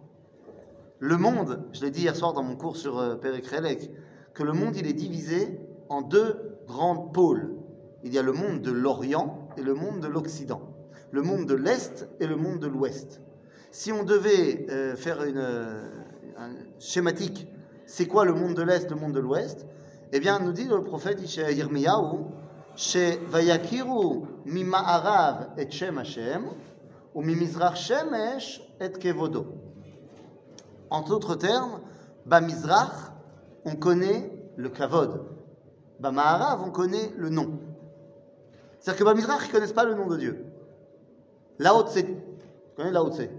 Le 0.98 1.16
monde, 1.16 1.64
je 1.72 1.80
l'ai 1.80 1.90
dit 1.90 2.02
hier 2.02 2.14
soir 2.14 2.34
dans 2.34 2.42
mon 2.42 2.56
cours 2.56 2.76
sur 2.76 2.98
euh, 2.98 3.16
Perek 3.16 3.46
Relek, 3.46 3.90
que 4.34 4.42
le 4.42 4.52
monde 4.52 4.76
il 4.76 4.86
est 4.86 4.92
divisé 4.92 5.60
en 5.88 6.02
deux 6.02 6.58
grands 6.66 6.96
pôles. 6.96 7.56
Il 8.04 8.12
y 8.12 8.18
a 8.18 8.22
le 8.22 8.32
monde 8.32 8.60
de 8.60 8.70
l'Orient 8.70 9.48
et 9.56 9.62
le 9.62 9.74
monde 9.74 10.00
de 10.00 10.08
l'Occident. 10.08 10.65
le 11.11 11.21
monde 11.21 11.45
de 11.45 11.55
l'Est 11.55 12.07
et 12.19 12.27
le 12.27 12.35
monde 12.35 12.59
de 12.59 12.67
l'Ouest. 12.67 13.21
Si 13.71 13.91
on 13.91 14.03
devait 14.03 14.65
euh, 14.69 14.95
faire 14.95 15.23
une, 15.23 15.37
euh, 15.37 15.83
schématique, 16.79 17.47
c'est 17.85 18.05
quoi 18.05 18.25
le 18.25 18.33
monde 18.33 18.53
de 18.53 18.61
l'Est, 18.61 18.89
le 18.89 18.95
monde 18.95 19.13
de 19.13 19.19
l'Ouest? 19.19 19.65
Eh 20.13 20.19
bien, 20.19 20.39
nous 20.39 20.51
dit 20.51 20.65
le 20.65 20.81
prophète 20.83 21.19
Yirmiyahu, 21.21 22.25
chez 22.75 23.17
Vayakiru 23.27 24.25
Mima'arav 24.45 25.49
et 25.57 25.67
Hashem, 25.67 26.45
ou 27.13 27.23
et 27.23 28.91
Kevodo. 28.91 29.47
En 30.89 31.01
d'autres 31.01 31.35
termes, 31.35 31.81
Bamizrach, 32.25 33.11
on 33.65 33.75
connaît 33.75 34.31
le 34.55 34.69
Kavod. 34.69 35.25
Bama'arav, 35.99 36.61
on 36.63 36.71
connaît 36.71 37.11
le 37.17 37.29
nom. 37.29 37.59
C'est-à-dire 38.79 38.99
que 38.99 39.05
Bamizrach, 39.05 39.43
ils 39.43 39.47
ne 39.47 39.53
connaissent 39.53 39.73
pas 39.73 39.85
le 39.85 39.95
nom 39.95 40.07
de 40.07 40.17
Dieu. 40.17 40.45
Lao 41.59 41.83
Tse, 41.87 42.05
tu 42.05 42.15
connais 42.75 42.91
Lao 42.91 43.09
Tse? 43.09 43.29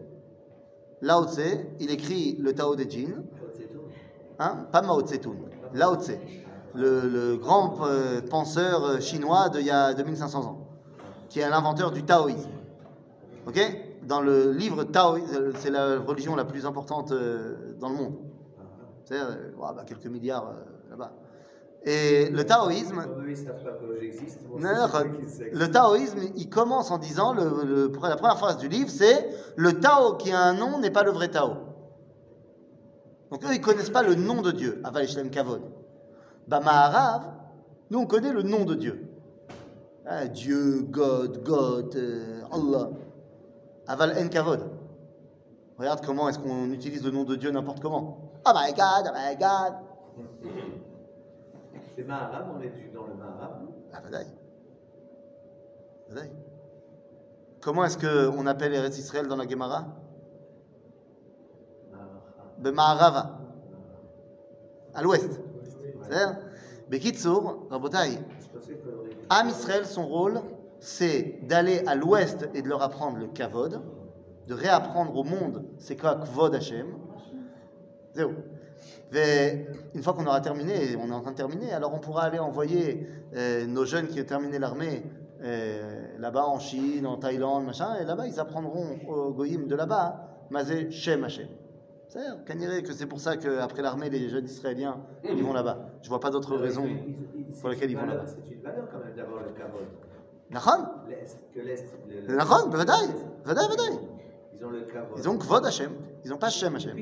Lao 1.02 1.26
Tse, 1.26 1.66
il 1.78 1.90
écrit 1.90 2.36
le 2.40 2.52
Tao 2.52 2.74
de 2.74 2.82
Jin, 2.82 3.22
hein, 4.38 4.66
pas 4.72 4.82
Mao 4.82 5.02
Tse-tung, 5.02 5.36
Lao 5.72 5.96
Tse, 5.96 6.18
le, 6.74 7.36
grand 7.36 7.76
euh, 7.86 8.20
penseur 8.20 8.84
euh, 8.84 9.00
chinois 9.00 9.48
d'il 9.48 9.66
y 9.66 9.70
a 9.70 9.94
2500 9.94 10.46
ans, 10.46 10.66
qui 11.28 11.40
est 11.40 11.48
l'inventeur 11.48 11.92
du 11.92 12.02
taoïsme. 12.02 12.50
Ok? 13.46 13.60
Dans 14.02 14.20
le 14.20 14.52
livre 14.52 14.84
Tao, 14.84 15.16
euh, 15.16 15.52
c'est 15.56 15.70
la 15.70 16.00
religion 16.00 16.34
la 16.34 16.44
plus 16.44 16.66
importante 16.66 17.12
dans 17.78 17.88
le 17.88 17.94
monde. 17.94 18.14
C'est 19.04 19.20
ouais, 19.20 19.52
bah, 19.58 19.84
quelques 19.86 20.06
milliards 20.06 20.52
là-bas. 20.90 21.12
Et 21.90 22.28
le 22.28 22.44
taoïsme, 22.44 23.00
le 25.52 25.70
taoïsme, 25.70 26.18
il 26.36 26.50
commence 26.50 26.90
en 26.90 26.98
disant, 26.98 27.32
le, 27.32 27.64
le- 27.64 27.92
la 28.02 28.16
première 28.16 28.36
phrase 28.36 28.58
du 28.58 28.68
livre, 28.68 28.90
c'est 28.90 29.26
le 29.56 29.80
Tao 29.80 30.16
qui 30.16 30.30
a 30.30 30.38
un 30.38 30.52
nom 30.52 30.78
n'est 30.80 30.90
pas 30.90 31.02
le 31.02 31.12
vrai 31.12 31.28
Tao. 31.28 31.54
Donc 33.30 33.42
eux, 33.44 33.54
ils 33.54 33.60
connaissent 33.62 33.88
pas 33.88 34.02
le 34.02 34.16
nom 34.16 34.42
de 34.42 34.50
Dieu, 34.50 34.82
Aval 34.84 35.08
Shlem 35.08 35.30
Kavod. 35.30 35.62
Bah, 36.46 36.60
Maharav, 36.60 37.22
nous, 37.90 38.00
on 38.00 38.06
connaît 38.06 38.32
le 38.34 38.42
nom 38.42 38.66
de 38.66 38.74
Dieu. 38.74 39.06
Ah, 40.04 40.26
Dieu, 40.26 40.82
God, 40.90 41.42
God, 41.42 41.96
euh, 41.96 42.42
Allah. 42.52 42.90
Aval 43.86 44.14
En 44.22 44.28
Kavod. 44.28 44.60
Regarde 45.78 46.04
comment 46.04 46.28
est-ce 46.28 46.38
qu'on 46.38 46.70
utilise 46.70 47.02
le 47.02 47.12
nom 47.12 47.24
de 47.24 47.34
Dieu 47.36 47.50
n'importe 47.50 47.80
comment. 47.80 48.30
Oh 48.46 48.50
my 48.54 48.72
God, 48.74 49.06
oh 49.10 49.14
my 49.14 49.36
God. 49.36 49.74
C'est 51.98 52.04
Maharab, 52.04 52.46
on 52.56 52.60
est 52.62 52.68
du- 52.68 52.90
dans 52.90 53.08
le 53.08 53.14
Maharab. 53.14 53.58
Ah. 53.92 53.98
Comment 57.60 57.84
est-ce 57.84 57.98
qu'on 57.98 58.46
appelle 58.46 58.72
Eretz 58.72 58.96
Israël 58.98 59.26
dans 59.26 59.34
la 59.34 59.48
Gemara? 59.48 59.84
Maharab. 61.90 62.12
Bema'arava. 62.58 63.40
À 64.94 65.02
l'ouest. 65.02 65.40
C'est-à-dire 66.02 66.38
Bekitsour, 66.88 67.66
Rabotai. 67.68 68.20
Am 69.28 69.48
Israël, 69.48 69.84
son 69.84 70.06
rôle, 70.06 70.40
c'est 70.78 71.40
d'aller 71.48 71.82
à 71.88 71.96
l'ouest 71.96 72.48
et 72.54 72.62
de 72.62 72.68
leur 72.68 72.80
apprendre 72.80 73.18
le 73.18 73.26
kavod, 73.26 73.80
de 74.46 74.54
réapprendre 74.54 75.16
au 75.16 75.24
monde 75.24 75.64
c'est 75.78 75.96
quoi 75.96 76.14
kvod 76.14 76.54
Hashem. 76.54 76.86
Zéro. 78.14 78.34
Et 79.14 79.66
Une 79.94 80.02
fois 80.02 80.12
qu'on 80.12 80.26
aura 80.26 80.40
terminé, 80.40 80.96
on 81.02 81.08
est 81.08 81.14
en 81.14 81.20
train 81.22 81.32
de 81.32 81.36
terminer, 81.36 81.72
alors 81.72 81.94
on 81.94 81.98
pourra 81.98 82.24
aller 82.24 82.38
envoyer 82.38 83.06
euh, 83.34 83.66
nos 83.66 83.84
jeunes 83.84 84.06
qui 84.08 84.20
ont 84.20 84.24
terminé 84.24 84.58
l'armée 84.58 85.02
euh, 85.42 86.18
là-bas 86.18 86.44
en 86.46 86.58
Chine, 86.58 87.06
en 87.06 87.16
Thaïlande, 87.16 87.64
machin, 87.64 87.96
et 88.00 88.04
là-bas 88.04 88.26
ils 88.26 88.38
apprendront 88.40 88.98
aux 89.08 89.32
goyim 89.32 89.66
de 89.66 89.74
là-bas, 89.74 90.24
Mazé 90.50 90.90
Shem 90.90 91.24
Hashem. 91.24 91.48
C'est-à-dire, 92.08 92.82
que 92.82 92.92
c'est 92.94 93.04
pour 93.06 93.20
ça 93.20 93.36
qu'après 93.36 93.82
l'armée, 93.82 94.08
les 94.08 94.30
jeunes 94.30 94.46
israéliens, 94.46 94.96
ils 95.24 95.42
vont 95.42 95.52
là-bas. 95.52 95.90
Je 96.02 96.08
vois 96.08 96.20
pas 96.20 96.30
d'autre 96.30 96.56
raison. 96.56 96.86
Pour 97.60 97.68
lesquels 97.68 97.90
ils 97.90 97.96
vont 97.98 98.06
là-bas. 98.06 98.24
C'est 98.26 98.54
une 98.54 98.62
valeur 98.62 98.88
quand 98.90 98.98
même 98.98 99.14
d'avoir 99.14 99.42
le 99.42 99.50
Kavod. 99.50 99.84
Nachon 100.50 100.86
L'Est, 101.08 101.38
que 101.54 101.60
l'Est. 101.60 101.84
le- 102.08 102.26
le- 102.26 102.36
Nachon, 102.36 102.70
Vadaï, 102.70 103.08
Vadaï, 103.44 103.68
Vadaï. 103.68 103.98
Ils 104.58 104.64
ont 104.64 104.70
le 104.70 104.80
Kavod. 104.80 105.18
Ils 105.18 105.28
ont 105.28 105.38
Kvod 105.38 105.66
Hashem, 105.66 105.92
ils 106.24 106.30
n'ont 106.30 106.36
pas 106.36 106.50
Shem 106.50 106.74
Hashem. 106.74 106.96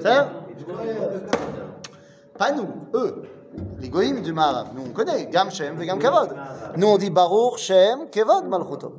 Ça. 0.00 0.32
Pas 2.36 2.52
nous, 2.52 2.68
eux. 2.94 3.22
Les 3.78 3.88
goïms 3.88 4.20
du 4.20 4.32
Maharab. 4.32 4.68
Nous 4.74 4.82
on 4.82 4.92
connaît 4.92 5.26
Gam 5.26 5.50
Shem 5.50 5.80
et 5.80 5.86
Gam 5.86 5.98
Kavod. 5.98 6.34
Nous 6.76 6.86
on 6.86 6.98
dit 6.98 7.10
Baruch 7.10 7.58
Shem 7.58 8.10
Kevod 8.10 8.46
Malchuto. 8.46 8.94